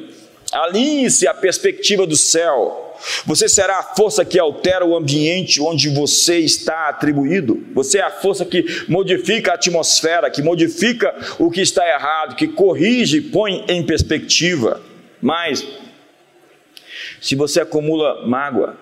Alinhe-se 0.52 1.26
à 1.26 1.34
perspectiva 1.34 2.06
do 2.06 2.16
céu. 2.16 2.94
Você 3.26 3.48
será 3.48 3.78
a 3.78 3.82
força 3.82 4.24
que 4.24 4.38
altera 4.38 4.84
o 4.84 4.96
ambiente 4.96 5.60
onde 5.60 5.88
você 5.88 6.38
está 6.38 6.88
atribuído. 6.88 7.66
Você 7.74 7.98
é 7.98 8.02
a 8.02 8.10
força 8.10 8.44
que 8.44 8.64
modifica 8.86 9.50
a 9.50 9.54
atmosfera, 9.54 10.30
que 10.30 10.42
modifica 10.42 11.12
o 11.38 11.50
que 11.50 11.62
está 11.62 11.88
errado, 11.88 12.36
que 12.36 12.46
corrige 12.46 13.16
e 13.16 13.22
põe 13.22 13.64
em 13.66 13.82
perspectiva. 13.82 14.80
Mas, 15.20 15.66
se 17.20 17.34
você 17.34 17.60
acumula 17.60 18.24
mágoa, 18.24 18.76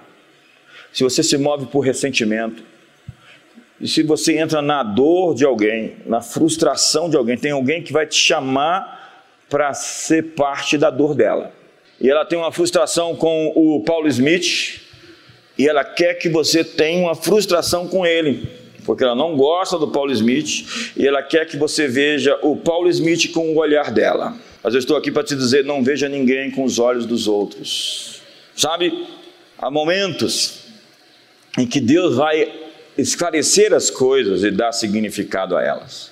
se 0.92 1.02
você 1.02 1.22
se 1.22 1.38
move 1.38 1.66
por 1.66 1.80
ressentimento, 1.80 2.62
e 3.80 3.88
se 3.88 4.02
você 4.02 4.36
entra 4.36 4.60
na 4.60 4.82
dor 4.82 5.34
de 5.34 5.44
alguém, 5.44 5.94
na 6.04 6.20
frustração 6.20 7.08
de 7.08 7.16
alguém, 7.16 7.36
tem 7.36 7.52
alguém 7.52 7.82
que 7.82 7.92
vai 7.92 8.06
te 8.06 8.16
chamar 8.16 9.24
para 9.48 9.72
ser 9.72 10.34
parte 10.34 10.76
da 10.76 10.90
dor 10.90 11.14
dela. 11.14 11.52
E 11.98 12.10
ela 12.10 12.24
tem 12.24 12.38
uma 12.38 12.52
frustração 12.52 13.16
com 13.16 13.52
o 13.54 13.82
Paulo 13.82 14.06
Smith, 14.08 14.82
e 15.56 15.66
ela 15.66 15.82
quer 15.82 16.14
que 16.14 16.28
você 16.28 16.62
tenha 16.62 17.06
uma 17.06 17.14
frustração 17.14 17.88
com 17.88 18.04
ele, 18.04 18.48
porque 18.84 19.02
ela 19.02 19.14
não 19.14 19.34
gosta 19.36 19.78
do 19.78 19.88
Paulo 19.88 20.12
Smith, 20.12 20.92
e 20.96 21.06
ela 21.06 21.22
quer 21.22 21.46
que 21.46 21.56
você 21.56 21.88
veja 21.88 22.38
o 22.42 22.56
Paulo 22.56 22.88
Smith 22.88 23.32
com 23.32 23.50
o 23.50 23.58
olhar 23.58 23.90
dela. 23.90 24.36
Mas 24.62 24.74
eu 24.74 24.78
estou 24.78 24.96
aqui 24.96 25.10
para 25.10 25.24
te 25.24 25.34
dizer: 25.34 25.64
não 25.64 25.82
veja 25.82 26.08
ninguém 26.08 26.50
com 26.50 26.64
os 26.64 26.78
olhos 26.78 27.06
dos 27.06 27.26
outros. 27.26 28.20
Sabe, 28.54 29.06
há 29.58 29.70
momentos 29.70 30.64
em 31.58 31.66
que 31.66 31.80
Deus 31.80 32.16
vai 32.16 32.69
esclarecer 33.00 33.72
as 33.72 33.90
coisas 33.90 34.42
e 34.42 34.50
dar 34.50 34.72
significado 34.72 35.56
a 35.56 35.62
elas. 35.62 36.10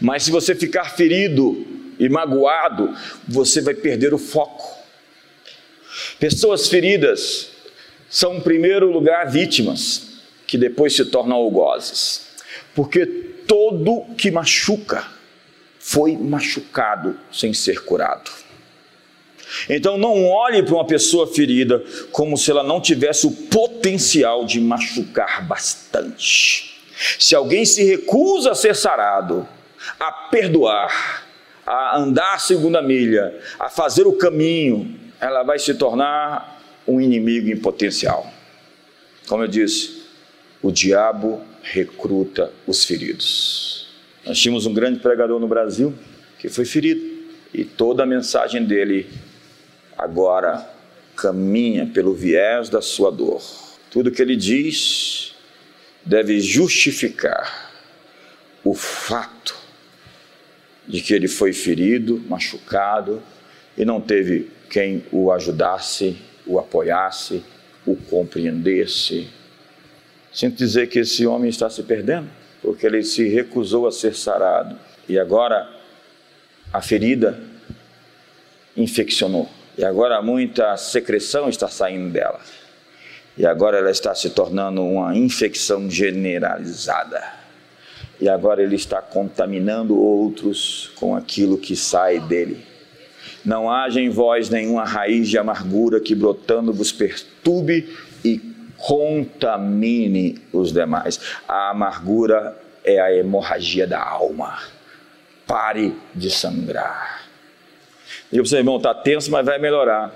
Mas 0.00 0.24
se 0.24 0.30
você 0.30 0.54
ficar 0.54 0.96
ferido 0.96 1.66
e 1.98 2.08
magoado, 2.08 2.94
você 3.26 3.60
vai 3.60 3.74
perder 3.74 4.14
o 4.14 4.18
foco. 4.18 4.78
Pessoas 6.18 6.68
feridas 6.68 7.50
são, 8.08 8.36
em 8.36 8.40
primeiro 8.40 8.90
lugar, 8.90 9.30
vítimas, 9.30 10.20
que 10.46 10.58
depois 10.58 10.94
se 10.94 11.04
tornam 11.04 11.36
algozes. 11.36 12.30
Porque 12.74 13.06
todo 13.06 14.04
que 14.16 14.30
machuca 14.30 15.06
foi 15.78 16.16
machucado 16.16 17.18
sem 17.32 17.52
ser 17.54 17.82
curado. 17.84 18.30
Então 19.68 19.98
não 19.98 20.26
olhe 20.26 20.62
para 20.62 20.74
uma 20.74 20.86
pessoa 20.86 21.26
ferida 21.26 21.82
como 22.12 22.36
se 22.36 22.50
ela 22.50 22.62
não 22.62 22.80
tivesse 22.80 23.26
o 23.26 23.30
potencial 23.30 24.44
de 24.44 24.60
machucar 24.60 25.46
bastante. 25.46 26.78
Se 27.18 27.34
alguém 27.34 27.64
se 27.64 27.82
recusa 27.84 28.52
a 28.52 28.54
ser 28.54 28.74
sarado, 28.74 29.48
a 29.98 30.12
perdoar, 30.12 31.26
a 31.66 31.98
andar 31.98 32.34
a 32.34 32.38
segunda 32.38 32.82
milha, 32.82 33.38
a 33.58 33.68
fazer 33.68 34.06
o 34.06 34.12
caminho, 34.12 34.98
ela 35.20 35.42
vai 35.42 35.58
se 35.58 35.74
tornar 35.74 36.60
um 36.86 37.00
inimigo 37.00 37.48
em 37.48 37.56
potencial. 37.56 38.30
Como 39.26 39.44
eu 39.44 39.48
disse, 39.48 40.02
o 40.62 40.70
diabo 40.70 41.42
recruta 41.62 42.52
os 42.66 42.84
feridos. 42.84 43.88
Nós 44.24 44.38
tínhamos 44.38 44.66
um 44.66 44.74
grande 44.74 44.98
pregador 45.00 45.38
no 45.38 45.48
Brasil 45.48 45.94
que 46.38 46.48
foi 46.48 46.64
ferido 46.64 47.00
e 47.52 47.64
toda 47.64 48.02
a 48.02 48.06
mensagem 48.06 48.64
dele 48.64 49.08
agora 50.00 50.66
caminha 51.14 51.86
pelo 51.86 52.14
viés 52.14 52.70
da 52.70 52.80
sua 52.80 53.10
dor. 53.10 53.42
Tudo 53.90 54.10
que 54.10 54.22
ele 54.22 54.34
diz 54.34 55.34
deve 56.04 56.40
justificar 56.40 57.70
o 58.64 58.74
fato 58.74 59.54
de 60.88 61.02
que 61.02 61.12
ele 61.12 61.28
foi 61.28 61.52
ferido, 61.52 62.22
machucado 62.26 63.22
e 63.76 63.84
não 63.84 64.00
teve 64.00 64.50
quem 64.70 65.04
o 65.12 65.30
ajudasse, 65.30 66.16
o 66.46 66.58
apoiasse, 66.58 67.42
o 67.86 67.94
compreendesse. 67.94 69.28
Sinto 70.32 70.56
dizer 70.56 70.88
que 70.88 71.00
esse 71.00 71.26
homem 71.26 71.50
está 71.50 71.68
se 71.68 71.82
perdendo, 71.82 72.30
porque 72.62 72.86
ele 72.86 73.02
se 73.02 73.28
recusou 73.28 73.86
a 73.86 73.92
ser 73.92 74.14
sarado 74.14 74.78
e 75.08 75.18
agora 75.18 75.68
a 76.72 76.80
ferida 76.80 77.38
infeccionou. 78.76 79.59
E 79.80 79.84
agora 79.86 80.20
muita 80.20 80.76
secreção 80.76 81.48
está 81.48 81.66
saindo 81.66 82.10
dela. 82.10 82.38
E 83.34 83.46
agora 83.46 83.78
ela 83.78 83.90
está 83.90 84.14
se 84.14 84.28
tornando 84.28 84.84
uma 84.84 85.16
infecção 85.16 85.90
generalizada. 85.90 87.24
E 88.20 88.28
agora 88.28 88.62
ele 88.62 88.76
está 88.76 89.00
contaminando 89.00 89.98
outros 89.98 90.92
com 90.96 91.16
aquilo 91.16 91.56
que 91.56 91.74
sai 91.74 92.20
dele. 92.20 92.62
Não 93.42 93.70
haja 93.70 94.02
em 94.02 94.10
vós 94.10 94.50
nenhuma 94.50 94.84
raiz 94.84 95.30
de 95.30 95.38
amargura 95.38 95.98
que 95.98 96.14
brotando 96.14 96.74
vos 96.74 96.92
perturbe 96.92 97.88
e 98.22 98.38
contamine 98.76 100.42
os 100.52 100.74
demais. 100.74 101.18
A 101.48 101.70
amargura 101.70 102.54
é 102.84 103.00
a 103.00 103.14
hemorragia 103.14 103.86
da 103.86 104.06
alma. 104.06 104.58
Pare 105.46 105.96
de 106.14 106.30
sangrar. 106.30 107.29
Diga 108.30 108.42
para 108.42 108.42
o 108.42 108.46
seu 108.46 108.58
irmão, 108.58 108.76
está 108.76 108.94
tenso, 108.94 109.30
mas 109.30 109.44
vai 109.44 109.58
melhorar. 109.58 110.14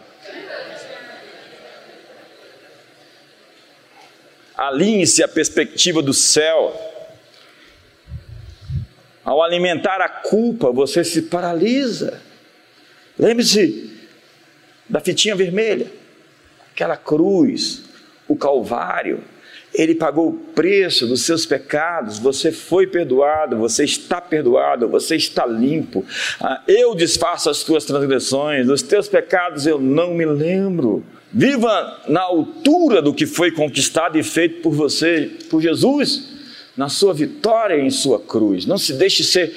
Alinhe-se 4.55 5.23
a 5.23 5.29
perspectiva 5.29 6.01
do 6.01 6.15
céu. 6.15 6.73
Ao 9.25 9.43
alimentar 9.43 10.01
a 10.01 10.09
culpa, 10.09 10.71
você 10.71 11.03
se 11.03 11.23
paralisa. 11.23 12.23
Lembre-se 13.19 13.91
da 14.89 15.01
fitinha 15.01 15.35
vermelha, 15.35 15.91
aquela 16.71 16.97
cruz, 16.97 17.85
o 18.29 18.37
Calvário. 18.37 19.25
Ele 19.75 19.95
pagou 19.95 20.29
o 20.29 20.33
preço 20.55 21.07
dos 21.07 21.23
seus 21.23 21.45
pecados, 21.45 22.19
você 22.19 22.53
foi 22.53 22.87
perdoado, 22.87 23.57
você 23.57 23.85
está 23.85 24.21
perdoado, 24.21 24.89
você 24.89 25.17
está 25.17 25.45
limpo. 25.45 26.05
Ah, 26.41 26.63
eu 26.69 26.95
desfaço 26.95 27.51
as 27.51 27.65
tuas 27.65 27.85
transgressões, 27.85 28.67
dos 28.67 28.83
teus 28.83 29.09
pecados 29.09 29.67
eu 29.67 29.81
não 29.81 30.15
me 30.15 30.25
lembro. 30.25 31.05
Viva 31.33 32.03
na 32.07 32.21
altura 32.21 33.03
do 33.03 33.13
que 33.13 33.27
foi 33.27 33.51
conquistado 33.51 34.17
e 34.17 34.23
feito 34.23 34.63
por 34.63 34.73
você, 34.73 35.29
por 35.51 35.61
Jesus, 35.61 36.33
na 36.77 36.89
sua 36.89 37.13
vitória 37.13 37.77
em 37.77 37.91
sua 37.91 38.21
cruz. 38.21 38.67
Não 38.67 38.79
se 38.79 38.93
deixe 38.93 39.25
ser 39.25 39.53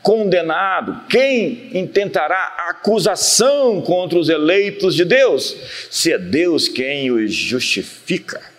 condenado? 0.00 1.00
Quem 1.08 1.70
intentará 1.76 2.68
acusação 2.68 3.80
contra 3.82 4.16
os 4.16 4.28
eleitos 4.28 4.94
de 4.94 5.04
Deus? 5.04 5.56
Se 5.90 6.12
é 6.12 6.18
Deus 6.18 6.68
quem 6.68 7.10
os 7.10 7.34
justifica. 7.34 8.57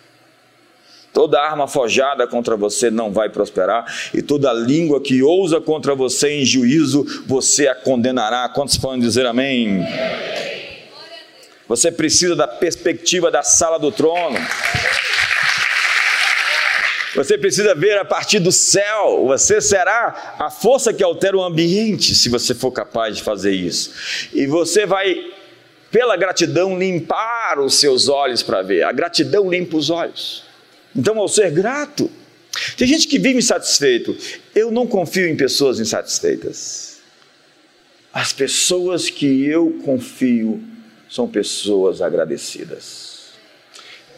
Toda 1.14 1.42
arma 1.42 1.68
forjada 1.68 2.28
contra 2.28 2.56
você 2.56 2.92
não 2.92 3.12
vai 3.12 3.30
prosperar, 3.30 3.86
e 4.14 4.22
toda 4.22 4.54
língua 4.54 5.02
que 5.02 5.24
ousa 5.24 5.60
contra 5.60 5.96
você 5.96 6.30
em 6.32 6.46
juízo, 6.46 7.06
você 7.26 7.68
a 7.68 7.76
condenará. 7.76 8.48
Quantos 8.50 8.78
podem 8.78 9.00
dizer 9.00 9.26
amém? 9.26 9.84
Você 11.68 11.92
precisa 11.92 12.36
da 12.36 12.48
perspectiva 12.48 13.30
da 13.30 13.44
sala 13.44 13.78
do 13.78 13.92
trono. 13.92 14.40
Você 17.16 17.38
precisa 17.38 17.74
ver 17.74 17.98
a 17.98 18.06
partir 18.06 18.40
do 18.40 18.52
céu. 18.52 19.26
Você 19.28 19.60
será 19.60 20.36
a 20.40 20.50
força 20.50 20.94
que 20.94 21.04
altera 21.04 21.36
o 21.36 21.44
ambiente, 21.44 22.16
se 22.16 22.30
você 22.30 22.54
for 22.54 22.72
capaz 22.72 23.18
de 23.18 23.24
fazer 23.24 23.52
isso. 23.52 24.30
E 24.34 24.46
você 24.46 24.86
vai, 24.86 25.16
pela 25.92 26.16
gratidão, 26.16 26.78
limpar 26.78 27.60
os 27.60 27.80
seus 27.80 28.08
olhos 28.08 28.44
para 28.44 28.62
ver. 28.62 28.84
A 28.84 28.92
gratidão 28.92 29.50
limpa 29.50 29.76
os 29.76 29.90
olhos. 29.90 30.49
Então, 30.96 31.18
ao 31.18 31.28
ser 31.28 31.52
grato, 31.52 32.10
tem 32.78 32.88
gente 32.88 33.08
que 33.08 33.20
vive 33.20 33.40
insatisfeito. 33.40 34.16
Eu 34.56 34.72
não 34.72 34.88
confio 34.88 35.28
em 35.28 35.36
pessoas 35.36 35.80
insatisfeitas. 35.80 37.00
As 38.12 38.34
pessoas 38.34 39.10
que 39.10 39.46
eu 39.46 39.80
confio 39.84 40.64
são 41.10 41.28
pessoas 41.28 42.02
agradecidas 42.02 43.10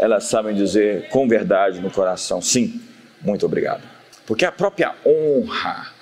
elas 0.02 0.24
sabem 0.24 0.56
dizer 0.56 1.10
com 1.10 1.28
verdade 1.28 1.80
no 1.80 1.92
coração: 1.92 2.42
sim, 2.42 2.82
muito 3.22 3.46
obrigado. 3.46 3.84
Porque 4.26 4.44
a 4.44 4.52
própria 4.52 4.96
honra 5.06 5.94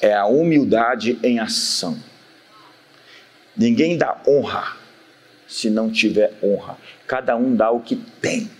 é 0.00 0.14
a 0.14 0.24
humildade 0.24 1.18
em 1.22 1.38
ação. 1.38 1.98
Ninguém 3.54 3.98
dá 3.98 4.22
honra 4.26 4.78
se 5.46 5.68
não 5.68 5.90
tiver 5.90 6.32
honra. 6.42 6.78
Cada 7.06 7.36
um 7.36 7.54
dá 7.54 7.70
o 7.70 7.80
que 7.80 7.96
tem. 7.96 8.50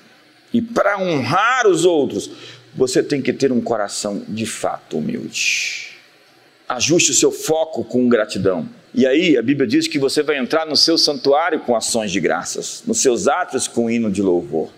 E 0.53 0.61
para 0.61 0.99
honrar 0.99 1.67
os 1.67 1.85
outros, 1.85 2.31
você 2.75 3.03
tem 3.03 3.21
que 3.21 3.33
ter 3.33 3.53
um 3.53 3.61
coração 3.61 4.23
de 4.29 4.47
fato 4.47 4.99
humilde. 4.99 5.91
Ajuste 6.69 7.11
o 7.11 7.15
seu 7.15 7.31
foco 7.31 7.85
com 7.85 8.09
gratidão. 8.09 8.69
E 8.95 9.07
aí 9.07 9.37
a 9.37 9.43
Bíblia 9.43 9.67
diz 9.67 9.87
que 9.87 9.99
você 9.99 10.23
vai 10.23 10.39
entrar 10.39 10.67
no 10.67 10.77
seu 10.77 10.99
santuário 10.99 11.61
com 11.61 11.75
ações 11.75 12.11
de 12.11 12.21
graças, 12.21 12.83
nos 12.87 13.01
seus 13.01 13.27
atos 13.27 13.67
com 13.67 13.91
hino 13.91 14.11
de 14.11 14.23
louvor. 14.23 14.71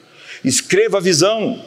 Escreva 0.44 0.98
a 0.98 1.00
visão, 1.00 1.64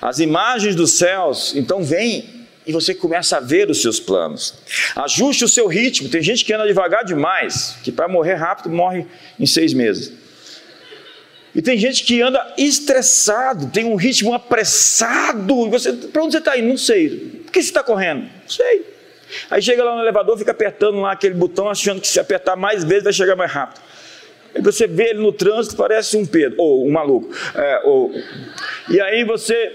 as 0.00 0.20
imagens 0.20 0.74
dos 0.74 0.92
céus, 0.92 1.54
então 1.56 1.82
vem 1.82 2.42
e 2.66 2.72
você 2.72 2.94
começa 2.94 3.38
a 3.38 3.40
ver 3.40 3.68
os 3.70 3.82
seus 3.82 3.98
planos. 3.98 4.54
Ajuste 4.94 5.44
o 5.44 5.48
seu 5.48 5.66
ritmo. 5.66 6.08
Tem 6.08 6.22
gente 6.22 6.44
que 6.44 6.52
anda 6.52 6.66
devagar 6.66 7.04
demais, 7.04 7.76
que 7.82 7.90
para 7.90 8.06
morrer 8.06 8.34
rápido 8.34 8.70
morre 8.70 9.06
em 9.38 9.46
seis 9.46 9.72
meses. 9.74 10.12
E 11.54 11.60
tem 11.60 11.76
gente 11.76 12.04
que 12.04 12.22
anda 12.22 12.54
estressado, 12.56 13.70
tem 13.70 13.84
um 13.84 13.94
ritmo 13.94 14.32
apressado. 14.32 15.66
E 15.66 15.70
você, 15.70 15.92
para 15.92 16.22
onde 16.22 16.32
você 16.32 16.38
está 16.38 16.56
indo? 16.56 16.68
Não 16.68 16.78
sei. 16.78 17.42
Por 17.44 17.52
que 17.52 17.62
você 17.62 17.68
está 17.68 17.82
correndo? 17.82 18.22
Não 18.22 18.48
sei. 18.48 18.86
Aí 19.50 19.60
chega 19.60 19.84
lá 19.84 19.94
no 19.94 20.02
elevador, 20.02 20.38
fica 20.38 20.50
apertando 20.50 21.00
lá 21.00 21.12
aquele 21.12 21.34
botão, 21.34 21.68
achando 21.68 22.00
que 22.00 22.08
se 22.08 22.18
apertar 22.20 22.56
mais 22.56 22.84
vezes 22.84 23.04
vai 23.04 23.12
chegar 23.12 23.36
mais 23.36 23.50
rápido. 23.50 23.82
Aí 24.54 24.62
você 24.62 24.86
vê 24.86 25.10
ele 25.10 25.20
no 25.20 25.32
trânsito, 25.32 25.76
parece 25.76 26.16
um 26.16 26.26
Pedro, 26.26 26.56
ou 26.58 26.86
um 26.86 26.90
maluco. 26.90 27.34
É, 27.54 27.80
ou... 27.84 28.12
E 28.88 29.00
aí 29.00 29.24
você, 29.24 29.74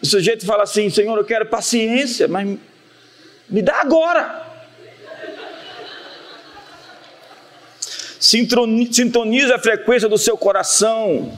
o 0.00 0.06
sujeito 0.06 0.44
fala 0.46 0.64
assim: 0.64 0.90
Senhor, 0.90 1.16
eu 1.16 1.24
quero 1.24 1.46
paciência, 1.46 2.26
mas 2.28 2.58
me 3.48 3.62
dá 3.62 3.80
agora. 3.80 4.51
Sintonize 8.22 9.52
a 9.52 9.58
frequência 9.58 10.08
do 10.08 10.16
seu 10.16 10.38
coração. 10.38 11.36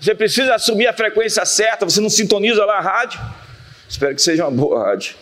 Você 0.00 0.14
precisa 0.14 0.54
assumir 0.54 0.86
a 0.86 0.92
frequência 0.92 1.44
certa. 1.44 1.84
Você 1.84 2.00
não 2.00 2.08
sintoniza 2.08 2.64
lá 2.64 2.78
a 2.78 2.80
rádio? 2.80 3.20
Espero 3.88 4.14
que 4.14 4.22
seja 4.22 4.44
uma 4.44 4.52
boa 4.52 4.84
rádio. 4.84 5.16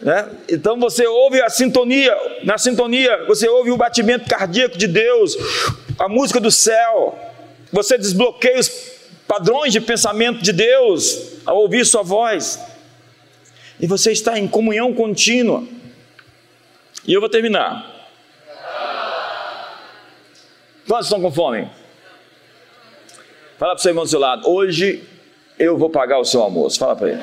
Né? 0.00 0.28
Então 0.48 0.80
você 0.80 1.06
ouve 1.06 1.40
a 1.40 1.48
sintonia, 1.48 2.12
na 2.42 2.58
sintonia 2.58 3.24
você 3.26 3.48
ouve 3.48 3.70
o 3.70 3.76
batimento 3.76 4.28
cardíaco 4.28 4.76
de 4.76 4.88
Deus, 4.88 5.36
a 5.96 6.08
música 6.08 6.40
do 6.40 6.50
céu, 6.50 7.16
você 7.70 7.96
desbloqueia 7.96 8.58
os 8.58 8.68
padrões 9.28 9.72
de 9.72 9.80
pensamento 9.80 10.42
de 10.42 10.52
Deus 10.52 11.34
ao 11.46 11.58
ouvir 11.58 11.86
Sua 11.86 12.02
voz, 12.02 12.58
e 13.78 13.86
você 13.86 14.10
está 14.10 14.38
em 14.38 14.48
comunhão 14.48 14.92
contínua. 14.92 15.62
E 17.06 17.12
eu 17.12 17.20
vou 17.20 17.28
terminar. 17.28 17.99
Quantos 20.90 21.06
estão 21.06 21.20
com 21.20 21.30
fome? 21.30 21.70
Fala 23.60 23.74
para 23.74 23.76
o 23.76 23.78
seu 23.78 23.90
irmão 23.90 24.02
do 24.02 24.10
seu 24.10 24.18
lado, 24.18 24.50
hoje 24.50 25.04
eu 25.56 25.78
vou 25.78 25.88
pagar 25.88 26.18
o 26.18 26.24
seu 26.24 26.42
almoço. 26.42 26.80
Fala 26.80 26.96
para 26.96 27.10
ele. 27.10 27.22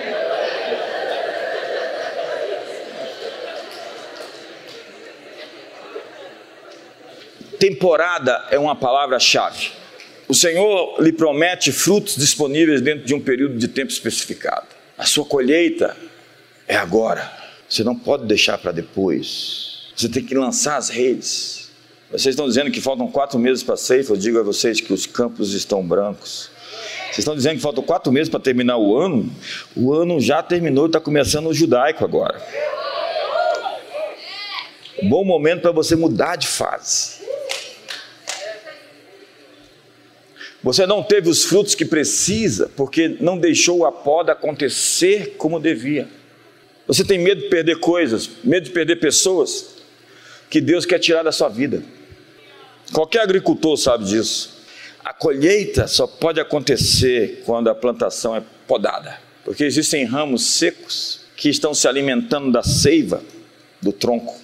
Temporada 7.59 8.47
é 8.51 8.57
uma 8.57 8.74
palavra-chave. 8.74 9.72
O 10.30 10.34
Senhor 10.34 11.01
lhe 11.01 11.11
promete 11.11 11.74
frutos 11.74 12.15
disponíveis 12.15 12.80
dentro 12.80 13.05
de 13.05 13.13
um 13.13 13.20
período 13.20 13.57
de 13.57 13.68
tempo 13.68 13.91
especificado. 13.91 14.68
A 14.97 15.05
sua 15.05 15.26
colheita 15.26 15.93
é 16.65 16.78
agora. 16.78 17.30
Você 17.68 17.84
não 17.84 17.99
pode 17.99 18.28
deixar 18.28 18.57
para 18.59 18.72
depois. 18.72 19.91
Você 19.93 20.07
tem 20.07 20.24
que 20.24 20.36
lançar 20.36 20.78
as 20.78 20.88
redes. 20.88 21.66
Vocês 22.10 22.28
estão 22.28 22.47
dizendo 22.47 22.72
que 22.72 22.80
faltam 22.80 23.12
quatro 23.12 23.38
meses 23.38 23.64
para 23.64 23.74
a 23.74 23.78
ceifa. 23.78 24.14
Eu 24.14 24.18
digo 24.18 24.39
a 24.39 24.43
vocês 24.43 24.80
que 24.80 24.93
os 24.93 25.05
campos 25.05 25.53
estão 25.53 25.86
brancos. 25.86 26.49
Vocês 27.08 27.20
estão 27.20 27.36
dizendo 27.36 27.55
que 27.55 27.62
faltam 27.62 27.84
quatro 27.84 28.12
meses 28.14 28.30
para 28.30 28.39
terminar 28.39 28.78
o 28.78 28.97
ano. 28.97 29.30
O 29.76 29.93
ano 29.93 30.20
já 30.20 30.41
terminou 30.41 30.86
e 30.86 30.88
está 30.88 31.01
começando 31.01 31.47
o 31.47 31.53
judaico 31.53 32.05
agora. 32.05 32.41
Bom 35.03 35.26
momento 35.26 35.62
para 35.62 35.72
você 35.72 35.97
mudar 35.97 36.38
de 36.38 36.47
fase. 36.47 37.18
Você 40.64 40.86
não 40.86 41.03
teve 41.03 41.30
os 41.30 41.43
frutos 41.43 41.76
que 41.76 41.86
precisa 41.86 42.72
porque 42.76 43.18
não 43.20 43.38
deixou 43.38 43.86
a 43.86 43.91
poda 43.91 44.32
acontecer 44.32 45.36
como 45.38 45.60
devia. 45.60 46.08
Você 46.88 47.03
tem 47.03 47.20
medo 47.20 47.41
de 47.41 47.49
perder 47.49 47.80
coisas, 47.80 48.30
medo 48.45 48.64
de 48.64 48.72
perder 48.72 48.95
pessoas 48.95 49.76
que 50.49 50.62
Deus 50.62 50.86
quer 50.86 50.99
tirar 50.99 51.24
da 51.24 51.34
sua 51.34 51.49
vida. 51.49 51.84
Qualquer 52.92 53.22
agricultor 53.22 53.78
sabe 53.78 54.06
disso. 54.06 54.58
A 55.04 55.14
colheita 55.14 55.88
só 55.88 56.06
pode 56.06 56.40
acontecer 56.40 57.44
quando 57.46 57.70
a 57.70 57.76
plantação 57.76 58.36
é 58.36 58.44
podada, 58.68 59.18
porque 59.46 59.64
existem 59.64 60.04
ramos 60.04 60.46
secos 60.46 61.22
que 61.36 61.50
estão 61.50 61.74
se 61.74 61.88
alimentando 61.88 62.52
da 62.52 62.64
seiva 62.64 63.22
do 63.82 63.94
tronco 63.94 64.36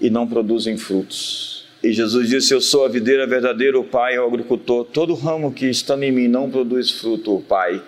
e 0.00 0.10
não 0.10 0.26
produzem 0.26 0.76
frutos. 0.76 1.66
E 1.82 1.92
Jesus 1.92 2.28
disse: 2.28 2.54
Eu 2.54 2.60
sou 2.60 2.84
a 2.84 2.88
videira 2.88 3.26
verdadeira, 3.26 3.78
o 3.78 3.84
Pai 3.84 4.14
é 4.14 4.20
o 4.20 4.26
agricultor. 4.26 4.84
Todo 4.86 5.14
ramo 5.14 5.52
que 5.52 5.66
está 5.66 5.96
em 5.96 6.10
mim 6.10 6.28
não 6.28 6.50
produz 6.50 6.90
fruto, 6.90 7.36
o 7.36 7.40
Pai 7.40 7.82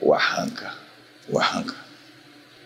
o 0.00 0.12
arranca, 0.12 0.74
o 1.28 1.38
arranca. 1.38 1.74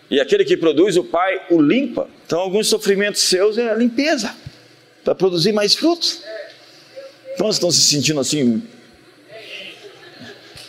E 0.09 0.19
aquele 0.19 0.43
que 0.43 0.57
produz, 0.57 0.97
o 0.97 1.03
Pai 1.03 1.41
o 1.49 1.61
limpa. 1.61 2.09
Então, 2.25 2.39
alguns 2.39 2.67
sofrimentos 2.67 3.21
seus 3.21 3.57
é 3.57 3.69
a 3.69 3.75
limpeza, 3.75 4.35
para 5.09 5.15
produzir 5.15 5.51
mais 5.51 5.73
frutos. 5.73 6.21
Então, 7.33 7.49
estão 7.49 7.71
se 7.71 7.81
sentindo 7.81 8.19
assim, 8.19 8.61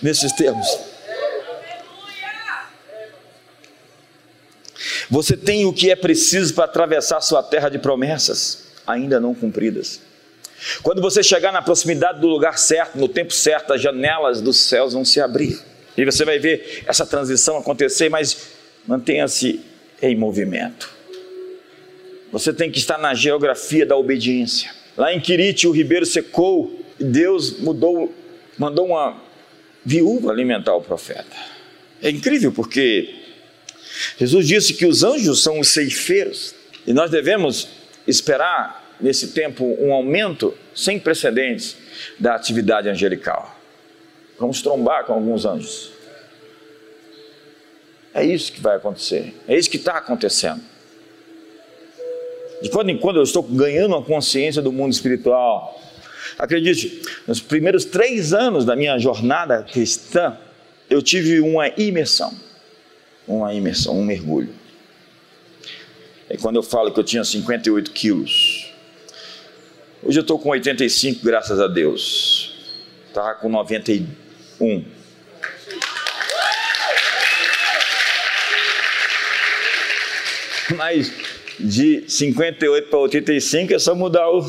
nesses 0.01 0.33
termos. 0.33 0.67
Você 5.11 5.37
tem 5.37 5.67
o 5.67 5.75
que 5.75 5.91
é 5.91 5.97
preciso 5.97 6.55
para 6.55 6.65
atravessar 6.65 7.21
sua 7.21 7.43
terra 7.43 7.69
de 7.69 7.79
promessas 7.79 8.71
ainda 8.87 9.21
não 9.21 9.35
cumpridas. 9.35 10.01
Quando 10.83 11.03
você 11.03 11.23
chegar 11.23 11.53
na 11.53 11.61
proximidade 11.61 12.19
do 12.19 12.27
lugar 12.27 12.59
certo, 12.59 12.97
no 12.97 13.09
tempo 13.09 13.35
certo, 13.35 13.75
as 13.75 13.83
janelas 13.83 14.41
dos 14.41 14.59
céus 14.59 14.95
vão 14.95 15.05
se 15.05 15.21
abrir. 15.21 15.61
E 15.99 16.05
você 16.07 16.25
vai 16.25 16.39
ver 16.39 16.83
essa 16.87 17.05
transição 17.05 17.59
acontecer, 17.59 18.09
mas 18.09 18.39
mantenha-se 18.87 19.61
em 20.01 20.17
movimento. 20.17 21.00
Você 22.33 22.53
tem 22.53 22.71
que 22.71 22.79
estar 22.79 22.99
na 22.99 23.15
geografia 23.15 23.85
da 23.85 23.97
obediência. 23.97 24.71
Lá 24.97 25.13
em 25.13 25.21
Quirite, 25.21 25.67
o 25.67 25.73
ribeiro 25.73 26.07
secou 26.07 26.81
e 26.99 27.05
Deus 27.05 27.59
mudou, 27.61 28.15
mandou 28.59 28.87
uma 28.87 29.21
viúva 29.85 30.31
alimentar 30.31 30.75
o 30.75 30.83
profeta. 30.83 31.37
É 32.03 32.11
incrível 32.11 32.53
porque 32.53 33.15
Jesus 34.19 34.47
disse 34.47 34.75
que 34.75 34.87
os 34.87 35.03
anjos 35.03 35.43
são 35.43 35.59
os 35.59 35.71
ceifeiros 35.71 36.55
e 36.87 36.93
nós 36.93 37.11
devemos 37.11 37.69
esperar 38.07 38.97
nesse 39.01 39.29
tempo 39.29 39.65
um 39.81 39.93
aumento 39.93 40.55
sem 40.75 40.99
precedentes 40.99 41.77
da 42.19 42.35
atividade 42.35 42.89
angelical. 42.89 43.57
Vamos 44.39 44.63
trombar 44.63 45.05
com 45.05 45.13
alguns 45.15 45.45
anjos. 45.45 45.91
É 48.15 48.25
isso 48.25 48.53
que 48.53 48.61
vai 48.61 48.77
acontecer. 48.77 49.35
É 49.47 49.57
isso 49.57 49.71
que 49.71 49.77
está 49.77 49.99
acontecendo. 49.99 50.70
De 52.63 52.71
quando 52.71 52.91
em 52.91 52.99
quando 52.99 53.17
eu 53.17 53.23
estou 53.23 53.43
ganhando 53.43 53.95
a 53.95 54.03
consciência 54.03 54.61
do 54.61 54.73
mundo 54.73 54.93
espiritual. 54.93 55.81
Acredite, 56.39 57.03
nos 57.27 57.41
primeiros 57.41 57.85
três 57.85 58.33
anos 58.33 58.65
da 58.65 58.77
minha 58.77 58.99
jornada 58.99 59.63
cristã, 59.63 60.37
eu 60.89 61.03
tive 61.03 61.41
uma 61.41 61.69
imersão. 61.69 62.33
Uma 63.27 63.55
imersão, 63.55 63.99
um 63.99 64.05
mergulho. 64.05 64.51
É 66.29 66.37
quando 66.37 66.57
eu 66.57 66.63
falo 66.63 66.93
que 66.93 67.01
eu 67.01 67.05
tinha 67.05 67.25
58 67.25 67.91
quilos 67.91 68.71
Hoje 70.03 70.19
eu 70.19 70.23
estou 70.23 70.39
com 70.39 70.49
85, 70.49 71.23
graças 71.23 71.61
a 71.61 71.67
Deus. 71.67 72.55
Estava 73.07 73.35
com 73.35 73.51
91. 73.51 74.85
Mas 80.75 81.13
de 81.61 82.05
58 82.09 82.89
para 82.89 82.99
85 82.99 83.75
é 83.75 83.79
só 83.79 83.95
mudar 83.95 84.29
o. 84.29 84.45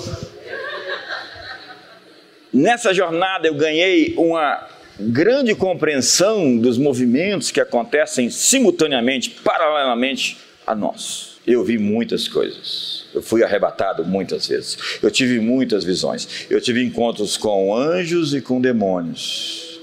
Nessa 2.54 2.94
jornada 2.94 3.48
eu 3.48 3.54
ganhei 3.54 4.14
uma 4.18 4.68
grande 5.00 5.56
compreensão 5.56 6.58
dos 6.58 6.78
movimentos 6.78 7.50
que 7.50 7.60
acontecem 7.60 8.30
simultaneamente, 8.30 9.32
paralelamente 9.44 10.38
a 10.66 10.76
nós. 10.76 11.40
Eu 11.46 11.64
vi 11.64 11.78
muitas 11.78 12.28
coisas. 12.28 13.06
Eu 13.14 13.22
fui 13.22 13.44
arrebatado 13.44 14.06
muitas 14.06 14.48
vezes. 14.48 14.78
Eu 15.02 15.10
tive 15.10 15.40
muitas 15.40 15.84
visões. 15.84 16.46
Eu 16.50 16.62
tive 16.62 16.84
encontros 16.84 17.36
com 17.36 17.76
anjos 17.76 18.34
e 18.34 18.42
com 18.42 18.62
demônios. 18.62 19.80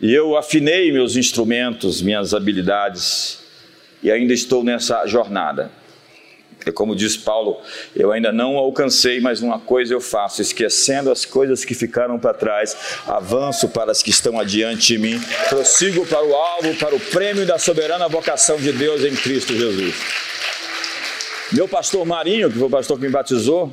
E 0.00 0.12
eu 0.12 0.36
afinei 0.36 0.92
meus 0.92 1.16
instrumentos, 1.16 2.02
minhas 2.02 2.34
habilidades, 2.34 3.43
e 4.04 4.12
ainda 4.12 4.34
estou 4.34 4.62
nessa 4.62 5.06
jornada. 5.06 5.72
É 6.66 6.70
como 6.70 6.94
diz 6.94 7.16
Paulo, 7.16 7.60
eu 7.96 8.12
ainda 8.12 8.32
não 8.32 8.56
alcancei, 8.56 9.20
mas 9.20 9.40
uma 9.40 9.58
coisa 9.58 9.92
eu 9.92 10.00
faço, 10.00 10.40
esquecendo 10.40 11.10
as 11.10 11.24
coisas 11.24 11.64
que 11.64 11.74
ficaram 11.74 12.18
para 12.18 12.32
trás, 12.32 12.76
avanço 13.06 13.68
para 13.68 13.90
as 13.90 14.02
que 14.02 14.10
estão 14.10 14.38
adiante 14.38 14.88
de 14.88 14.98
mim, 14.98 15.20
prossigo 15.48 16.06
para 16.06 16.24
o 16.24 16.34
alvo, 16.34 16.74
para 16.76 16.94
o 16.94 17.00
prêmio 17.00 17.44
da 17.46 17.58
soberana 17.58 18.08
vocação 18.08 18.56
de 18.56 18.72
Deus 18.72 19.02
em 19.04 19.14
Cristo 19.14 19.54
Jesus. 19.54 19.94
Meu 21.52 21.68
pastor 21.68 22.06
Marinho, 22.06 22.50
que 22.50 22.58
foi 22.58 22.66
o 22.66 22.70
pastor 22.70 22.98
que 22.98 23.04
me 23.04 23.10
batizou, 23.10 23.70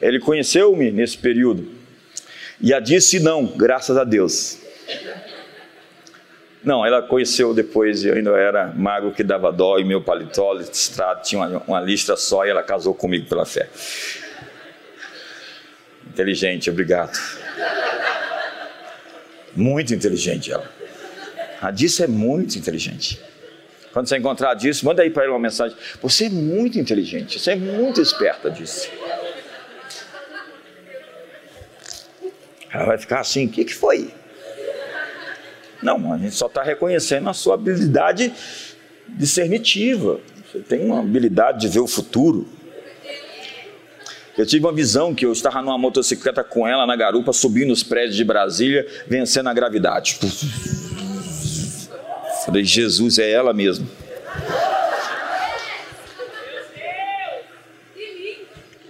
ele 0.00 0.18
conheceu-me 0.18 0.90
nesse 0.90 1.18
período. 1.18 1.68
E 2.60 2.72
a 2.72 2.80
disse 2.80 3.20
não, 3.20 3.46
graças 3.46 3.96
a 3.96 4.04
Deus. 4.04 4.58
Não, 6.64 6.84
ela 6.84 7.00
conheceu 7.00 7.54
depois, 7.54 8.04
eu 8.04 8.14
ainda 8.14 8.30
era 8.30 8.72
magro 8.74 9.12
que 9.12 9.22
dava 9.22 9.52
dó, 9.52 9.78
e 9.78 9.84
meu 9.84 10.02
paletó 10.02 10.52
listrado 10.52 11.22
tinha 11.22 11.40
uma, 11.40 11.62
uma 11.66 11.80
listra 11.80 12.16
só, 12.16 12.44
e 12.44 12.50
ela 12.50 12.62
casou 12.62 12.94
comigo 12.94 13.28
pela 13.28 13.46
fé. 13.46 13.68
Inteligente, 16.08 16.68
obrigado. 16.68 17.16
Muito 19.54 19.94
inteligente 19.94 20.50
ela. 20.52 20.68
A 21.60 21.70
Disse 21.70 22.02
é 22.02 22.06
muito 22.06 22.56
inteligente. 22.56 23.20
Quando 23.92 24.08
você 24.08 24.16
encontrar 24.16 24.54
disso, 24.54 24.84
manda 24.84 25.02
aí 25.02 25.10
para 25.10 25.24
ele 25.24 25.32
uma 25.32 25.38
mensagem. 25.38 25.76
Você 26.02 26.26
é 26.26 26.30
muito 26.30 26.78
inteligente, 26.78 27.40
você 27.40 27.52
é 27.52 27.56
muito 27.56 28.00
esperta 28.00 28.50
disso. 28.50 28.88
Ela 32.72 32.84
vai 32.84 32.98
ficar 32.98 33.20
assim: 33.20 33.46
o 33.46 33.48
que, 33.48 33.64
que 33.64 33.74
foi? 33.74 34.12
Não, 35.82 36.12
a 36.12 36.18
gente 36.18 36.34
só 36.34 36.46
está 36.46 36.62
reconhecendo 36.62 37.28
a 37.28 37.32
sua 37.32 37.54
habilidade 37.54 38.32
discernitiva. 39.08 40.20
Você 40.50 40.58
tem 40.60 40.84
uma 40.84 41.00
habilidade 41.00 41.60
de 41.60 41.68
ver 41.68 41.80
o 41.80 41.86
futuro. 41.86 42.48
Eu 44.36 44.46
tive 44.46 44.64
uma 44.64 44.72
visão 44.72 45.14
que 45.14 45.26
eu 45.26 45.32
estava 45.32 45.60
numa 45.60 45.76
motocicleta 45.76 46.44
com 46.44 46.66
ela 46.66 46.86
na 46.86 46.94
garupa, 46.94 47.32
subindo 47.32 47.72
os 47.72 47.82
prédios 47.82 48.16
de 48.16 48.24
Brasília, 48.24 48.86
vencendo 49.06 49.48
a 49.48 49.54
gravidade. 49.54 50.18
Falei, 52.44 52.64
Jesus 52.64 53.18
é 53.18 53.30
ela 53.30 53.52
mesmo. 53.52 53.88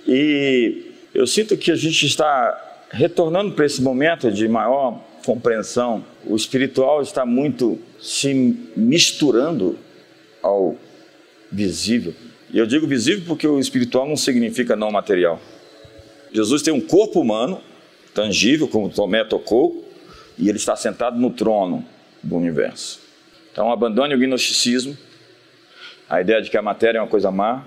E 0.06 0.92
eu 1.14 1.26
sinto 1.26 1.56
que 1.56 1.70
a 1.70 1.76
gente 1.76 2.06
está 2.06 2.86
retornando 2.90 3.52
para 3.52 3.66
esse 3.66 3.82
momento 3.82 4.30
de 4.30 4.46
maior 4.48 5.02
compreensão. 5.24 6.04
O 6.24 6.36
espiritual 6.36 7.02
está 7.02 7.24
muito 7.24 7.78
se 8.00 8.32
misturando 8.76 9.78
ao 10.42 10.76
visível. 11.50 12.14
E 12.52 12.58
eu 12.58 12.66
digo 12.66 12.86
visível 12.86 13.24
porque 13.26 13.46
o 13.46 13.58
espiritual 13.58 14.06
não 14.06 14.16
significa 14.16 14.74
não 14.74 14.90
material. 14.90 15.40
Jesus 16.32 16.62
tem 16.62 16.72
um 16.72 16.80
corpo 16.80 17.20
humano, 17.20 17.60
tangível, 18.14 18.68
como 18.68 18.88
Tomé 18.88 19.24
tocou, 19.24 19.84
e 20.36 20.48
ele 20.48 20.58
está 20.58 20.76
sentado 20.76 21.18
no 21.18 21.30
trono 21.30 21.84
do 22.22 22.36
universo. 22.36 23.00
Então 23.52 23.72
abandone 23.72 24.14
o 24.14 24.18
gnosticismo, 24.18 24.96
a 26.08 26.20
ideia 26.20 26.40
de 26.40 26.50
que 26.50 26.56
a 26.56 26.62
matéria 26.62 26.98
é 26.98 27.02
uma 27.02 27.08
coisa 27.08 27.30
má, 27.30 27.64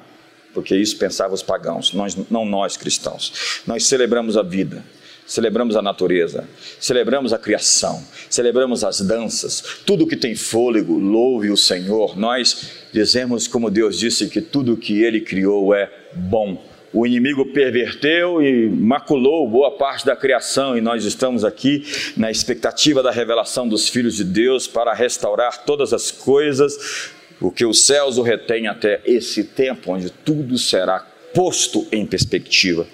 porque 0.54 0.76
isso 0.76 0.98
pensavam 0.98 1.34
os 1.34 1.44
pagãos, 1.44 1.94
nós, 1.94 2.16
não 2.30 2.46
nós 2.46 2.76
cristãos. 2.76 3.62
Nós 3.66 3.86
celebramos 3.86 4.38
a 4.38 4.42
vida, 4.42 4.84
celebramos 5.32 5.78
a 5.78 5.82
natureza, 5.82 6.44
celebramos 6.78 7.32
a 7.32 7.38
criação, 7.38 8.04
celebramos 8.30 8.84
as 8.84 9.00
danças, 9.00 9.80
tudo 9.86 10.06
que 10.06 10.18
tem 10.18 10.36
fôlego, 10.36 11.00
louve 11.00 11.50
o 11.50 11.56
Senhor. 11.56 12.20
Nós 12.20 12.72
dizemos, 12.92 13.48
como 13.48 13.72
Deus 13.72 13.98
disse, 13.98 14.28
que 14.28 14.42
tudo 14.42 14.76
que 14.76 15.02
Ele 15.02 15.22
criou 15.22 15.74
é 15.74 15.90
bom. 16.14 16.62
O 16.92 17.08
inimigo 17.08 17.46
perverteu 17.54 18.42
e 18.42 18.68
maculou 18.68 19.50
boa 19.50 19.72
parte 19.78 20.06
da 20.06 20.18
criação, 20.18 20.78
e 20.78 20.82
nós 20.82 21.06
estamos 21.06 21.46
aqui 21.46 21.86
na 22.18 22.30
expectativa 22.30 23.02
da 23.02 23.10
revelação 23.10 23.70
dos 23.70 23.88
filhos 23.88 24.18
de 24.18 24.26
Deus 24.26 24.68
para 24.68 24.94
restaurar 24.94 25.64
todas 25.64 25.94
as 25.94 26.12
coisas, 26.12 27.10
o 27.40 27.50
que 27.50 27.66
os 27.66 27.86
céus 27.86 28.18
o 28.18 28.22
retém 28.22 28.68
até 28.68 29.00
esse 29.06 29.46
tempo, 29.46 29.94
onde 29.94 30.10
tudo 30.10 30.58
será 30.58 31.00
posto 31.34 31.88
em 31.90 32.06
perspectiva. 32.06 32.86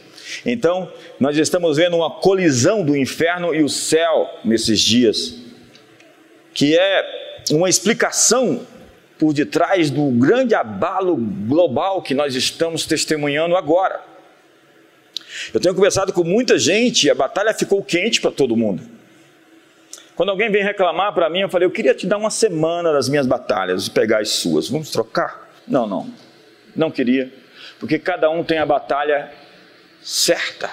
Então, 0.46 0.92
nós 1.20 1.38
estamos 1.38 1.78
vendo 1.78 1.98
uma 1.98 2.12
colisão 2.12 2.84
do 2.84 2.96
inferno 2.96 3.54
e 3.54 3.64
o 3.64 3.70
céu 3.70 4.30
nesses 4.44 4.80
dias, 4.80 5.36
que 6.54 6.78
é 6.78 7.44
uma 7.52 7.70
explicação 7.70 8.66
por 9.18 9.34
detrás 9.34 9.90
do 9.90 10.10
grande 10.12 10.54
abalo 10.54 11.16
global 11.16 12.02
que 12.02 12.14
nós 12.14 12.36
estamos 12.36 12.86
testemunhando 12.86 13.56
agora. 13.56 14.02
Eu 15.54 15.60
tenho 15.60 15.76
conversado 15.76 16.14
com 16.14 16.24
muita 16.24 16.58
gente 16.58 17.08
e 17.08 17.10
a 17.10 17.16
batalha 17.16 17.54
ficou 17.54 17.84
quente 17.84 18.22
para 18.22 18.32
todo 18.32 18.56
mundo. 18.56 18.84
Quando 20.16 20.30
alguém 20.30 20.50
vem 20.50 20.64
reclamar 20.64 21.14
para 21.14 21.30
mim, 21.30 21.42
eu 21.42 21.50
falei: 21.50 21.66
Eu 21.66 21.72
queria 21.72 21.94
te 21.94 22.08
dar 22.08 22.18
uma 22.18 22.32
semana 22.32 22.92
das 22.92 23.08
minhas 23.08 23.28
batalhas 23.28 23.86
e 23.86 23.92
pegar 23.92 24.20
as 24.20 24.30
suas. 24.30 24.68
Vamos 24.68 24.90
trocar? 24.90 25.48
Não, 25.68 25.86
não. 25.86 26.10
Não 26.76 26.90
queria. 26.90 27.32
Porque 27.80 28.00
cada 28.00 28.30
um 28.30 28.44
tem 28.44 28.58
a 28.58 28.66
batalha 28.66 29.32
certa, 30.08 30.72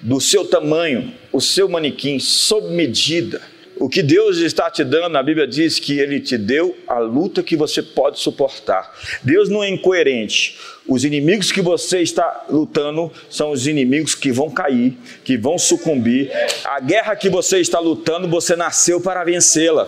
do 0.00 0.20
seu 0.20 0.46
tamanho, 0.46 1.12
o 1.30 1.40
seu 1.40 1.68
manequim, 1.68 2.18
sob 2.18 2.70
medida 2.70 3.42
o 3.78 3.90
que 3.90 4.02
Deus 4.02 4.38
está 4.38 4.70
te 4.70 4.82
dando, 4.82 5.16
a 5.18 5.22
Bíblia 5.22 5.46
diz 5.46 5.78
que 5.78 5.98
Ele 5.98 6.18
te 6.18 6.38
deu 6.38 6.74
a 6.88 6.98
luta 6.98 7.42
que 7.42 7.54
você 7.54 7.82
pode 7.82 8.18
suportar. 8.18 8.90
Deus 9.22 9.50
não 9.50 9.62
é 9.62 9.68
incoerente. 9.68 10.58
Os 10.88 11.04
inimigos 11.04 11.52
que 11.52 11.60
você 11.60 12.00
está 12.00 12.46
lutando 12.48 13.12
são 13.28 13.50
os 13.50 13.66
inimigos 13.66 14.14
que 14.14 14.32
vão 14.32 14.50
cair, 14.50 14.96
que 15.24 15.36
vão 15.36 15.58
sucumbir. 15.58 16.30
A 16.64 16.80
guerra 16.80 17.14
que 17.16 17.28
você 17.28 17.58
está 17.58 17.78
lutando, 17.78 18.26
você 18.28 18.56
nasceu 18.56 18.98
para 18.98 19.22
vencê-la. 19.24 19.86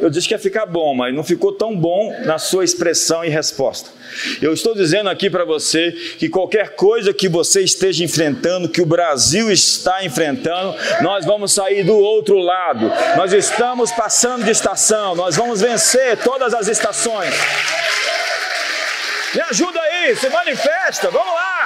Eu 0.00 0.08
disse 0.08 0.26
que 0.26 0.34
ia 0.34 0.38
ficar 0.38 0.66
bom, 0.66 0.94
mas 0.94 1.14
não 1.14 1.22
ficou 1.22 1.52
tão 1.52 1.76
bom 1.76 2.14
na 2.24 2.38
sua 2.38 2.64
expressão 2.64 3.24
e 3.24 3.28
resposta. 3.28 3.90
Eu 4.40 4.52
estou 4.52 4.74
dizendo 4.74 5.10
aqui 5.10 5.28
para 5.28 5.44
você 5.44 5.92
que 6.18 6.28
qualquer 6.28 6.70
coisa 6.70 7.12
que 7.12 7.28
você 7.28 7.60
esteja 7.60 8.02
enfrentando, 8.02 8.68
que 8.68 8.80
o 8.80 8.86
Brasil 8.86 9.50
está 9.50 10.04
enfrentando, 10.04 10.74
nós 11.02 11.24
vamos 11.24 11.52
sair 11.52 11.84
do 11.84 11.96
outro 11.96 12.38
lado. 12.38 12.90
Nós 13.16 13.32
estamos 13.32 13.92
passando 13.92 14.44
de 14.44 14.50
estação, 14.50 15.14
nós 15.14 15.36
vamos 15.36 15.60
vencer 15.60 16.16
todas 16.18 16.54
as 16.54 16.66
estações. 16.66 17.34
Me 19.34 19.40
ajuda 19.42 19.80
aí, 19.80 20.16
se 20.16 20.28
manifesta, 20.28 21.10
vamos 21.10 21.34
lá. 21.34 21.59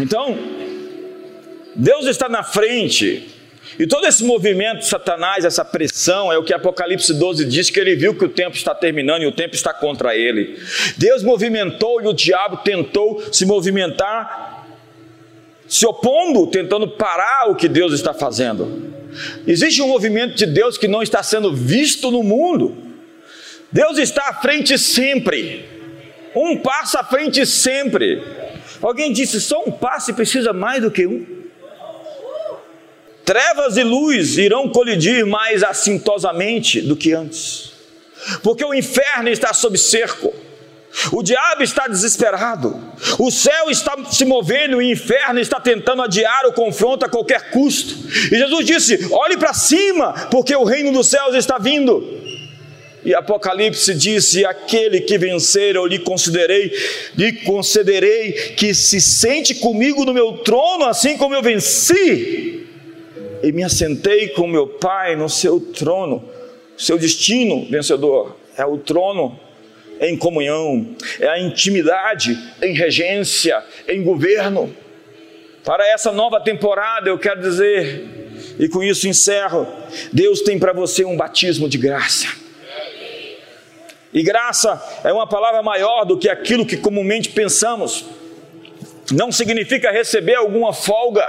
Então, 0.00 0.36
Deus 1.76 2.06
está 2.06 2.28
na 2.28 2.42
frente 2.42 3.28
e 3.78 3.86
todo 3.86 4.06
esse 4.06 4.24
movimento 4.24 4.80
de 4.80 4.88
Satanás, 4.88 5.44
essa 5.44 5.64
pressão, 5.64 6.32
é 6.32 6.36
o 6.36 6.44
que 6.44 6.52
Apocalipse 6.52 7.14
12 7.14 7.44
diz, 7.46 7.70
que 7.70 7.80
ele 7.80 7.96
viu 7.96 8.14
que 8.14 8.24
o 8.24 8.28
tempo 8.28 8.56
está 8.56 8.74
terminando 8.74 9.22
e 9.22 9.26
o 9.26 9.32
tempo 9.32 9.54
está 9.54 9.72
contra 9.72 10.14
ele. 10.14 10.58
Deus 10.96 11.22
movimentou 11.22 12.02
e 12.02 12.06
o 12.06 12.12
diabo 12.12 12.58
tentou 12.58 13.22
se 13.32 13.46
movimentar, 13.46 14.66
se 15.66 15.86
opondo, 15.86 16.46
tentando 16.48 16.88
parar 16.88 17.50
o 17.50 17.54
que 17.54 17.68
Deus 17.68 17.92
está 17.92 18.12
fazendo. 18.12 18.92
Existe 19.46 19.80
um 19.80 19.88
movimento 19.88 20.34
de 20.34 20.46
Deus 20.46 20.76
que 20.76 20.88
não 20.88 21.02
está 21.02 21.22
sendo 21.22 21.54
visto 21.54 22.10
no 22.10 22.22
mundo. 22.22 22.76
Deus 23.72 23.98
está 23.98 24.28
à 24.28 24.34
frente 24.34 24.76
sempre, 24.76 25.64
um 26.34 26.56
passo 26.58 26.98
à 26.98 27.04
frente 27.04 27.46
sempre. 27.46 28.22
Alguém 28.82 29.12
disse: 29.12 29.40
só 29.40 29.62
um 29.64 29.70
passo 29.70 30.10
e 30.10 30.14
precisa 30.14 30.52
mais 30.52 30.82
do 30.82 30.90
que 30.90 31.06
um. 31.06 31.26
Trevas 33.24 33.76
e 33.76 33.82
luz 33.84 34.38
irão 34.38 34.68
colidir 34.68 35.24
mais 35.24 35.62
assintosamente 35.62 36.80
do 36.80 36.96
que 36.96 37.12
antes, 37.12 37.72
porque 38.42 38.64
o 38.64 38.74
inferno 38.74 39.28
está 39.28 39.52
sob 39.52 39.78
cerco. 39.78 40.34
O 41.12 41.22
diabo 41.22 41.62
está 41.62 41.86
desesperado, 41.86 42.76
o 43.16 43.30
céu 43.30 43.70
está 43.70 43.96
se 44.10 44.24
movendo, 44.24 44.78
o 44.78 44.82
inferno 44.82 45.38
está 45.38 45.60
tentando 45.60 46.02
adiar 46.02 46.46
o 46.46 46.52
confronto 46.52 47.06
a 47.06 47.08
qualquer 47.08 47.52
custo. 47.52 47.94
E 48.32 48.36
Jesus 48.36 48.66
disse: 48.66 49.08
olhe 49.12 49.36
para 49.36 49.54
cima, 49.54 50.12
porque 50.32 50.54
o 50.56 50.64
reino 50.64 50.92
dos 50.92 51.06
céus 51.06 51.36
está 51.36 51.58
vindo. 51.58 52.19
E 53.04 53.14
Apocalipse 53.14 53.94
disse: 53.94 54.44
aquele 54.44 55.00
que 55.00 55.16
vencer, 55.16 55.76
eu 55.76 55.86
lhe 55.86 55.98
considerei, 55.98 56.72
lhe 57.16 57.32
concederei 57.44 58.32
que 58.56 58.74
se 58.74 59.00
sente 59.00 59.54
comigo 59.54 60.04
no 60.04 60.12
meu 60.12 60.38
trono, 60.38 60.84
assim 60.84 61.16
como 61.16 61.34
eu 61.34 61.42
venci 61.42 62.66
e 63.42 63.52
me 63.52 63.62
assentei 63.62 64.28
com 64.28 64.46
meu 64.46 64.66
Pai 64.66 65.16
no 65.16 65.28
seu 65.28 65.60
trono. 65.60 66.24
Seu 66.76 66.98
destino 66.98 67.66
vencedor 67.70 68.36
é 68.56 68.64
o 68.64 68.78
trono 68.78 69.38
em 70.00 70.16
comunhão, 70.16 70.96
é 71.18 71.28
a 71.28 71.38
intimidade 71.38 72.38
em 72.62 72.74
regência, 72.74 73.62
em 73.86 74.02
governo. 74.02 74.74
Para 75.62 75.86
essa 75.88 76.10
nova 76.10 76.40
temporada, 76.40 77.10
eu 77.10 77.18
quero 77.18 77.42
dizer, 77.42 78.56
e 78.58 78.66
com 78.68 78.82
isso 78.82 79.06
encerro: 79.06 79.66
Deus 80.12 80.40
tem 80.40 80.58
para 80.58 80.72
você 80.72 81.04
um 81.04 81.16
batismo 81.16 81.68
de 81.68 81.76
graça. 81.76 82.39
E 84.12 84.22
graça 84.22 84.82
é 85.04 85.12
uma 85.12 85.26
palavra 85.26 85.62
maior 85.62 86.04
do 86.04 86.18
que 86.18 86.28
aquilo 86.28 86.66
que 86.66 86.76
comumente 86.76 87.30
pensamos. 87.30 88.04
Não 89.12 89.30
significa 89.30 89.90
receber 89.90 90.34
alguma 90.34 90.72
folga 90.72 91.26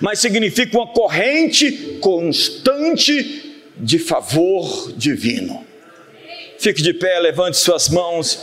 mas 0.00 0.18
significa 0.18 0.76
uma 0.76 0.86
corrente 0.86 1.98
constante 2.00 3.62
de 3.76 3.98
favor 3.98 4.92
divino. 4.96 5.64
Fique 6.58 6.82
de 6.82 6.94
pé, 6.94 7.18
levante 7.18 7.56
suas 7.56 7.88
mãos 7.88 8.40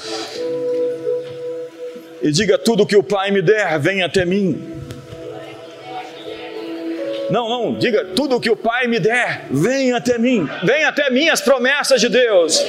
e 2.22 2.32
diga: 2.32 2.58
tudo 2.58 2.86
que 2.86 2.96
o 2.96 3.04
Pai 3.04 3.32
me 3.32 3.42
der, 3.42 3.80
vem 3.80 4.04
até 4.04 4.26
mim. 4.26 4.62
Não, 7.30 7.50
não, 7.50 7.78
diga: 7.78 8.06
tudo 8.16 8.40
que 8.40 8.50
o 8.50 8.56
Pai 8.56 8.88
me 8.88 9.00
der, 9.00 9.48
vem 9.50 9.94
até 9.94 10.18
mim. 10.18 10.48
Vem 10.64 10.84
até 10.84 11.10
mim 11.10 11.30
as 11.30 11.42
promessas 11.42 12.00
de 12.00 12.10
Deus. 12.10 12.64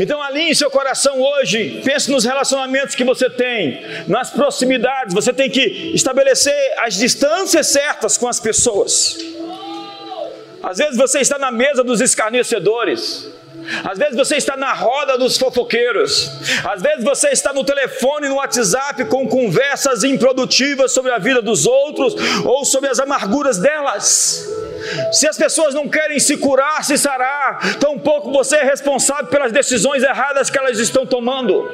Então 0.00 0.22
alinhe 0.22 0.54
seu 0.54 0.70
coração 0.70 1.20
hoje, 1.20 1.82
pense 1.84 2.10
nos 2.10 2.24
relacionamentos 2.24 2.94
que 2.94 3.04
você 3.04 3.28
tem, 3.28 3.84
nas 4.08 4.30
proximidades, 4.30 5.12
você 5.12 5.30
tem 5.30 5.50
que 5.50 5.92
estabelecer 5.94 6.54
as 6.78 6.94
distâncias 6.94 7.66
certas 7.66 8.16
com 8.16 8.26
as 8.26 8.40
pessoas. 8.40 9.18
Às 10.62 10.78
vezes 10.78 10.96
você 10.96 11.20
está 11.20 11.38
na 11.38 11.50
mesa 11.50 11.84
dos 11.84 12.00
escarnecedores, 12.00 13.28
às 13.84 13.98
vezes 13.98 14.16
você 14.16 14.36
está 14.36 14.56
na 14.56 14.72
roda 14.72 15.18
dos 15.18 15.36
fofoqueiros. 15.36 16.30
Às 16.64 16.80
vezes 16.80 17.04
você 17.04 17.28
está 17.28 17.52
no 17.52 17.62
telefone, 17.62 18.28
no 18.28 18.36
WhatsApp, 18.36 19.04
com 19.04 19.28
conversas 19.28 20.02
improdutivas 20.02 20.92
sobre 20.92 21.12
a 21.12 21.18
vida 21.18 21.42
dos 21.42 21.66
outros 21.66 22.14
ou 22.44 22.64
sobre 22.64 22.88
as 22.88 22.98
amarguras 22.98 23.58
delas. 23.58 24.48
Se 25.12 25.26
as 25.28 25.36
pessoas 25.36 25.74
não 25.74 25.88
querem 25.88 26.18
se 26.18 26.36
curar, 26.36 26.84
se 26.84 26.96
sarar, 26.96 27.78
tampouco 27.78 28.32
você 28.32 28.56
é 28.56 28.64
responsável 28.64 29.26
pelas 29.26 29.52
decisões 29.52 30.02
erradas 30.02 30.50
que 30.50 30.58
elas 30.58 30.78
estão 30.78 31.06
tomando. 31.06 31.68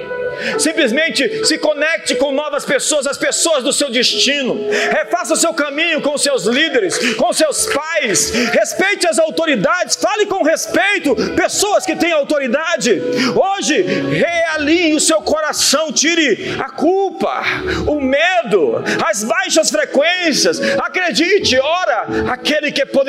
Simplesmente 0.58 1.46
se 1.46 1.58
conecte 1.58 2.14
com 2.16 2.32
novas 2.32 2.64
pessoas, 2.64 3.06
as 3.06 3.16
pessoas 3.16 3.64
do 3.64 3.72
seu 3.72 3.90
destino. 3.90 4.68
Refaça 4.90 5.34
o 5.34 5.36
seu 5.36 5.54
caminho 5.54 6.00
com 6.00 6.16
seus 6.18 6.44
líderes, 6.44 7.14
com 7.14 7.32
seus 7.32 7.66
pais. 7.66 8.30
Respeite 8.30 9.06
as 9.06 9.18
autoridades, 9.18 9.96
fale 9.96 10.26
com 10.26 10.42
respeito, 10.42 11.14
pessoas 11.34 11.86
que 11.86 11.96
têm 11.96 12.12
autoridade. 12.12 13.00
Hoje, 13.34 13.82
realinhe 13.82 14.94
o 14.94 15.00
seu 15.00 15.20
coração, 15.22 15.92
tire 15.92 16.56
a 16.58 16.70
culpa, 16.70 17.42
o 17.86 18.00
medo, 18.00 18.82
as 19.06 19.24
baixas 19.24 19.70
frequências. 19.70 20.60
Acredite, 20.78 21.58
ora, 21.58 22.06
aquele 22.30 22.70
que 22.70 22.82
é 22.82 22.86
poderoso 22.86 23.05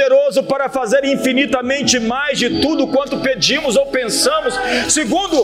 para 0.48 0.70
fazer 0.70 1.04
infinitamente 1.06 2.00
mais 2.00 2.38
de 2.38 2.62
tudo 2.62 2.88
quanto 2.88 3.20
pedimos 3.20 3.76
ou 3.76 3.86
pensamos, 3.88 4.54
segundo 4.89 5.43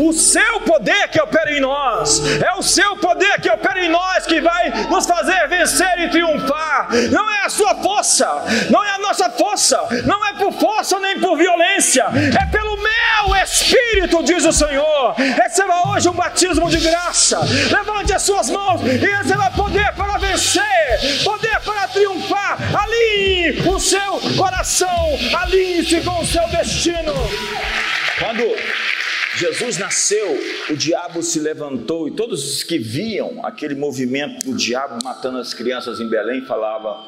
o 0.00 0.12
seu 0.12 0.60
poder 0.60 1.08
que 1.08 1.20
opera 1.20 1.52
em 1.52 1.60
nós, 1.60 2.22
é 2.42 2.52
o 2.58 2.62
seu 2.62 2.96
poder 2.96 3.40
que 3.40 3.50
opera 3.50 3.84
em 3.84 3.88
nós 3.88 4.26
que 4.26 4.40
vai 4.40 4.70
nos 4.88 5.06
fazer 5.06 5.48
vencer 5.48 5.98
e 6.00 6.08
triunfar. 6.08 6.88
Não 7.10 7.30
é 7.30 7.44
a 7.44 7.48
sua 7.48 7.74
força, 7.76 8.26
não 8.70 8.84
é 8.84 8.90
a 8.90 8.98
nossa 8.98 9.30
força, 9.30 9.80
não 10.04 10.24
é 10.26 10.32
por 10.34 10.52
força 10.52 10.98
nem 10.98 11.18
por 11.20 11.36
violência, 11.36 12.06
é 12.12 12.46
pelo 12.46 12.76
meu 12.76 13.36
Espírito, 13.42 14.22
diz 14.22 14.44
o 14.44 14.52
Senhor. 14.52 15.14
Receba 15.14 15.90
hoje 15.90 16.08
um 16.08 16.12
batismo 16.12 16.68
de 16.70 16.78
graça. 16.78 17.40
Levante 17.70 18.12
as 18.12 18.22
suas 18.22 18.50
mãos 18.50 18.80
e 18.82 19.06
receba 19.06 19.50
poder 19.50 19.92
para 19.94 20.18
vencer, 20.18 21.22
poder 21.22 21.60
para 21.60 21.88
triunfar. 21.88 22.58
Alinhe 22.74 23.62
o 23.66 23.78
seu 23.84 24.18
coração, 24.38 24.88
alinhe-se 25.38 26.00
com 26.00 26.18
o 26.18 26.24
seu 26.24 26.48
destino. 26.48 27.12
Quando 28.18 28.42
Jesus 29.36 29.76
nasceu, 29.76 30.38
o 30.70 30.74
diabo 30.74 31.22
se 31.22 31.38
levantou 31.38 32.08
e 32.08 32.12
todos 32.12 32.42
os 32.50 32.62
que 32.62 32.78
viam 32.78 33.44
aquele 33.44 33.74
movimento 33.74 34.46
do 34.46 34.56
diabo 34.56 35.04
matando 35.04 35.36
as 35.36 35.52
crianças 35.52 36.00
em 36.00 36.08
Belém 36.08 36.46
falavam: 36.46 37.04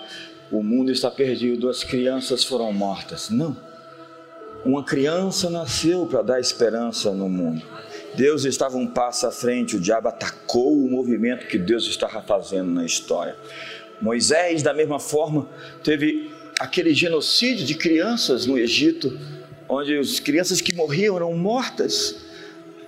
o 0.52 0.62
mundo 0.62 0.92
está 0.92 1.10
perdido, 1.10 1.70
as 1.70 1.82
crianças 1.82 2.44
foram 2.44 2.70
mortas. 2.74 3.30
Não. 3.30 3.56
Uma 4.62 4.84
criança 4.84 5.48
nasceu 5.48 6.04
para 6.06 6.20
dar 6.20 6.40
esperança 6.40 7.10
no 7.10 7.28
mundo. 7.28 7.64
Deus 8.16 8.44
estava 8.44 8.76
um 8.76 8.86
passo 8.86 9.26
à 9.26 9.30
frente, 9.30 9.76
o 9.76 9.80
diabo 9.80 10.08
atacou 10.08 10.76
o 10.76 10.90
movimento 10.90 11.46
que 11.46 11.56
Deus 11.56 11.86
estava 11.86 12.20
fazendo 12.20 12.70
na 12.70 12.84
história. 12.84 13.34
Moisés, 14.00 14.62
da 14.62 14.74
mesma 14.74 14.98
forma, 14.98 15.48
teve 15.82 16.35
aquele 16.58 16.94
genocídio 16.94 17.64
de 17.64 17.74
crianças 17.74 18.46
no 18.46 18.58
Egito 18.58 19.18
onde 19.68 19.98
as 19.98 20.20
crianças 20.20 20.60
que 20.60 20.74
morriam 20.74 21.16
eram 21.16 21.34
mortas, 21.34 22.16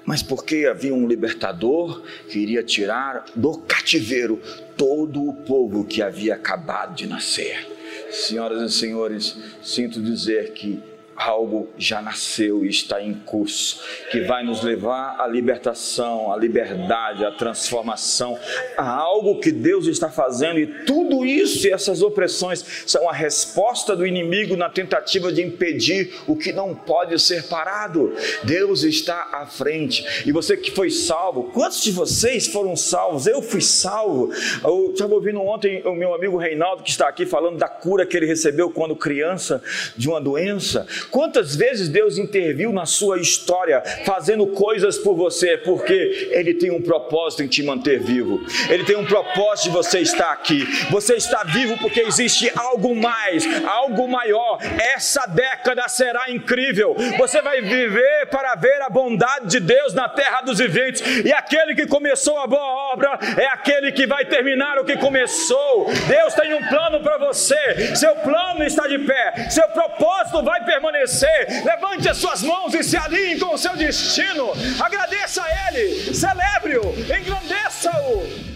mas 0.05 0.23
porque 0.23 0.67
havia 0.67 0.95
um 0.95 1.07
libertador 1.07 2.03
que 2.29 2.39
iria 2.39 2.63
tirar 2.63 3.25
do 3.35 3.59
cativeiro 3.59 4.41
todo 4.77 5.29
o 5.29 5.35
povo 5.35 5.85
que 5.85 6.01
havia 6.01 6.35
acabado 6.35 6.95
de 6.95 7.07
nascer. 7.07 7.67
Senhoras 8.11 8.73
e 8.73 8.75
senhores, 8.75 9.37
sinto 9.63 10.01
dizer 10.01 10.53
que 10.53 10.81
algo 11.19 11.69
já 11.77 12.01
nasceu 12.01 12.65
e 12.65 12.69
está 12.69 13.03
em 13.03 13.15
curso, 13.15 13.83
que 14.11 14.21
vai 14.21 14.45
nos 14.45 14.63
levar 14.63 15.21
à 15.21 15.27
libertação, 15.27 16.33
à 16.33 16.37
liberdade, 16.37 17.25
à 17.25 17.33
transformação, 17.33 18.39
a 18.77 18.89
algo 18.89 19.41
que 19.41 19.51
Deus 19.51 19.87
está 19.87 20.09
fazendo 20.09 20.61
e 20.61 20.67
tudo 20.85 21.27
isso 21.27 21.67
e 21.67 21.73
essas 21.73 22.03
opressões 22.03 22.65
são 22.87 23.09
a 23.09 23.13
resposta 23.13 23.97
do 23.97 24.07
inimigo 24.07 24.57
na 24.57 24.71
tentativa 24.71 25.33
de 25.33 25.43
impedir 25.43 26.15
o 26.27 26.37
que 26.37 26.53
não 26.53 26.75
pode 26.75 27.19
ser 27.19 27.45
parado. 27.45 28.15
Deus 28.45 28.85
está 28.85 29.29
à 29.33 29.47
frente. 29.47 30.25
E 30.25 30.33
você 30.33 30.57
que 30.57 30.71
foi 30.71 30.91
salvo, 30.91 31.51
quantos 31.53 31.83
de 31.83 31.91
vocês 31.91 32.47
foram 32.47 32.77
salvos? 32.77 33.27
Eu 33.27 33.43
fui 33.43 33.61
salvo. 33.61 34.31
Eu 34.63 34.93
estava 34.93 35.15
ouvindo 35.15 35.41
ontem 35.41 35.83
o 35.85 35.95
meu 35.95 36.15
amigo 36.15 36.37
Reinaldo 36.37 36.83
que 36.83 36.91
está 36.91 37.09
aqui 37.09 37.27
falando 37.27 37.59
da 37.59 37.69
cura 37.69 38.07
que 38.07 38.17
ele 38.17 38.27
recebeu 38.27 38.71
quando 38.71 38.95
criança 38.95 39.63
de 39.97 40.09
uma 40.09 40.21
doença. 40.21 40.87
Quantas 41.11 41.57
vezes 41.57 41.89
Deus 41.89 42.19
interviu 42.19 42.73
na 42.73 42.87
sua 42.87 43.19
história, 43.19 43.83
fazendo 44.05 44.47
coisas 44.49 44.99
por 44.99 45.15
você, 45.15 45.57
porque 45.57 46.29
Ele 46.33 46.55
tem 46.55 46.71
um 46.71 46.83
propósito 46.83 47.43
em 47.43 47.49
te 47.49 47.63
manter 47.63 47.99
vivo, 48.01 48.41
Ele 48.69 48.85
tem 48.85 48.97
um 48.97 49.05
propósito 49.05 49.65
de 49.65 49.71
você 49.71 50.01
estar 50.01 50.33
aqui. 50.33 50.65
Você 50.91 51.15
está 51.15 51.45
vivo 51.45 51.79
porque 51.79 52.01
existe 52.01 52.51
algo 52.55 52.95
mais, 52.95 53.47
algo 53.67 54.07
maior. 54.09 54.59
Essa 54.95 55.27
década 55.27 55.89
será 55.89 56.31
incrível. 56.31 56.95
Você 57.17 57.41
vai 57.41 57.61
viver 57.61 58.27
para 58.31 58.55
ver 58.55 58.83
a 58.83 58.89
bondade 58.89 59.47
de 59.47 59.61
Deus 59.61 59.95
na 59.95 60.09
terra 60.09 60.43
dos 60.43 60.59
viventes, 60.59 61.03
e 61.25 61.33
aquele 61.33 61.75
que 61.75 61.87
começou 61.87 62.39
a 62.39 62.47
boa 62.47 62.93
obra 62.93 63.19
é 63.37 63.47
aquele 63.47 63.93
que 63.93 64.07
vai 64.07 64.25
terminar 64.25 64.79
o 64.79 64.85
que 64.85 64.97
começou. 64.97 65.87
Deus 66.07 66.35
tem 66.35 66.55
um 66.55 66.67
plano 66.69 67.01
para 67.01 67.19
você, 67.19 67.97
seu 67.97 68.15
plano 68.17 68.63
está 68.65 68.87
de 68.87 68.99
pé, 68.99 69.49
seu 69.51 69.69
propósito 69.69 70.43
vai 70.43 70.65
permanecer 70.65 70.98
permanecer. 70.99 71.65
Levante 71.65 72.09
as 72.09 72.17
suas 72.17 72.43
mãos 72.43 72.75
e 72.75 72.83
se 72.83 72.97
alinhe 72.97 73.39
com 73.39 73.55
o 73.55 73.59
seu 73.59 73.77
destino. 73.77 74.53
Agradeça 74.81 75.43
a 75.43 75.69
Ele, 75.69 76.15
celebre-o, 76.15 76.95
engrandeça-o. 77.05 78.48